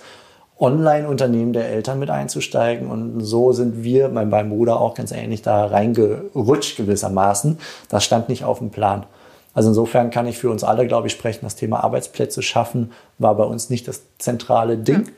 Online-Unternehmen 0.62 1.54
der 1.54 1.68
Eltern 1.70 2.00
mit 2.00 2.10
einzusteigen. 2.10 2.90
Und 2.90 3.22
so 3.22 3.52
sind 3.52 3.84
wir, 3.84 4.10
mein 4.10 4.30
beim 4.30 4.50
Bruder 4.50 4.80
auch 4.80 4.94
ganz 4.94 5.12
ähnlich, 5.12 5.42
da 5.42 5.66
reingerutscht 5.66 6.78
gewissermaßen. 6.78 7.58
Das 7.90 8.04
stand 8.06 8.30
nicht 8.30 8.44
auf 8.44 8.60
dem 8.60 8.70
Plan. 8.70 9.06
Also 9.54 9.70
insofern 9.70 10.12
kann 10.12 10.28
ich 10.28 10.38
für 10.38 10.50
uns 10.50 10.64
alle, 10.64 10.88
glaube 10.88 11.08
ich, 11.08 11.14
sprechen. 11.14 11.42
Das 11.44 11.56
Thema 11.56 11.84
Arbeitsplätze 11.84 12.42
schaffen 12.42 12.92
war 13.18 13.36
bei 13.36 13.44
uns 13.44 13.70
nicht 13.70 13.88
das 13.88 14.04
zentrale 14.18 14.78
Ding. 14.78 15.08
Ja. 15.08 15.12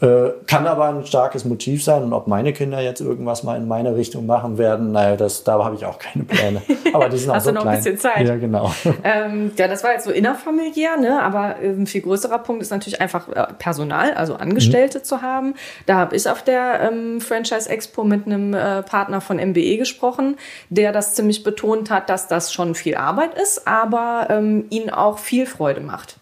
Äh, 0.00 0.32
kann 0.46 0.66
aber 0.66 0.88
ein 0.88 1.06
starkes 1.06 1.46
Motiv 1.46 1.82
sein. 1.82 2.02
Und 2.02 2.12
ob 2.12 2.26
meine 2.26 2.52
Kinder 2.52 2.80
jetzt 2.80 3.00
irgendwas 3.00 3.42
mal 3.44 3.56
in 3.56 3.66
meine 3.66 3.96
Richtung 3.96 4.26
machen 4.26 4.58
werden, 4.58 4.92
naja, 4.92 5.16
das, 5.16 5.42
da 5.42 5.64
habe 5.64 5.74
ich 5.74 5.86
auch 5.86 5.98
keine 5.98 6.24
Pläne. 6.24 6.60
Aber 6.92 7.08
die 7.08 7.16
sind 7.16 7.30
auch 7.30 7.36
Hast 7.36 7.44
so 7.44 7.50
du 7.50 7.54
noch 7.54 7.62
klein. 7.62 7.76
ein 7.76 7.82
bisschen 7.82 7.98
Zeit? 7.98 8.26
Ja, 8.26 8.36
genau. 8.36 8.72
Ähm, 9.04 9.52
ja, 9.56 9.68
das 9.68 9.84
war 9.84 9.92
jetzt 9.92 10.04
so 10.04 10.10
innerfamiliär, 10.10 10.96
ne? 10.96 11.22
aber 11.22 11.56
ein 11.56 11.80
ähm, 11.80 11.86
viel 11.86 12.00
größerer 12.00 12.38
Punkt 12.38 12.62
ist 12.62 12.70
natürlich 12.70 13.00
einfach 13.00 13.28
äh, 13.28 13.46
Personal, 13.58 14.14
also 14.14 14.34
Angestellte 14.34 14.98
mhm. 14.98 15.04
zu 15.04 15.22
haben. 15.22 15.54
Da 15.86 15.96
habe 15.96 16.16
ich 16.16 16.28
auf 16.28 16.42
der 16.42 16.80
ähm, 16.80 17.20
Franchise 17.20 17.68
Expo 17.68 18.04
mit 18.04 18.26
einem 18.26 18.52
äh, 18.52 18.82
Partner 18.82 19.20
von 19.20 19.36
MBE 19.36 19.76
gesprochen, 19.76 20.36
der 20.70 20.92
das 20.92 21.14
ziemlich 21.14 21.44
betont 21.44 21.90
hat, 21.90 22.10
dass 22.10 22.26
das 22.26 22.52
schon 22.52 22.74
viel 22.74 22.96
Arbeit 22.96 23.34
ist, 23.40 23.68
aber 23.68 24.26
ähm, 24.30 24.64
ihn 24.70 24.90
auch 24.90 25.18
viel 25.18 25.46
Freude 25.46 25.80
macht. 25.80 26.16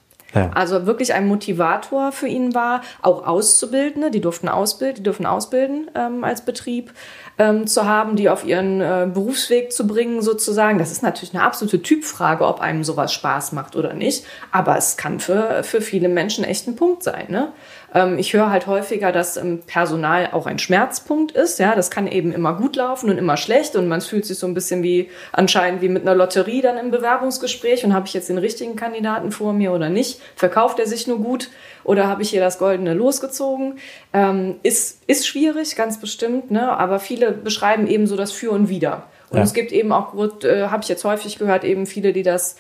Also 0.55 0.87
wirklich 0.87 1.14
ein 1.14 1.27
Motivator 1.27 2.12
für 2.12 2.27
ihn 2.27 2.55
war, 2.55 2.83
auch 3.03 3.27
Auszubildende, 3.27 4.11
die 4.11 4.20
durften 4.20 4.49
ausbilden, 4.49 4.97
die 4.97 5.03
dürfen 5.03 5.27
ausbilden 5.27 5.90
ähm, 5.94 6.25
als 6.25 6.44
Betrieb 6.44 6.92
ähm, 7.38 7.66
zu 7.66 7.87
haben, 7.87 8.16
die 8.16 8.29
auf 8.29 8.44
ihren 8.44 8.81
äh, 8.81 9.09
Berufsweg 9.12 9.73
zu 9.73 9.87
bringen 9.87 10.23
sozusagen. 10.23 10.79
Das 10.79 10.92
ist 10.92 11.03
natürlich 11.03 11.35
eine 11.35 11.42
absolute 11.42 11.83
Typfrage, 11.83 12.47
ob 12.47 12.61
einem 12.61 12.85
sowas 12.85 13.12
Spaß 13.12 13.53
macht 13.53 13.77
oder 13.77 13.94
nicht. 13.94 14.25
Aber 14.51 14.77
es 14.77 14.97
kann 14.97 15.20
für, 15.20 15.62
für 15.62 15.81
viele 15.81 16.09
Menschen 16.09 16.44
echt 16.44 16.66
ein 16.66 16.77
Punkt 16.77 17.03
sein. 17.03 17.27
Ne? 17.29 17.53
Ähm, 17.94 18.18
ich 18.18 18.33
höre 18.33 18.50
halt 18.50 18.66
häufiger, 18.66 19.12
dass 19.12 19.37
ähm, 19.37 19.62
Personal 19.66 20.30
auch 20.33 20.46
ein 20.46 20.59
Schmerzpunkt 20.59 21.33
ist. 21.33 21.59
Ja, 21.59 21.74
das 21.74 21.90
kann 21.90 22.07
eben 22.07 22.33
immer 22.33 22.54
gut 22.54 22.76
laufen 22.76 23.09
und 23.09 23.16
immer 23.16 23.37
schlecht 23.37 23.76
und 23.76 23.88
man 23.88 24.00
fühlt 24.00 24.26
sich 24.26 24.38
so 24.38 24.46
ein 24.46 24.54
bisschen 24.54 24.83
wie 24.83 25.09
anscheinend 25.33 25.80
wie 25.80 25.88
mit 25.88 26.02
einer 26.02 26.14
Lotterie 26.14 26.61
dann 26.61 26.76
im 26.76 26.90
Bewerbungsgespräch 26.90 27.85
und 27.85 27.94
habe 27.94 28.07
ich 28.07 28.14
jetzt 28.14 28.28
den 28.28 28.38
richtigen 28.38 28.76
Kandidaten 28.76 29.30
vor 29.30 29.52
mir 29.52 29.72
oder 29.72 29.88
nicht? 29.88 30.20
Verkauft 30.37 30.78
er 30.80 30.87
sich 30.87 31.07
nur 31.07 31.20
gut 31.20 31.50
oder 31.85 32.09
habe 32.09 32.22
ich 32.22 32.30
hier 32.30 32.40
das 32.40 32.59
Goldene 32.59 32.94
losgezogen? 32.94 33.78
Ähm, 34.12 34.57
ist, 34.62 35.02
ist 35.07 35.26
schwierig, 35.26 35.76
ganz 35.76 36.00
bestimmt, 36.00 36.50
ne? 36.50 36.76
aber 36.76 36.98
viele 36.98 37.30
beschreiben 37.30 37.87
eben 37.87 38.07
so 38.07 38.16
das 38.16 38.33
Für 38.33 38.50
und 38.50 38.68
Wider. 38.68 39.04
Und 39.30 39.38
ja. 39.38 39.44
es 39.44 39.54
gibt 39.54 39.72
eben 39.72 39.92
auch, 39.92 40.14
äh, 40.44 40.66
habe 40.66 40.83
ich 40.83 40.88
jetzt 40.88 41.04
häufig 41.04 41.38
gehört, 41.38 41.64
eben 41.64 41.87
viele, 41.87 42.12
die 42.12 42.22
das 42.22 42.57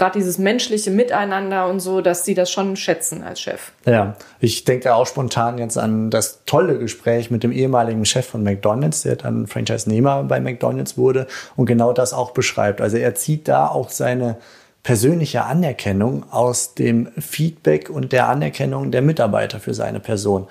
gerade 0.00 0.18
dieses 0.18 0.38
menschliche 0.38 0.90
Miteinander 0.90 1.68
und 1.68 1.80
so, 1.80 2.00
dass 2.00 2.24
sie 2.24 2.32
das 2.32 2.50
schon 2.50 2.74
schätzen 2.76 3.22
als 3.22 3.38
Chef. 3.42 3.72
Ja, 3.84 4.16
ich 4.40 4.64
denke 4.64 4.94
auch 4.94 5.06
spontan 5.06 5.58
jetzt 5.58 5.76
an 5.76 6.08
das 6.08 6.40
tolle 6.46 6.78
Gespräch 6.78 7.30
mit 7.30 7.42
dem 7.42 7.52
ehemaligen 7.52 8.06
Chef 8.06 8.26
von 8.26 8.42
McDonald's, 8.42 9.02
der 9.02 9.16
dann 9.16 9.46
Franchise-Nehmer 9.46 10.24
bei 10.24 10.40
McDonald's 10.40 10.96
wurde 10.96 11.26
und 11.54 11.66
genau 11.66 11.92
das 11.92 12.14
auch 12.14 12.30
beschreibt. 12.30 12.80
Also 12.80 12.96
er 12.96 13.14
zieht 13.14 13.46
da 13.46 13.66
auch 13.66 13.90
seine 13.90 14.38
persönliche 14.82 15.44
Anerkennung 15.44 16.24
aus 16.30 16.74
dem 16.74 17.08
Feedback 17.18 17.90
und 17.90 18.12
der 18.12 18.30
Anerkennung 18.30 18.90
der 18.90 19.02
Mitarbeiter 19.02 19.60
für 19.60 19.74
seine 19.74 20.00
Person. 20.00 20.46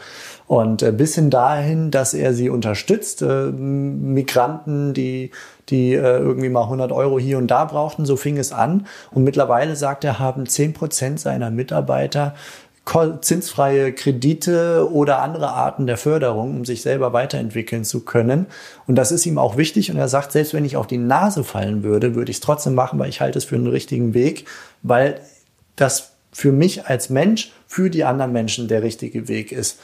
Und 0.46 0.84
äh, 0.84 0.92
bis 0.92 1.16
hin 1.16 1.32
dahin, 1.32 1.90
dass 1.90 2.14
er 2.14 2.34
sie 2.34 2.50
unterstützt, 2.50 3.24
äh, 3.24 3.46
Migranten, 3.52 4.94
die, 4.94 5.32
die 5.70 5.94
äh, 5.94 6.18
irgendwie 6.18 6.50
mal 6.50 6.64
100 6.64 6.92
Euro 6.92 7.20
hier 7.20 7.38
und 7.38 7.48
da 7.48 7.66
brauchten, 7.66 8.06
so 8.06 8.16
fing 8.16 8.38
es 8.38 8.52
an. 8.52 8.88
Und 9.12 9.24
mittlerweile 9.24 9.76
sagt 9.76 10.04
er, 10.04 10.20
haben 10.20 10.46
10 10.46 10.74
Prozent 10.74 11.20
seiner 11.20 11.52
Mitarbeiter 11.52 12.34
zinsfreie 13.22 13.94
Kredite 13.94 14.90
oder 14.92 15.22
andere 15.22 15.50
Arten 15.50 15.86
der 15.86 15.98
Förderung, 15.98 16.58
um 16.58 16.66
sich 16.66 16.82
selber 16.82 17.14
weiterentwickeln 17.14 17.84
zu 17.84 18.00
können. 18.02 18.48
Und 18.88 18.96
das 18.96 19.12
ist 19.12 19.26
ihm 19.26 19.38
auch 19.38 19.58
wichtig. 19.58 19.92
Und 19.92 19.98
er 19.98 20.08
sagt, 20.08 20.32
selbst 20.32 20.54
wenn 20.54 20.66
ich 20.66 20.76
auf 20.76 20.88
die 20.88 20.98
Nase 20.98 21.44
fallen 21.44 21.84
würde, 21.84 22.16
würde 22.16 22.32
ich 22.32 22.38
es 22.38 22.42
trotzdem 22.42 22.74
machen, 22.74 22.98
weil 22.98 23.10
ich 23.10 23.22
halte 23.22 23.38
es 23.38 23.46
für 23.46 23.56
einen 23.56 23.68
richtigen 23.68 24.14
Weg, 24.16 24.46
weil 24.82 25.22
das 25.76 26.14
für 26.32 26.52
mich 26.52 26.88
als 26.88 27.10
Mensch, 27.10 27.52
für 27.68 27.90
die 27.90 28.04
anderen 28.04 28.32
Menschen 28.32 28.68
der 28.68 28.82
richtige 28.82 29.28
Weg 29.28 29.52
ist. 29.52 29.80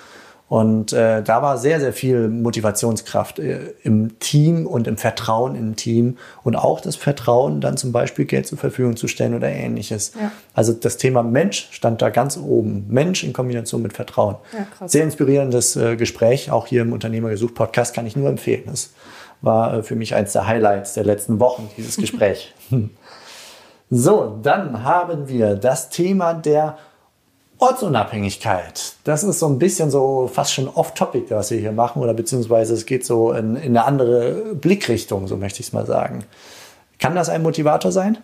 Und 0.48 0.94
äh, 0.94 1.24
da 1.24 1.42
war 1.42 1.58
sehr, 1.58 1.80
sehr 1.80 1.92
viel 1.92 2.28
Motivationskraft 2.28 3.40
äh, 3.40 3.74
im 3.82 4.20
Team 4.20 4.68
und 4.68 4.86
im 4.88 4.96
Vertrauen 4.96 5.56
im 5.56 5.76
Team 5.76 6.18
und 6.44 6.56
auch 6.56 6.82
das 6.82 6.96
Vertrauen, 6.96 7.62
dann 7.62 7.78
zum 7.78 7.92
Beispiel 7.92 8.26
Geld 8.26 8.46
zur 8.46 8.60
Verfügung 8.60 8.96
zu 8.96 9.08
stellen 9.08 9.34
oder 9.34 9.50
ähnliches. 9.50 10.12
Ja. 10.20 10.32
Also 10.54 10.74
das 10.74 10.98
Thema 10.98 11.24
Mensch 11.24 11.70
stand 11.72 12.04
da 12.04 12.12
ganz 12.12 12.38
oben. 12.38 12.86
Mensch 12.90 13.24
in 13.24 13.34
Kombination 13.34 13.82
mit 13.82 13.94
Vertrauen. 13.94 14.36
Ja, 14.54 14.88
sehr 14.88 15.04
inspirierendes 15.04 15.78
äh, 15.78 15.96
Gespräch, 15.96 16.52
auch 16.52 16.68
hier 16.68 16.84
im 16.84 16.94
Unternehmer 16.94 17.30
gesucht 17.30 17.56
Podcast 17.56 17.96
kann 17.96 18.06
ich 18.06 18.16
nur 18.16 18.30
empfehlen. 18.30 18.64
Das 18.68 18.92
war 19.42 19.80
äh, 19.80 19.84
für 19.84 19.96
mich 19.96 20.14
eins 20.14 20.34
der 20.34 20.46
Highlights 20.46 20.94
der 20.94 21.06
letzten 21.06 21.40
Wochen, 21.40 21.72
dieses 21.76 21.98
Gespräch. 21.98 22.54
so, 23.90 24.40
dann 24.44 24.84
haben 24.84 25.28
wir 25.28 25.56
das 25.56 25.90
Thema 25.90 26.36
der 26.36 26.78
Ortsunabhängigkeit. 27.58 28.94
Das 29.04 29.24
ist 29.24 29.40
so 29.40 29.48
ein 29.48 29.60
bisschen 29.60 29.90
so 29.90 30.30
fast 30.32 30.54
schon 30.54 30.68
off-topic, 30.68 31.28
was 31.30 31.52
wir 31.52 31.60
hier 31.60 31.72
machen, 31.72 32.02
oder 32.02 32.14
beziehungsweise 32.14 32.74
es 32.74 32.86
geht 32.86 33.06
so 33.06 33.32
in, 33.32 33.56
in 33.56 33.78
eine 33.78 33.86
andere 33.86 34.56
Blickrichtung, 34.56 35.28
so 35.28 35.38
möchte 35.38 35.62
ich 35.62 35.68
es 35.68 35.74
mal 35.74 35.86
sagen. 35.86 36.26
Kann 37.00 37.16
das 37.16 37.30
ein 37.30 37.44
Motivator 37.44 37.92
sein? 37.92 38.18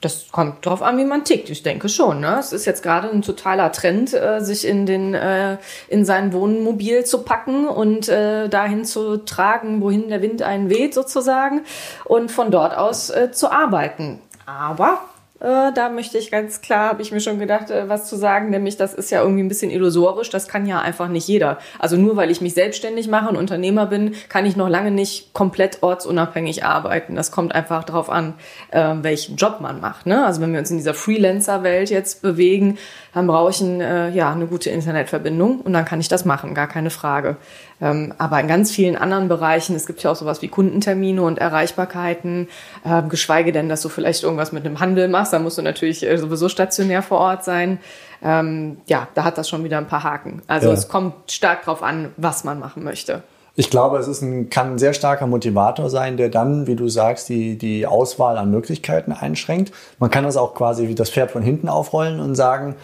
Das 0.00 0.30
kommt 0.30 0.66
drauf 0.66 0.82
an, 0.82 0.98
wie 0.98 1.04
man 1.04 1.24
tickt. 1.24 1.48
Ich 1.48 1.62
denke 1.62 1.88
schon. 1.88 2.20
Ne? 2.20 2.36
Es 2.38 2.52
ist 2.52 2.66
jetzt 2.66 2.82
gerade 2.82 3.10
ein 3.10 3.22
totaler 3.22 3.72
Trend, 3.72 4.12
äh, 4.12 4.40
sich 4.40 4.66
in 4.66 4.84
den 4.84 5.14
äh, 5.14 5.56
in 5.88 6.04
sein 6.04 6.34
Wohnmobil 6.34 7.04
zu 7.04 7.22
packen 7.22 7.66
und 7.66 8.08
äh, 8.10 8.48
dahin 8.48 8.84
zu 8.84 9.18
tragen, 9.18 9.80
wohin 9.80 10.08
der 10.10 10.20
Wind 10.20 10.42
einen 10.42 10.68
weht 10.68 10.92
sozusagen, 10.92 11.62
und 12.04 12.30
von 12.30 12.50
dort 12.50 12.76
aus 12.76 13.08
äh, 13.08 13.32
zu 13.32 13.50
arbeiten. 13.50 14.20
Aber 14.44 14.98
äh, 15.44 15.72
da 15.74 15.90
möchte 15.90 16.16
ich 16.16 16.30
ganz 16.30 16.62
klar, 16.62 16.88
habe 16.88 17.02
ich 17.02 17.12
mir 17.12 17.20
schon 17.20 17.38
gedacht, 17.38 17.70
äh, 17.70 17.86
was 17.88 18.08
zu 18.08 18.16
sagen, 18.16 18.48
nämlich 18.48 18.78
das 18.78 18.94
ist 18.94 19.10
ja 19.10 19.20
irgendwie 19.20 19.42
ein 19.42 19.48
bisschen 19.48 19.70
illusorisch, 19.70 20.30
das 20.30 20.48
kann 20.48 20.66
ja 20.66 20.80
einfach 20.80 21.08
nicht 21.08 21.28
jeder. 21.28 21.58
Also 21.78 21.98
nur 21.98 22.16
weil 22.16 22.30
ich 22.30 22.40
mich 22.40 22.54
selbstständig 22.54 23.08
mache 23.08 23.28
und 23.28 23.36
Unternehmer 23.36 23.84
bin, 23.84 24.14
kann 24.30 24.46
ich 24.46 24.56
noch 24.56 24.70
lange 24.70 24.90
nicht 24.90 25.34
komplett 25.34 25.82
ortsunabhängig 25.82 26.64
arbeiten. 26.64 27.14
Das 27.14 27.30
kommt 27.30 27.54
einfach 27.54 27.84
darauf 27.84 28.08
an, 28.08 28.34
äh, 28.70 28.94
welchen 29.02 29.36
Job 29.36 29.58
man 29.60 29.80
macht. 29.80 30.06
Ne? 30.06 30.24
Also 30.24 30.40
wenn 30.40 30.52
wir 30.52 30.60
uns 30.60 30.70
in 30.70 30.78
dieser 30.78 30.94
Freelancer-Welt 30.94 31.90
jetzt 31.90 32.22
bewegen, 32.22 32.78
dann 33.12 33.26
brauche 33.26 33.50
ich 33.50 33.60
ein, 33.60 33.82
äh, 33.82 34.10
ja, 34.10 34.32
eine 34.32 34.46
gute 34.46 34.70
Internetverbindung 34.70 35.60
und 35.60 35.74
dann 35.74 35.84
kann 35.84 36.00
ich 36.00 36.08
das 36.08 36.24
machen, 36.24 36.54
gar 36.54 36.68
keine 36.68 36.90
Frage. 36.90 37.36
Ähm, 37.80 38.14
aber 38.18 38.40
in 38.40 38.48
ganz 38.48 38.70
vielen 38.70 38.96
anderen 38.96 39.28
Bereichen, 39.28 39.74
es 39.74 39.86
gibt 39.86 40.02
ja 40.02 40.12
auch 40.12 40.16
sowas 40.16 40.42
wie 40.42 40.48
Kundentermine 40.48 41.22
und 41.22 41.38
Erreichbarkeiten, 41.38 42.48
äh, 42.84 43.02
geschweige 43.02 43.52
denn, 43.52 43.68
dass 43.68 43.82
du 43.82 43.88
vielleicht 43.88 44.22
irgendwas 44.22 44.52
mit 44.52 44.64
einem 44.64 44.80
Handel 44.80 45.08
machst, 45.08 45.32
da 45.32 45.38
musst 45.38 45.58
du 45.58 45.62
natürlich 45.62 46.04
äh, 46.06 46.16
sowieso 46.16 46.48
stationär 46.48 47.02
vor 47.02 47.18
Ort 47.18 47.44
sein. 47.44 47.78
Ähm, 48.22 48.78
ja, 48.86 49.08
da 49.14 49.24
hat 49.24 49.38
das 49.38 49.48
schon 49.48 49.64
wieder 49.64 49.78
ein 49.78 49.86
paar 49.86 50.02
Haken. 50.02 50.42
Also 50.46 50.68
ja. 50.68 50.74
es 50.74 50.88
kommt 50.88 51.30
stark 51.30 51.64
drauf 51.64 51.82
an, 51.82 52.12
was 52.16 52.44
man 52.44 52.58
machen 52.58 52.84
möchte. 52.84 53.22
Ich 53.56 53.70
glaube, 53.70 53.98
es 53.98 54.08
ist 54.08 54.20
ein, 54.20 54.50
kann 54.50 54.72
ein 54.72 54.78
sehr 54.78 54.94
starker 54.94 55.28
Motivator 55.28 55.88
sein, 55.88 56.16
der 56.16 56.28
dann, 56.28 56.66
wie 56.66 56.74
du 56.74 56.88
sagst, 56.88 57.28
die, 57.28 57.56
die 57.56 57.86
Auswahl 57.86 58.36
an 58.36 58.50
Möglichkeiten 58.50 59.12
einschränkt. 59.12 59.72
Man 60.00 60.10
kann 60.10 60.24
das 60.24 60.36
auch 60.36 60.54
quasi 60.54 60.88
wie 60.88 60.96
das 60.96 61.10
Pferd 61.10 61.30
von 61.30 61.42
hinten 61.42 61.68
aufrollen 61.68 62.18
und 62.18 62.34
sagen, 62.34 62.74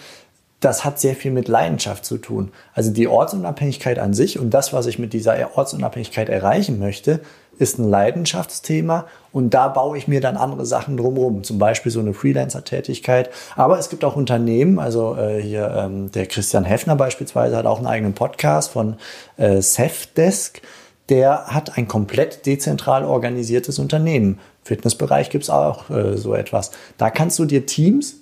das 0.60 0.84
hat 0.84 1.00
sehr 1.00 1.16
viel 1.16 1.30
mit 1.30 1.48
Leidenschaft 1.48 2.04
zu 2.04 2.18
tun. 2.18 2.52
Also 2.74 2.90
die 2.90 3.08
Ortsunabhängigkeit 3.08 3.98
an 3.98 4.12
sich 4.12 4.38
und 4.38 4.50
das, 4.50 4.72
was 4.72 4.86
ich 4.86 4.98
mit 4.98 5.14
dieser 5.14 5.56
Ortsunabhängigkeit 5.56 6.28
erreichen 6.28 6.78
möchte, 6.78 7.20
ist 7.58 7.78
ein 7.78 7.88
Leidenschaftsthema 7.88 9.06
und 9.32 9.54
da 9.54 9.68
baue 9.68 9.96
ich 9.96 10.06
mir 10.06 10.20
dann 10.20 10.36
andere 10.36 10.64
Sachen 10.66 10.96
drumherum, 10.96 11.44
zum 11.44 11.58
Beispiel 11.58 11.92
so 11.92 12.00
eine 12.00 12.14
Freelancer-Tätigkeit. 12.14 13.30
Aber 13.56 13.78
es 13.78 13.90
gibt 13.90 14.04
auch 14.04 14.16
Unternehmen, 14.16 14.78
also 14.78 15.16
äh, 15.16 15.42
hier 15.42 15.74
ähm, 15.76 16.10
der 16.12 16.26
Christian 16.26 16.64
Heffner 16.64 16.96
beispielsweise 16.96 17.56
hat 17.56 17.66
auch 17.66 17.78
einen 17.78 17.86
eigenen 17.86 18.14
Podcast 18.14 18.70
von 18.72 18.96
äh, 19.36 19.60
Safdesk. 19.60 20.62
Der 21.08 21.46
hat 21.48 21.76
ein 21.76 21.88
komplett 21.88 22.46
dezentral 22.46 23.04
organisiertes 23.04 23.78
Unternehmen. 23.78 24.38
Fitnessbereich 24.62 25.30
gibt's 25.30 25.50
auch 25.50 25.90
äh, 25.90 26.16
so 26.16 26.34
etwas. 26.34 26.70
Da 26.98 27.10
kannst 27.10 27.38
du 27.38 27.44
dir 27.46 27.66
Teams 27.66 28.19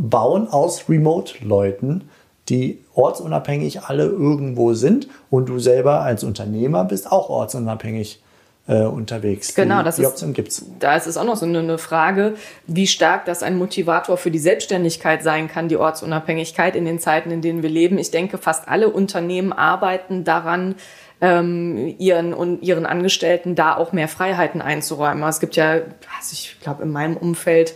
bauen 0.00 0.48
aus 0.48 0.88
Remote-Leuten, 0.88 2.08
die 2.48 2.78
ortsunabhängig 2.94 3.82
alle 3.82 4.04
irgendwo 4.04 4.74
sind 4.74 5.08
und 5.30 5.48
du 5.48 5.58
selber 5.58 6.00
als 6.00 6.24
Unternehmer 6.24 6.84
bist 6.84 7.10
auch 7.10 7.28
ortsunabhängig 7.28 8.20
äh, 8.66 8.82
unterwegs. 8.82 9.54
Genau, 9.54 9.78
die, 9.78 9.84
das 9.84 9.96
die 9.96 10.06
Option 10.06 10.30
ist, 10.30 10.36
gibt's. 10.36 10.64
Da 10.78 10.96
ist 10.96 11.06
es 11.06 11.16
auch 11.16 11.24
noch 11.24 11.36
so 11.36 11.46
eine 11.46 11.78
Frage, 11.78 12.34
wie 12.66 12.86
stark 12.86 13.24
das 13.24 13.42
ein 13.42 13.58
Motivator 13.58 14.16
für 14.16 14.30
die 14.30 14.38
Selbstständigkeit 14.38 15.22
sein 15.22 15.48
kann, 15.48 15.68
die 15.68 15.76
Ortsunabhängigkeit 15.76 16.76
in 16.76 16.84
den 16.84 16.98
Zeiten, 16.98 17.30
in 17.30 17.42
denen 17.42 17.62
wir 17.62 17.70
leben. 17.70 17.98
Ich 17.98 18.10
denke, 18.10 18.38
fast 18.38 18.68
alle 18.68 18.90
Unternehmen 18.90 19.52
arbeiten 19.52 20.24
daran, 20.24 20.74
ähm, 21.20 21.94
ihren 21.98 22.32
und 22.32 22.62
ihren 22.62 22.86
Angestellten 22.86 23.54
da 23.54 23.76
auch 23.76 23.92
mehr 23.92 24.08
Freiheiten 24.08 24.62
einzuräumen. 24.62 25.22
Es 25.24 25.40
gibt 25.40 25.56
ja, 25.56 25.72
also 25.72 26.32
ich 26.32 26.56
glaube, 26.60 26.82
in 26.82 26.90
meinem 26.90 27.16
Umfeld 27.16 27.74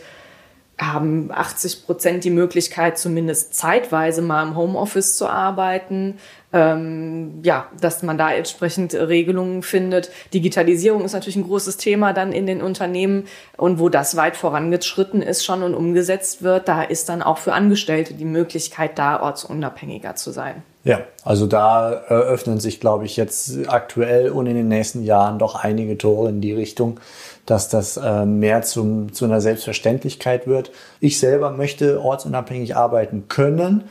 haben 0.79 1.31
80 1.33 1.87
Prozent 1.87 2.25
die 2.25 2.31
Möglichkeit, 2.31 2.99
zumindest 2.99 3.55
zeitweise 3.55 4.23
mal 4.23 4.43
im 4.43 4.57
Homeoffice 4.57 5.17
zu 5.17 5.29
arbeiten. 5.29 6.19
Ähm, 6.53 7.41
ja, 7.43 7.67
dass 7.81 8.03
man 8.05 8.17
da 8.17 8.33
entsprechend 8.33 8.95
Regelungen 8.95 9.63
findet. 9.63 10.11
Digitalisierung 10.33 11.05
ist 11.05 11.13
natürlich 11.13 11.37
ein 11.37 11.49
großes 11.49 11.79
Thema 11.79 12.13
dann 12.13 12.33
in 12.33 12.47
den 12.47 12.63
Unternehmen 12.63 13.25
und 13.57 13.81
wo 13.81 13.89
das 13.89 14.17
weit 14.17 14.37
vorangeschritten 14.37 15.21
ist 15.21 15.45
schon 15.45 15.65
und 15.65 15.75
umgesetzt 15.75 16.43
wird, 16.43 16.69
da 16.69 16.83
ist 16.83 17.09
dann 17.09 17.23
auch 17.23 17.39
für 17.39 17.55
Angestellte 17.55 18.15
die 18.15 18.25
Möglichkeit 18.25 19.01
da 19.01 19.21
ortsunabhängiger 19.21 20.15
zu 20.15 20.31
sein. 20.31 20.63
Ja, 20.85 21.01
also 21.25 21.47
da 21.47 21.91
eröffnen 21.93 22.61
sich, 22.61 22.79
glaube 22.79 23.07
ich, 23.07 23.17
jetzt 23.17 23.69
aktuell 23.69 24.31
und 24.31 24.47
in 24.47 24.55
den 24.55 24.69
nächsten 24.69 25.03
Jahren 25.03 25.39
doch 25.39 25.55
einige 25.57 25.97
Tore 25.97 26.29
in 26.29 26.43
die 26.43 26.53
Richtung, 26.53 27.01
dass 27.47 27.69
das 27.69 27.97
äh, 27.97 28.25
mehr 28.25 28.63
zum, 28.63 29.13
zu 29.13 29.25
einer 29.25 29.41
Selbstverständlichkeit 29.41 30.47
wird. 30.47 30.71
Ich 31.01 31.19
selber 31.19 31.51
möchte 31.51 32.03
ortsunabhängig 32.03 32.77
arbeiten 32.77 33.29
können, 33.29 33.85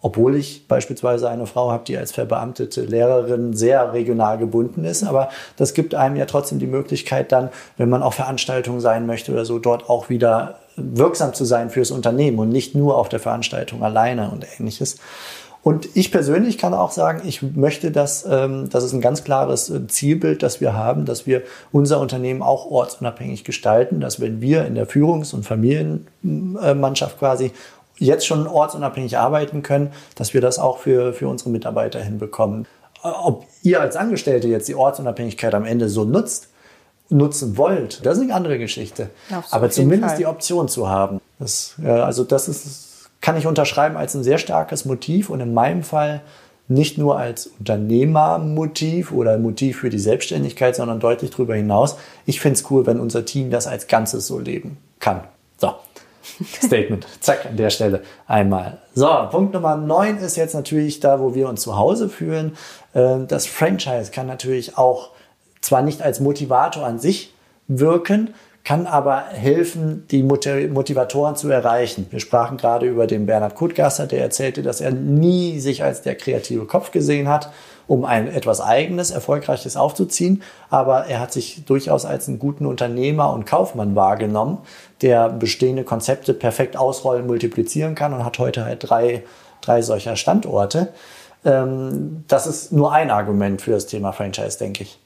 obwohl 0.00 0.36
ich 0.36 0.68
beispielsweise 0.68 1.30
eine 1.30 1.46
Frau 1.46 1.70
habe, 1.70 1.84
die 1.84 1.96
als 1.96 2.12
verbeamtete 2.12 2.82
Lehrerin 2.82 3.54
sehr 3.54 3.94
regional 3.94 4.36
gebunden 4.36 4.84
ist. 4.84 5.02
Aber 5.02 5.30
das 5.56 5.72
gibt 5.72 5.94
einem 5.94 6.16
ja 6.16 6.26
trotzdem 6.26 6.58
die 6.58 6.66
Möglichkeit 6.66 7.32
dann, 7.32 7.48
wenn 7.78 7.88
man 7.88 8.02
auf 8.02 8.14
Veranstaltungen 8.14 8.80
sein 8.80 9.06
möchte 9.06 9.32
oder 9.32 9.46
so, 9.46 9.58
dort 9.58 9.88
auch 9.88 10.10
wieder 10.10 10.56
wirksam 10.76 11.32
zu 11.32 11.44
sein 11.44 11.70
fürs 11.70 11.90
Unternehmen 11.90 12.38
und 12.38 12.50
nicht 12.50 12.74
nur 12.74 12.98
auf 12.98 13.08
der 13.08 13.20
Veranstaltung 13.20 13.82
alleine 13.82 14.30
und 14.30 14.46
ähnliches. 14.58 14.98
Und 15.64 15.88
ich 15.96 16.12
persönlich 16.12 16.58
kann 16.58 16.74
auch 16.74 16.90
sagen, 16.90 17.22
ich 17.24 17.40
möchte, 17.40 17.90
dass 17.90 18.26
ähm, 18.30 18.68
das 18.68 18.84
ist 18.84 18.92
ein 18.92 19.00
ganz 19.00 19.24
klares 19.24 19.70
äh, 19.70 19.86
Zielbild, 19.86 20.42
das 20.42 20.60
wir 20.60 20.74
haben, 20.74 21.06
dass 21.06 21.26
wir 21.26 21.42
unser 21.72 22.00
Unternehmen 22.00 22.42
auch 22.42 22.70
ortsunabhängig 22.70 23.44
gestalten, 23.44 23.98
dass 23.98 24.20
wenn 24.20 24.42
wir 24.42 24.66
in 24.66 24.74
der 24.74 24.86
Führungs- 24.86 25.32
und 25.32 25.46
Familienmannschaft 25.46 27.18
quasi 27.18 27.50
jetzt 27.96 28.26
schon 28.26 28.46
ortsunabhängig 28.46 29.16
arbeiten 29.16 29.62
können, 29.62 29.92
dass 30.16 30.34
wir 30.34 30.42
das 30.42 30.58
auch 30.58 30.78
für, 30.78 31.14
für 31.14 31.28
unsere 31.28 31.48
Mitarbeiter 31.48 31.98
hinbekommen. 31.98 32.66
Äh, 33.02 33.08
ob 33.08 33.46
ihr 33.62 33.80
als 33.80 33.96
Angestellte 33.96 34.48
jetzt 34.48 34.68
die 34.68 34.74
Ortsunabhängigkeit 34.74 35.54
am 35.54 35.64
Ende 35.64 35.88
so 35.88 36.04
nutzt, 36.04 36.48
nutzen 37.08 37.56
wollt, 37.56 38.04
das 38.04 38.18
ist 38.18 38.24
eine 38.24 38.34
andere 38.34 38.58
Geschichte. 38.58 39.08
Aber 39.50 39.70
zumindest 39.70 40.10
Fall. 40.10 40.18
die 40.18 40.26
Option 40.26 40.68
zu 40.68 40.90
haben. 40.90 41.22
Das, 41.38 41.74
also 41.82 42.24
das 42.24 42.48
ist 42.48 42.93
kann 43.24 43.38
ich 43.38 43.46
unterschreiben 43.46 43.96
als 43.96 44.14
ein 44.14 44.22
sehr 44.22 44.36
starkes 44.36 44.84
Motiv 44.84 45.30
und 45.30 45.40
in 45.40 45.54
meinem 45.54 45.82
Fall 45.82 46.20
nicht 46.68 46.98
nur 46.98 47.16
als 47.16 47.46
Unternehmermotiv 47.58 49.12
oder 49.12 49.38
Motiv 49.38 49.78
für 49.78 49.88
die 49.88 49.98
Selbstständigkeit, 49.98 50.76
sondern 50.76 51.00
deutlich 51.00 51.30
darüber 51.30 51.54
hinaus. 51.54 51.96
Ich 52.26 52.42
finde 52.42 52.58
es 52.58 52.70
cool, 52.70 52.84
wenn 52.84 53.00
unser 53.00 53.24
Team 53.24 53.50
das 53.50 53.66
als 53.66 53.86
Ganzes 53.86 54.26
so 54.26 54.38
leben 54.38 54.76
kann. 55.00 55.22
So, 55.56 55.72
Statement. 56.62 57.06
Zack, 57.20 57.46
an 57.46 57.56
der 57.56 57.70
Stelle 57.70 58.02
einmal. 58.26 58.76
So, 58.94 59.08
Punkt 59.30 59.54
Nummer 59.54 59.76
9 59.76 60.18
ist 60.18 60.36
jetzt 60.36 60.54
natürlich 60.54 61.00
da, 61.00 61.18
wo 61.18 61.34
wir 61.34 61.48
uns 61.48 61.62
zu 61.62 61.78
Hause 61.78 62.10
fühlen. 62.10 62.58
Ähm, 62.94 63.26
das 63.26 63.46
Franchise 63.46 64.10
kann 64.10 64.26
natürlich 64.26 64.76
auch 64.76 65.12
zwar 65.62 65.80
nicht 65.80 66.02
als 66.02 66.20
Motivator 66.20 66.84
an 66.84 66.98
sich 66.98 67.32
wirken, 67.68 68.34
kann 68.64 68.86
aber 68.86 69.24
helfen, 69.26 70.06
die 70.10 70.22
Motivatoren 70.22 71.36
zu 71.36 71.50
erreichen. 71.50 72.06
Wir 72.10 72.20
sprachen 72.20 72.56
gerade 72.56 72.86
über 72.86 73.06
den 73.06 73.26
Bernhard 73.26 73.54
Kutgasser, 73.54 74.06
der 74.06 74.22
erzählte, 74.22 74.62
dass 74.62 74.80
er 74.80 74.90
nie 74.90 75.60
sich 75.60 75.84
als 75.84 76.00
der 76.00 76.14
kreative 76.14 76.64
Kopf 76.64 76.90
gesehen 76.90 77.28
hat, 77.28 77.50
um 77.86 78.06
ein 78.06 78.26
etwas 78.26 78.62
eigenes, 78.62 79.10
erfolgreiches 79.10 79.76
aufzuziehen. 79.76 80.42
Aber 80.70 81.04
er 81.04 81.20
hat 81.20 81.30
sich 81.30 81.66
durchaus 81.66 82.06
als 82.06 82.26
einen 82.26 82.38
guten 82.38 82.64
Unternehmer 82.64 83.34
und 83.34 83.44
Kaufmann 83.44 83.94
wahrgenommen, 83.94 84.58
der 85.02 85.28
bestehende 85.28 85.84
Konzepte 85.84 86.32
perfekt 86.32 86.78
ausrollen, 86.78 87.26
multiplizieren 87.26 87.94
kann 87.94 88.14
und 88.14 88.24
hat 88.24 88.38
heute 88.38 88.64
halt 88.64 88.88
drei, 88.88 89.24
drei 89.60 89.82
solcher 89.82 90.16
Standorte. 90.16 90.88
Ähm, 91.44 92.24
das 92.28 92.46
ist 92.46 92.72
nur 92.72 92.92
ein 92.92 93.10
Argument 93.10 93.60
für 93.60 93.72
das 93.72 93.84
Thema 93.84 94.12
Franchise, 94.12 94.58
denke 94.58 94.84
ich. 94.84 95.03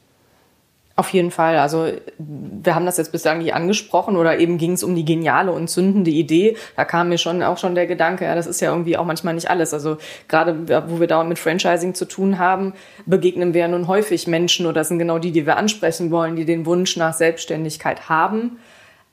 Auf 0.98 1.10
jeden 1.10 1.30
Fall. 1.30 1.58
Also 1.58 1.92
wir 2.18 2.74
haben 2.74 2.84
das 2.84 2.96
jetzt 2.96 3.12
bislang 3.12 3.38
nicht 3.38 3.54
angesprochen 3.54 4.16
oder 4.16 4.40
eben 4.40 4.58
ging 4.58 4.72
es 4.72 4.82
um 4.82 4.96
die 4.96 5.04
geniale 5.04 5.52
und 5.52 5.70
zündende 5.70 6.10
Idee. 6.10 6.56
Da 6.74 6.84
kam 6.84 7.08
mir 7.10 7.18
schon 7.18 7.40
auch 7.44 7.56
schon 7.56 7.76
der 7.76 7.86
Gedanke, 7.86 8.24
ja, 8.24 8.34
das 8.34 8.48
ist 8.48 8.60
ja 8.60 8.72
irgendwie 8.72 8.96
auch 8.96 9.04
manchmal 9.04 9.34
nicht 9.34 9.48
alles. 9.48 9.72
Also 9.72 9.98
gerade 10.26 10.88
wo 10.88 10.98
wir 10.98 11.06
dauernd 11.06 11.28
mit 11.28 11.38
Franchising 11.38 11.94
zu 11.94 12.04
tun 12.04 12.40
haben, 12.40 12.72
begegnen 13.06 13.54
wir 13.54 13.60
ja 13.60 13.68
nun 13.68 13.86
häufig 13.86 14.26
Menschen 14.26 14.66
oder 14.66 14.80
das 14.80 14.88
sind 14.88 14.98
genau 14.98 15.20
die, 15.20 15.30
die 15.30 15.46
wir 15.46 15.56
ansprechen 15.56 16.10
wollen, 16.10 16.34
die 16.34 16.44
den 16.44 16.66
Wunsch 16.66 16.96
nach 16.96 17.14
Selbstständigkeit 17.14 18.08
haben, 18.08 18.58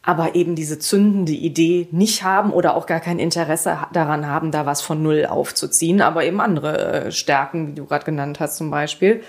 aber 0.05 0.35
eben 0.35 0.55
diese 0.55 0.77
zündende 0.77 1.31
Idee 1.31 1.87
nicht 1.91 2.23
haben 2.23 2.51
oder 2.51 2.75
auch 2.75 2.85
gar 2.85 2.99
kein 2.99 3.17
Interesse 3.17 3.79
daran 3.91 4.27
haben, 4.27 4.51
da 4.51 4.65
was 4.65 4.81
von 4.81 5.01
Null 5.01 5.25
aufzuziehen, 5.25 5.99
aber 5.99 6.23
eben 6.23 6.39
andere 6.39 7.05
äh, 7.07 7.11
Stärken, 7.11 7.67
wie 7.67 7.73
du 7.73 7.85
gerade 7.85 8.05
genannt 8.05 8.39
hast 8.39 8.57
zum 8.57 8.69
Beispiel. 8.69 9.21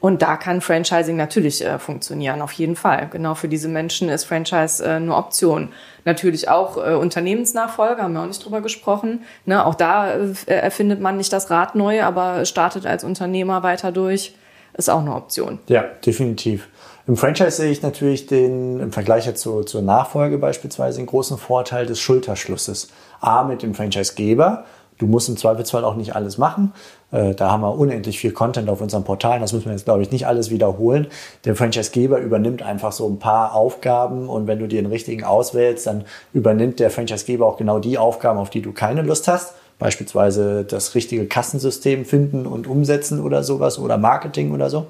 Und 0.00 0.22
da 0.22 0.36
kann 0.36 0.60
Franchising 0.60 1.16
natürlich 1.16 1.64
äh, 1.64 1.78
funktionieren, 1.78 2.40
auf 2.40 2.52
jeden 2.52 2.76
Fall. 2.76 3.08
Genau 3.12 3.34
für 3.34 3.48
diese 3.48 3.68
Menschen 3.68 4.08
ist 4.08 4.24
Franchise 4.24 4.82
äh, 4.84 4.92
eine 4.92 5.14
Option. 5.14 5.68
Natürlich 6.04 6.48
auch 6.48 6.76
äh, 6.76 6.94
Unternehmensnachfolge, 6.94 8.02
haben 8.02 8.14
wir 8.14 8.22
auch 8.22 8.26
nicht 8.26 8.44
drüber 8.44 8.62
gesprochen. 8.62 9.20
Ne, 9.44 9.64
auch 9.64 9.74
da 9.74 10.14
äh, 10.14 10.32
erfindet 10.46 11.00
man 11.00 11.18
nicht 11.18 11.32
das 11.32 11.50
Rad 11.50 11.74
neu, 11.74 12.02
aber 12.02 12.46
startet 12.46 12.86
als 12.86 13.04
Unternehmer 13.04 13.62
weiter 13.62 13.92
durch, 13.92 14.34
ist 14.74 14.88
auch 14.88 15.00
eine 15.00 15.14
Option. 15.14 15.58
Ja, 15.68 15.84
definitiv. 16.04 16.68
Im 17.06 17.16
Franchise 17.16 17.50
sehe 17.50 17.70
ich 17.70 17.82
natürlich 17.82 18.26
den, 18.26 18.78
im 18.80 18.92
Vergleich 18.92 19.32
zu, 19.34 19.62
zur 19.64 19.82
Nachfolge 19.82 20.38
beispielsweise, 20.38 20.98
den 20.98 21.06
großen 21.06 21.36
Vorteil 21.36 21.86
des 21.86 22.00
Schulterschlusses. 22.00 22.88
A, 23.20 23.42
mit 23.42 23.62
dem 23.62 23.74
Franchisegeber 23.74 24.64
Du 25.02 25.08
musst 25.08 25.28
im 25.28 25.36
Zweifelsfall 25.36 25.84
auch 25.84 25.96
nicht 25.96 26.14
alles 26.14 26.38
machen. 26.38 26.72
Äh, 27.10 27.34
da 27.34 27.50
haben 27.50 27.62
wir 27.62 27.76
unendlich 27.76 28.20
viel 28.20 28.30
Content 28.30 28.68
auf 28.68 28.80
unserem 28.80 29.02
Portal. 29.02 29.40
Das 29.40 29.52
müssen 29.52 29.64
wir 29.64 29.72
jetzt, 29.72 29.84
glaube 29.84 30.02
ich, 30.02 30.12
nicht 30.12 30.28
alles 30.28 30.50
wiederholen. 30.50 31.08
Der 31.44 31.56
Franchisegeber 31.56 32.18
übernimmt 32.18 32.62
einfach 32.62 32.92
so 32.92 33.08
ein 33.08 33.18
paar 33.18 33.54
Aufgaben 33.56 34.28
und 34.28 34.46
wenn 34.46 34.60
du 34.60 34.68
dir 34.68 34.80
den 34.80 34.90
richtigen 34.90 35.24
auswählst, 35.24 35.88
dann 35.88 36.04
übernimmt 36.32 36.78
der 36.78 36.90
Franchisegeber 36.90 37.46
auch 37.46 37.56
genau 37.56 37.80
die 37.80 37.98
Aufgaben, 37.98 38.38
auf 38.38 38.50
die 38.50 38.62
du 38.62 38.70
keine 38.70 39.02
Lust 39.02 39.26
hast. 39.26 39.54
Beispielsweise 39.80 40.64
das 40.64 40.94
richtige 40.94 41.26
Kassensystem 41.26 42.04
finden 42.04 42.46
und 42.46 42.68
umsetzen 42.68 43.20
oder 43.20 43.42
sowas 43.42 43.80
oder 43.80 43.98
Marketing 43.98 44.52
oder 44.52 44.70
so. 44.70 44.86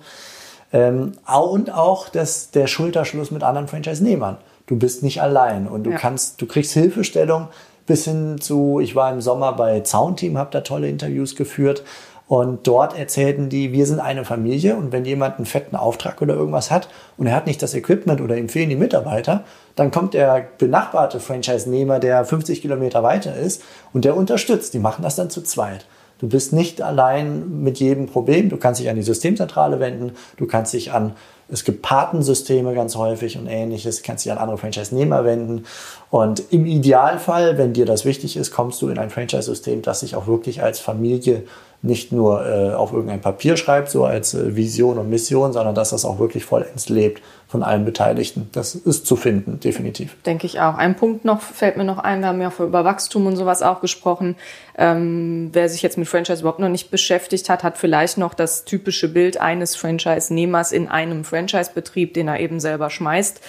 Ähm, 0.73 1.13
und 1.27 1.73
auch 1.73 2.09
das, 2.09 2.51
der 2.51 2.67
Schulterschluss 2.67 3.31
mit 3.31 3.43
anderen 3.43 3.69
Franchise-Nehmern. 3.69 4.39
Du 4.67 4.77
bist 4.77 5.03
nicht 5.03 5.21
allein 5.21 5.67
und 5.67 5.85
du 5.85 5.91
ja. 5.91 5.99
kannst, 5.99 6.41
du 6.41 6.47
kriegst 6.47 6.73
Hilfestellung 6.73 7.49
bis 7.87 8.05
hin 8.05 8.41
zu, 8.41 8.81
ich 8.81 8.95
war 8.95 9.13
im 9.13 9.21
Sommer 9.21 9.53
bei 9.53 9.81
Zaunteam, 9.81 10.39
habe 10.39 10.51
da 10.53 10.61
tolle 10.61 10.89
Interviews 10.89 11.35
geführt 11.35 11.83
und 12.29 12.67
dort 12.67 12.97
erzählten 12.97 13.49
die, 13.49 13.73
wir 13.73 13.85
sind 13.85 14.01
eine 14.01 14.25
Familie 14.25 14.77
und 14.77 14.93
wenn 14.93 15.05
jemand 15.05 15.37
einen 15.37 15.47
fetten 15.47 15.77
Auftrag 15.77 16.23
oder 16.23 16.35
irgendwas 16.35 16.71
hat 16.71 16.89
und 17.19 17.27
er 17.27 17.35
hat 17.35 17.47
nicht 17.47 17.61
das 17.61 17.75
Equipment 17.75 18.21
oder 18.21 18.37
ihm 18.37 18.49
fehlen 18.49 18.71
die 18.71 18.77
Mitarbeiter, 18.77 19.45
dann 19.75 19.91
kommt 19.91 20.15
der 20.15 20.47
benachbarte 20.57 21.21
Franchise-Nehmer, 21.21 21.99
der 21.99 22.25
50 22.25 22.63
Kilometer 22.63 23.03
weiter 23.03 23.37
ist 23.37 23.63
und 23.93 24.05
der 24.05 24.17
unterstützt. 24.17 24.73
Die 24.73 24.79
machen 24.79 25.03
das 25.03 25.17
dann 25.17 25.29
zu 25.29 25.43
zweit. 25.43 25.87
Du 26.23 26.29
bist 26.29 26.53
nicht 26.53 26.81
allein 26.81 27.63
mit 27.63 27.81
jedem 27.81 28.07
Problem. 28.07 28.49
Du 28.49 28.57
kannst 28.57 28.81
dich 28.81 28.89
an 28.89 28.95
die 28.95 29.03
Systemzentrale 29.03 29.81
wenden. 29.81 30.13
Du 30.37 30.47
kannst 30.47 30.73
dich 30.73 30.93
an 30.93 31.15
es 31.49 31.65
gibt 31.65 31.83
Patensysteme 31.83 32.75
ganz 32.75 32.97
häufig 32.97 33.37
und 33.37 33.47
ähnliches. 33.47 34.03
Kannst 34.03 34.25
dich 34.25 34.33
an 34.33 34.39
andere 34.39 34.57
Franchise-Nehmer 34.57 35.27
wenden. 35.27 35.67
Und 36.11 36.43
im 36.51 36.65
Idealfall, 36.65 37.59
wenn 37.59 37.75
dir 37.75 37.85
das 37.85 38.07
wichtig 38.07 38.39
ist, 38.39 38.53
kommst 38.53 38.81
du 38.81 38.89
in 38.89 38.99
ein 38.99 39.11
Franchise-System, 39.11 39.83
das 39.83 40.01
sich 40.01 40.17
auch 40.17 40.27
wirklich 40.27 40.63
als 40.63 40.81
Familie 40.81 41.43
nicht 41.83 42.13
nur 42.13 42.47
äh, 42.47 42.75
auf 42.75 42.93
irgendein 42.93 43.21
Papier 43.21 43.57
schreibt, 43.57 43.91
so 43.91 44.05
als 44.05 44.35
äh, 44.35 44.55
Vision 44.55 44.99
und 44.99 45.11
Mission, 45.11 45.53
sondern 45.53 45.75
dass 45.75 45.91
das 45.91 46.05
auch 46.05 46.21
wirklich 46.21 46.45
vollends 46.45 46.89
lebt 46.89 47.23
von 47.49 47.65
allen 47.65 47.85
Beteiligten. 47.85 48.49
Das 48.53 48.77
ist 48.77 49.05
zu 49.05 49.17
finden, 49.17 49.59
definitiv. 49.59 50.17
Denke 50.25 50.47
ich 50.47 50.61
auch. 50.61 50.77
Ein 50.77 50.95
Punkt 50.95 51.25
noch 51.25 51.43
fällt 51.43 51.77
mir 51.77 51.85
noch 51.85 51.99
ein, 51.99 52.21
wir 52.21 52.29
haben 52.29 52.41
ja 52.41 52.53
über 52.61 52.85
Wachstum 52.85 53.27
und 53.27 53.37
sowas 53.37 53.63
auch 53.63 53.81
gesprochen. 53.81 54.37
Ähm, 54.79 55.51
wer 55.53 55.69
sich 55.69 55.83
jetzt 55.83 55.99
mit 55.99 56.09
Franchise 56.09 56.41
überhaupt 56.41 56.61
noch 56.61 56.69
nicht 56.69 56.91
beschäftigt 56.91 57.51
hat, 57.51 57.65
hat 57.65 57.77
vielleicht 57.77 58.17
noch 58.17 58.33
das 58.33 58.65
typische 58.65 59.09
Bild 59.09 59.41
eines 59.41 59.75
Franchise-Nehmers 59.75 60.71
in 60.73 60.89
einem 60.89 61.25
Franchise-Betrieb, 61.25 62.15
den 62.15 62.29
er 62.29 62.39
eben 62.41 62.61
selber 62.61 62.91
schmeißt 62.91 63.41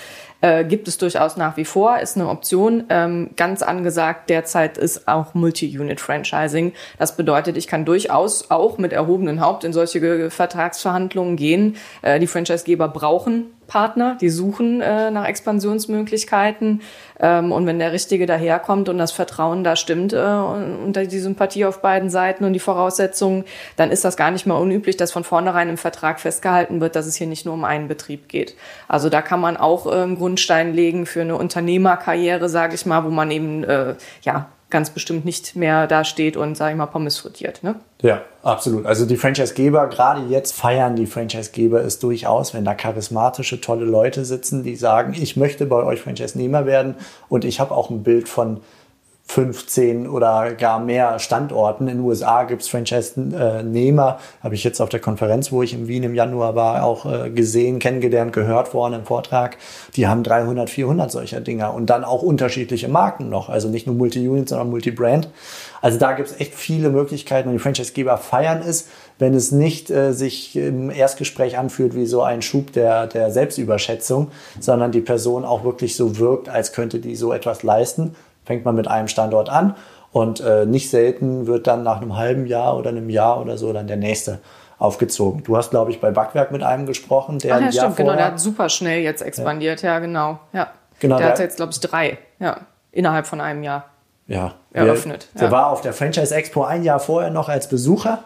äh, 0.44 0.66
gibt 0.66 0.90
es 0.90 0.98
durchaus 0.98 1.38
nach 1.38 1.56
wie 1.56 1.64
vor, 1.64 2.00
ist 2.00 2.18
eine 2.18 2.28
Option. 2.28 2.84
Ähm, 2.90 3.30
ganz 3.38 3.62
angesagt 3.62 4.30
derzeit 4.30 4.78
ist 4.78 5.08
auch 5.08 5.34
Multi-Unit-Franchising. 5.34 6.74
Das 7.00 7.16
bedeutet, 7.16 7.56
ich 7.56 7.68
kann 7.68 7.86
durchaus 7.86 8.52
auch 8.52 8.78
mit 8.78 8.92
erhobenem 8.92 9.40
Haupt 9.40 9.64
in 9.64 9.72
solche 9.72 10.30
Vertragsverhandlungen 10.30 11.38
gehen. 11.38 11.78
Äh, 12.02 12.20
die 12.20 12.28
Franchisegeber 12.28 12.90
brauchen 12.90 13.46
Partner, 13.68 14.18
die 14.20 14.30
suchen 14.30 14.82
äh, 14.82 15.12
nach 15.12 15.26
Expansionsmöglichkeiten. 15.26 16.82
Ähm, 17.20 17.52
und 17.52 17.66
wenn 17.66 17.80
der 17.80 17.92
Richtige 17.92 18.26
daherkommt 18.26 18.90
und 18.90 18.98
das 18.98 19.12
Vertrauen 19.12 19.64
da 19.64 19.76
stimmt 19.76 20.14
äh, 20.14 20.18
und 20.18 20.94
die 20.96 21.20
Sympathie 21.20 21.66
auf 21.66 21.82
beiden 21.82 22.10
Seiten 22.10 22.44
und 22.44 22.54
die 22.54 22.60
Voraussetzungen, 22.60 23.46
dann 23.76 23.92
ist 23.92 24.06
das 24.06 24.18
gar 24.18 24.32
nicht 24.32 24.46
mal 24.46 24.56
unüblich, 24.56 24.98
dass 24.98 25.12
von 25.12 25.24
vornherein 25.24 25.70
im 25.70 25.78
Vertrag 25.78 26.20
festgehalten 26.20 26.82
wird, 26.82 26.96
dass 26.96 27.06
es 27.06 27.16
hier 27.16 27.28
nicht 27.28 27.46
nur 27.46 27.54
um 27.54 27.64
einen 27.64 27.88
Betrieb 27.88 28.30
geht. 28.30 28.56
Also 28.88 29.10
da 29.10 29.22
kann 29.22 29.40
man 29.40 29.58
auch 29.58 29.86
äh, 29.88 30.04
einen 30.04 30.18
Grundstein 30.18 30.74
legen 30.74 31.06
für 31.06 31.22
eine 31.22 31.36
Unternehmerkarriere, 31.36 32.50
sage 32.50 32.76
ich 32.76 32.86
mal, 32.86 33.04
wo 33.04 33.10
man 33.10 33.32
eben 33.32 33.64
äh, 33.64 33.96
ja 34.22 34.48
ganz 34.74 34.90
bestimmt 34.90 35.24
nicht 35.24 35.56
mehr 35.56 35.88
da 35.88 36.04
steht 36.04 36.36
und, 36.36 36.58
sage 36.58 36.72
ich 36.72 36.78
mal, 36.78 36.88
Pommes 36.88 37.18
frittiert. 37.18 37.64
Ne? 37.64 37.76
Ja, 38.02 38.24
absolut. 38.42 38.86
Also 38.86 39.06
die 39.06 39.16
Franchisegeber, 39.16 39.88
gerade 39.88 40.24
jetzt 40.28 40.54
feiern 40.54 40.98
die 40.98 41.06
Franchisegeber 41.06 41.82
es 41.82 42.00
durchaus, 42.00 42.54
wenn 42.54 42.66
da 42.66 42.74
charismatische, 42.74 43.62
tolle 43.62 43.86
Leute 43.86 44.26
sitzen, 44.26 44.64
die 44.64 44.76
sagen, 44.76 45.14
ich 45.14 45.38
möchte 45.38 45.66
bei 45.66 45.84
euch 45.84 46.02
Franchise-Nehmer 46.02 46.66
werden 46.66 46.96
und 47.30 47.46
ich 47.46 47.62
habe 47.62 47.74
auch 47.74 47.90
ein 47.90 48.04
Bild 48.04 48.28
von 48.28 48.60
15 49.26 50.08
oder 50.08 50.54
gar 50.54 50.80
mehr 50.80 51.18
Standorten. 51.18 51.88
In 51.88 51.98
den 51.98 52.06
USA 52.06 52.44
gibt 52.44 52.62
es 52.62 52.68
Franchise-Nehmer, 52.68 54.20
habe 54.44 54.56
ich 54.56 54.64
jetzt 54.64 54.82
auf 54.82 54.90
der 54.90 55.00
Konferenz, 55.00 55.52
wo 55.52 55.64
ich 55.64 55.74
in 55.74 55.88
Wien 55.88 56.04
im 56.04 56.14
Januar 56.14 56.56
war, 56.56 56.84
auch 56.84 57.06
äh, 57.06 57.30
gesehen, 57.30 57.80
kennengelernt, 57.80 58.34
gehört 58.34 58.74
worden 58.74 58.94
im 58.94 59.06
Vortrag. 59.06 59.58
Die 59.96 60.08
haben 60.08 60.24
300, 60.24 60.70
400 60.70 61.12
solcher 61.12 61.42
Dinger 61.42 61.74
und 61.74 61.90
dann 61.90 62.04
auch 62.04 62.22
unterschiedliche 62.22 62.90
Marken 62.90 63.30
noch, 63.30 63.50
also 63.50 63.70
nicht 63.70 63.88
nur 63.88 63.96
Multi-Unit, 63.96 64.50
sondern 64.50 64.70
Multi-Brand. 64.70 65.30
Also 65.82 65.98
da 65.98 66.12
gibt 66.12 66.30
es 66.30 66.40
echt 66.40 66.54
viele 66.54 66.90
Möglichkeiten 66.90 67.48
und 67.50 67.54
die 67.54 67.60
Franchise-Geber 67.60 68.18
feiern 68.18 68.62
es, 68.62 68.90
wenn 69.20 69.34
es 69.34 69.52
nicht 69.52 69.90
äh, 69.90 70.12
sich 70.14 70.56
im 70.56 70.92
Erstgespräch 70.92 71.58
anfühlt 71.58 71.96
wie 71.96 72.06
so 72.06 72.22
ein 72.22 72.42
Schub 72.42 72.74
der, 72.74 73.08
der 73.08 73.32
Selbstüberschätzung, 73.32 74.32
sondern 74.60 74.92
die 74.92 75.02
Person 75.02 75.46
auch 75.46 75.64
wirklich 75.64 75.96
so 75.96 76.20
wirkt, 76.20 76.50
als 76.50 76.74
könnte 76.74 77.00
die 77.00 77.16
so 77.16 77.34
etwas 77.34 77.64
leisten 77.64 78.16
fängt 78.46 78.66
man 78.66 78.76
mit 78.76 78.88
einem 78.88 79.08
Standort 79.08 79.50
an 79.50 79.76
und 80.12 80.42
äh, 80.42 80.66
nicht 80.66 80.90
selten 80.90 81.48
wird 81.48 81.68
dann 81.68 81.84
nach 81.84 82.02
einem 82.02 82.18
halben 82.18 82.46
Jahr 82.46 82.78
oder 82.78 82.90
einem 82.90 83.10
Jahr 83.10 83.42
oder 83.42 83.58
so 83.58 83.74
dann 83.74 83.88
der 83.88 83.98
nächste 83.98 84.40
aufgezogen. 84.78 85.44
Du 85.44 85.56
hast, 85.56 85.70
glaube 85.70 85.92
ich, 85.92 86.02
bei 86.02 86.12
Backwerk 86.12 86.52
mit 86.52 86.62
einem 86.62 86.86
gesprochen, 86.86 87.40
der 87.40 87.56
Ach 87.56 87.62
ja, 87.62 87.72
stimmt, 87.72 87.96
genau, 87.96 88.14
der 88.14 88.26
hat 88.26 88.40
super 88.40 88.70
schnell 88.70 89.02
jetzt 89.02 89.22
expandiert, 89.22 89.82
ja, 89.82 89.94
ja 89.94 90.00
genau. 90.00 90.40
Ja. 90.52 90.70
Genau, 91.00 91.18
der, 91.18 91.28
der 91.28 91.34
hat 91.34 91.40
jetzt, 91.40 91.56
glaube 91.58 91.72
ich, 91.72 91.80
drei, 91.80 92.18
ja, 92.40 92.62
innerhalb 92.92 93.26
von 93.28 93.42
einem 93.42 93.64
Jahr 93.64 93.86
ja, 94.28 94.54
eröffnet. 94.72 95.30
Der, 95.34 95.42
der 95.42 95.52
war 95.52 95.68
auf 95.68 95.82
der 95.82 95.94
Franchise 95.94 96.34
Expo 96.34 96.64
ein 96.64 96.84
Jahr 96.84 97.00
vorher 97.00 97.30
noch 97.30 97.50
als 97.50 97.68
Besucher 97.68 98.24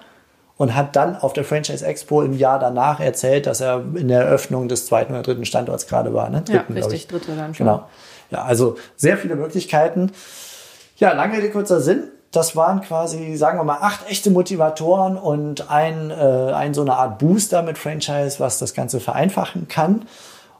und 0.57 0.75
hat 0.75 0.95
dann 0.95 1.15
auf 1.15 1.33
der 1.33 1.43
Franchise 1.43 1.85
Expo 1.85 2.23
im 2.23 2.33
Jahr 2.33 2.59
danach 2.59 2.99
erzählt, 2.99 3.45
dass 3.45 3.61
er 3.61 3.83
in 3.95 4.07
der 4.07 4.23
Eröffnung 4.23 4.67
des 4.67 4.87
zweiten 4.87 5.13
oder 5.13 5.21
dritten 5.21 5.45
Standorts 5.45 5.87
gerade 5.87 6.13
war. 6.13 6.29
Ne? 6.29 6.41
Dritten, 6.41 6.75
ja, 6.75 6.83
richtig, 6.83 7.07
dritte 7.07 7.35
dann 7.35 7.53
schon. 7.53 7.65
Genau. 7.65 7.87
Ja, 8.31 8.43
also 8.43 8.75
sehr 8.95 9.17
viele 9.17 9.35
Möglichkeiten. 9.35 10.11
Ja, 10.97 11.13
lange 11.13 11.37
Rede, 11.37 11.51
kurzer 11.51 11.79
Sinn. 11.79 12.03
Das 12.31 12.55
waren 12.55 12.81
quasi, 12.81 13.37
sagen 13.37 13.57
wir 13.57 13.63
mal, 13.63 13.77
acht 13.81 14.09
echte 14.09 14.31
Motivatoren 14.31 15.15
und 15.15 15.71
ein, 15.71 16.11
äh, 16.11 16.13
ein 16.13 16.73
so 16.73 16.81
eine 16.81 16.93
Art 16.93 17.19
Booster 17.19 17.61
mit 17.61 17.77
Franchise, 17.77 18.39
was 18.39 18.59
das 18.59 18.73
Ganze 18.73 18.99
vereinfachen 18.99 19.67
kann. 19.69 20.05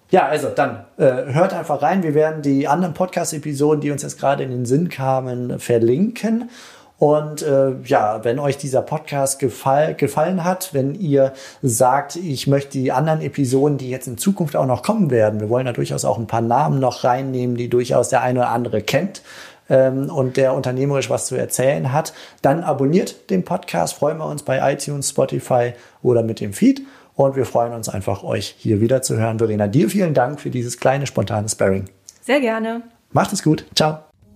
Ja, 0.09 0.27
also 0.27 0.47
dann 0.47 0.85
äh, 0.97 1.33
hört 1.33 1.53
einfach 1.53 1.81
rein. 1.81 2.03
Wir 2.03 2.13
werden 2.13 2.41
die 2.41 2.69
anderen 2.69 2.93
Podcast-Episoden, 2.93 3.81
die 3.81 3.91
uns 3.91 4.03
jetzt 4.03 4.17
gerade 4.17 4.43
in 4.43 4.51
den 4.51 4.65
Sinn 4.65 4.87
kamen, 4.87 5.59
verlinken. 5.59 6.49
Und 6.99 7.43
äh, 7.43 7.73
ja, 7.83 8.23
wenn 8.23 8.39
euch 8.39 8.57
dieser 8.57 8.81
Podcast 8.81 9.37
gefall, 9.39 9.93
gefallen 9.93 10.43
hat, 10.43 10.73
wenn 10.73 10.95
ihr 10.95 11.33
sagt, 11.61 12.15
ich 12.15 12.47
möchte 12.47 12.79
die 12.79 12.91
anderen 12.91 13.21
Episoden, 13.21 13.77
die 13.77 13.89
jetzt 13.89 14.07
in 14.07 14.17
Zukunft 14.17 14.55
auch 14.55 14.65
noch 14.65 14.81
kommen 14.81 15.11
werden, 15.11 15.39
wir 15.39 15.49
wollen 15.49 15.67
da 15.67 15.73
durchaus 15.73 16.05
auch 16.05 16.17
ein 16.17 16.27
paar 16.27 16.41
Namen 16.41 16.79
noch 16.79 17.03
reinnehmen, 17.03 17.55
die 17.55 17.69
durchaus 17.69 18.09
der 18.09 18.21
eine 18.21 18.39
oder 18.39 18.49
andere 18.49 18.81
kennt 18.81 19.21
ähm, 19.69 20.09
und 20.09 20.37
der 20.37 20.53
unternehmerisch 20.53 21.09
was 21.09 21.27
zu 21.27 21.35
erzählen 21.35 21.93
hat, 21.93 22.13
dann 22.41 22.63
abonniert 22.63 23.29
den 23.29 23.45
Podcast, 23.45 23.93
freuen 23.93 24.17
wir 24.17 24.25
uns 24.25 24.43
bei 24.43 24.73
iTunes, 24.73 25.09
Spotify 25.09 25.73
oder 26.01 26.23
mit 26.23 26.39
dem 26.39 26.53
Feed. 26.53 26.81
Und 27.13 27.35
wir 27.35 27.45
freuen 27.45 27.73
uns 27.73 27.89
einfach, 27.89 28.23
euch 28.23 28.55
hier 28.59 28.79
wieder 28.79 29.01
zu 29.01 29.17
hören. 29.17 29.39
Verena, 29.39 29.67
dir 29.67 29.89
vielen 29.89 30.13
Dank 30.13 30.39
für 30.39 30.51
dieses 30.51 30.79
kleine, 30.79 31.07
spontane 31.07 31.49
Sparring. 31.49 31.85
Sehr 32.21 32.39
gerne. 32.39 32.83
Macht 33.11 33.33
es 33.33 33.41
gut. 33.41 33.65
Ciao. 33.75 34.06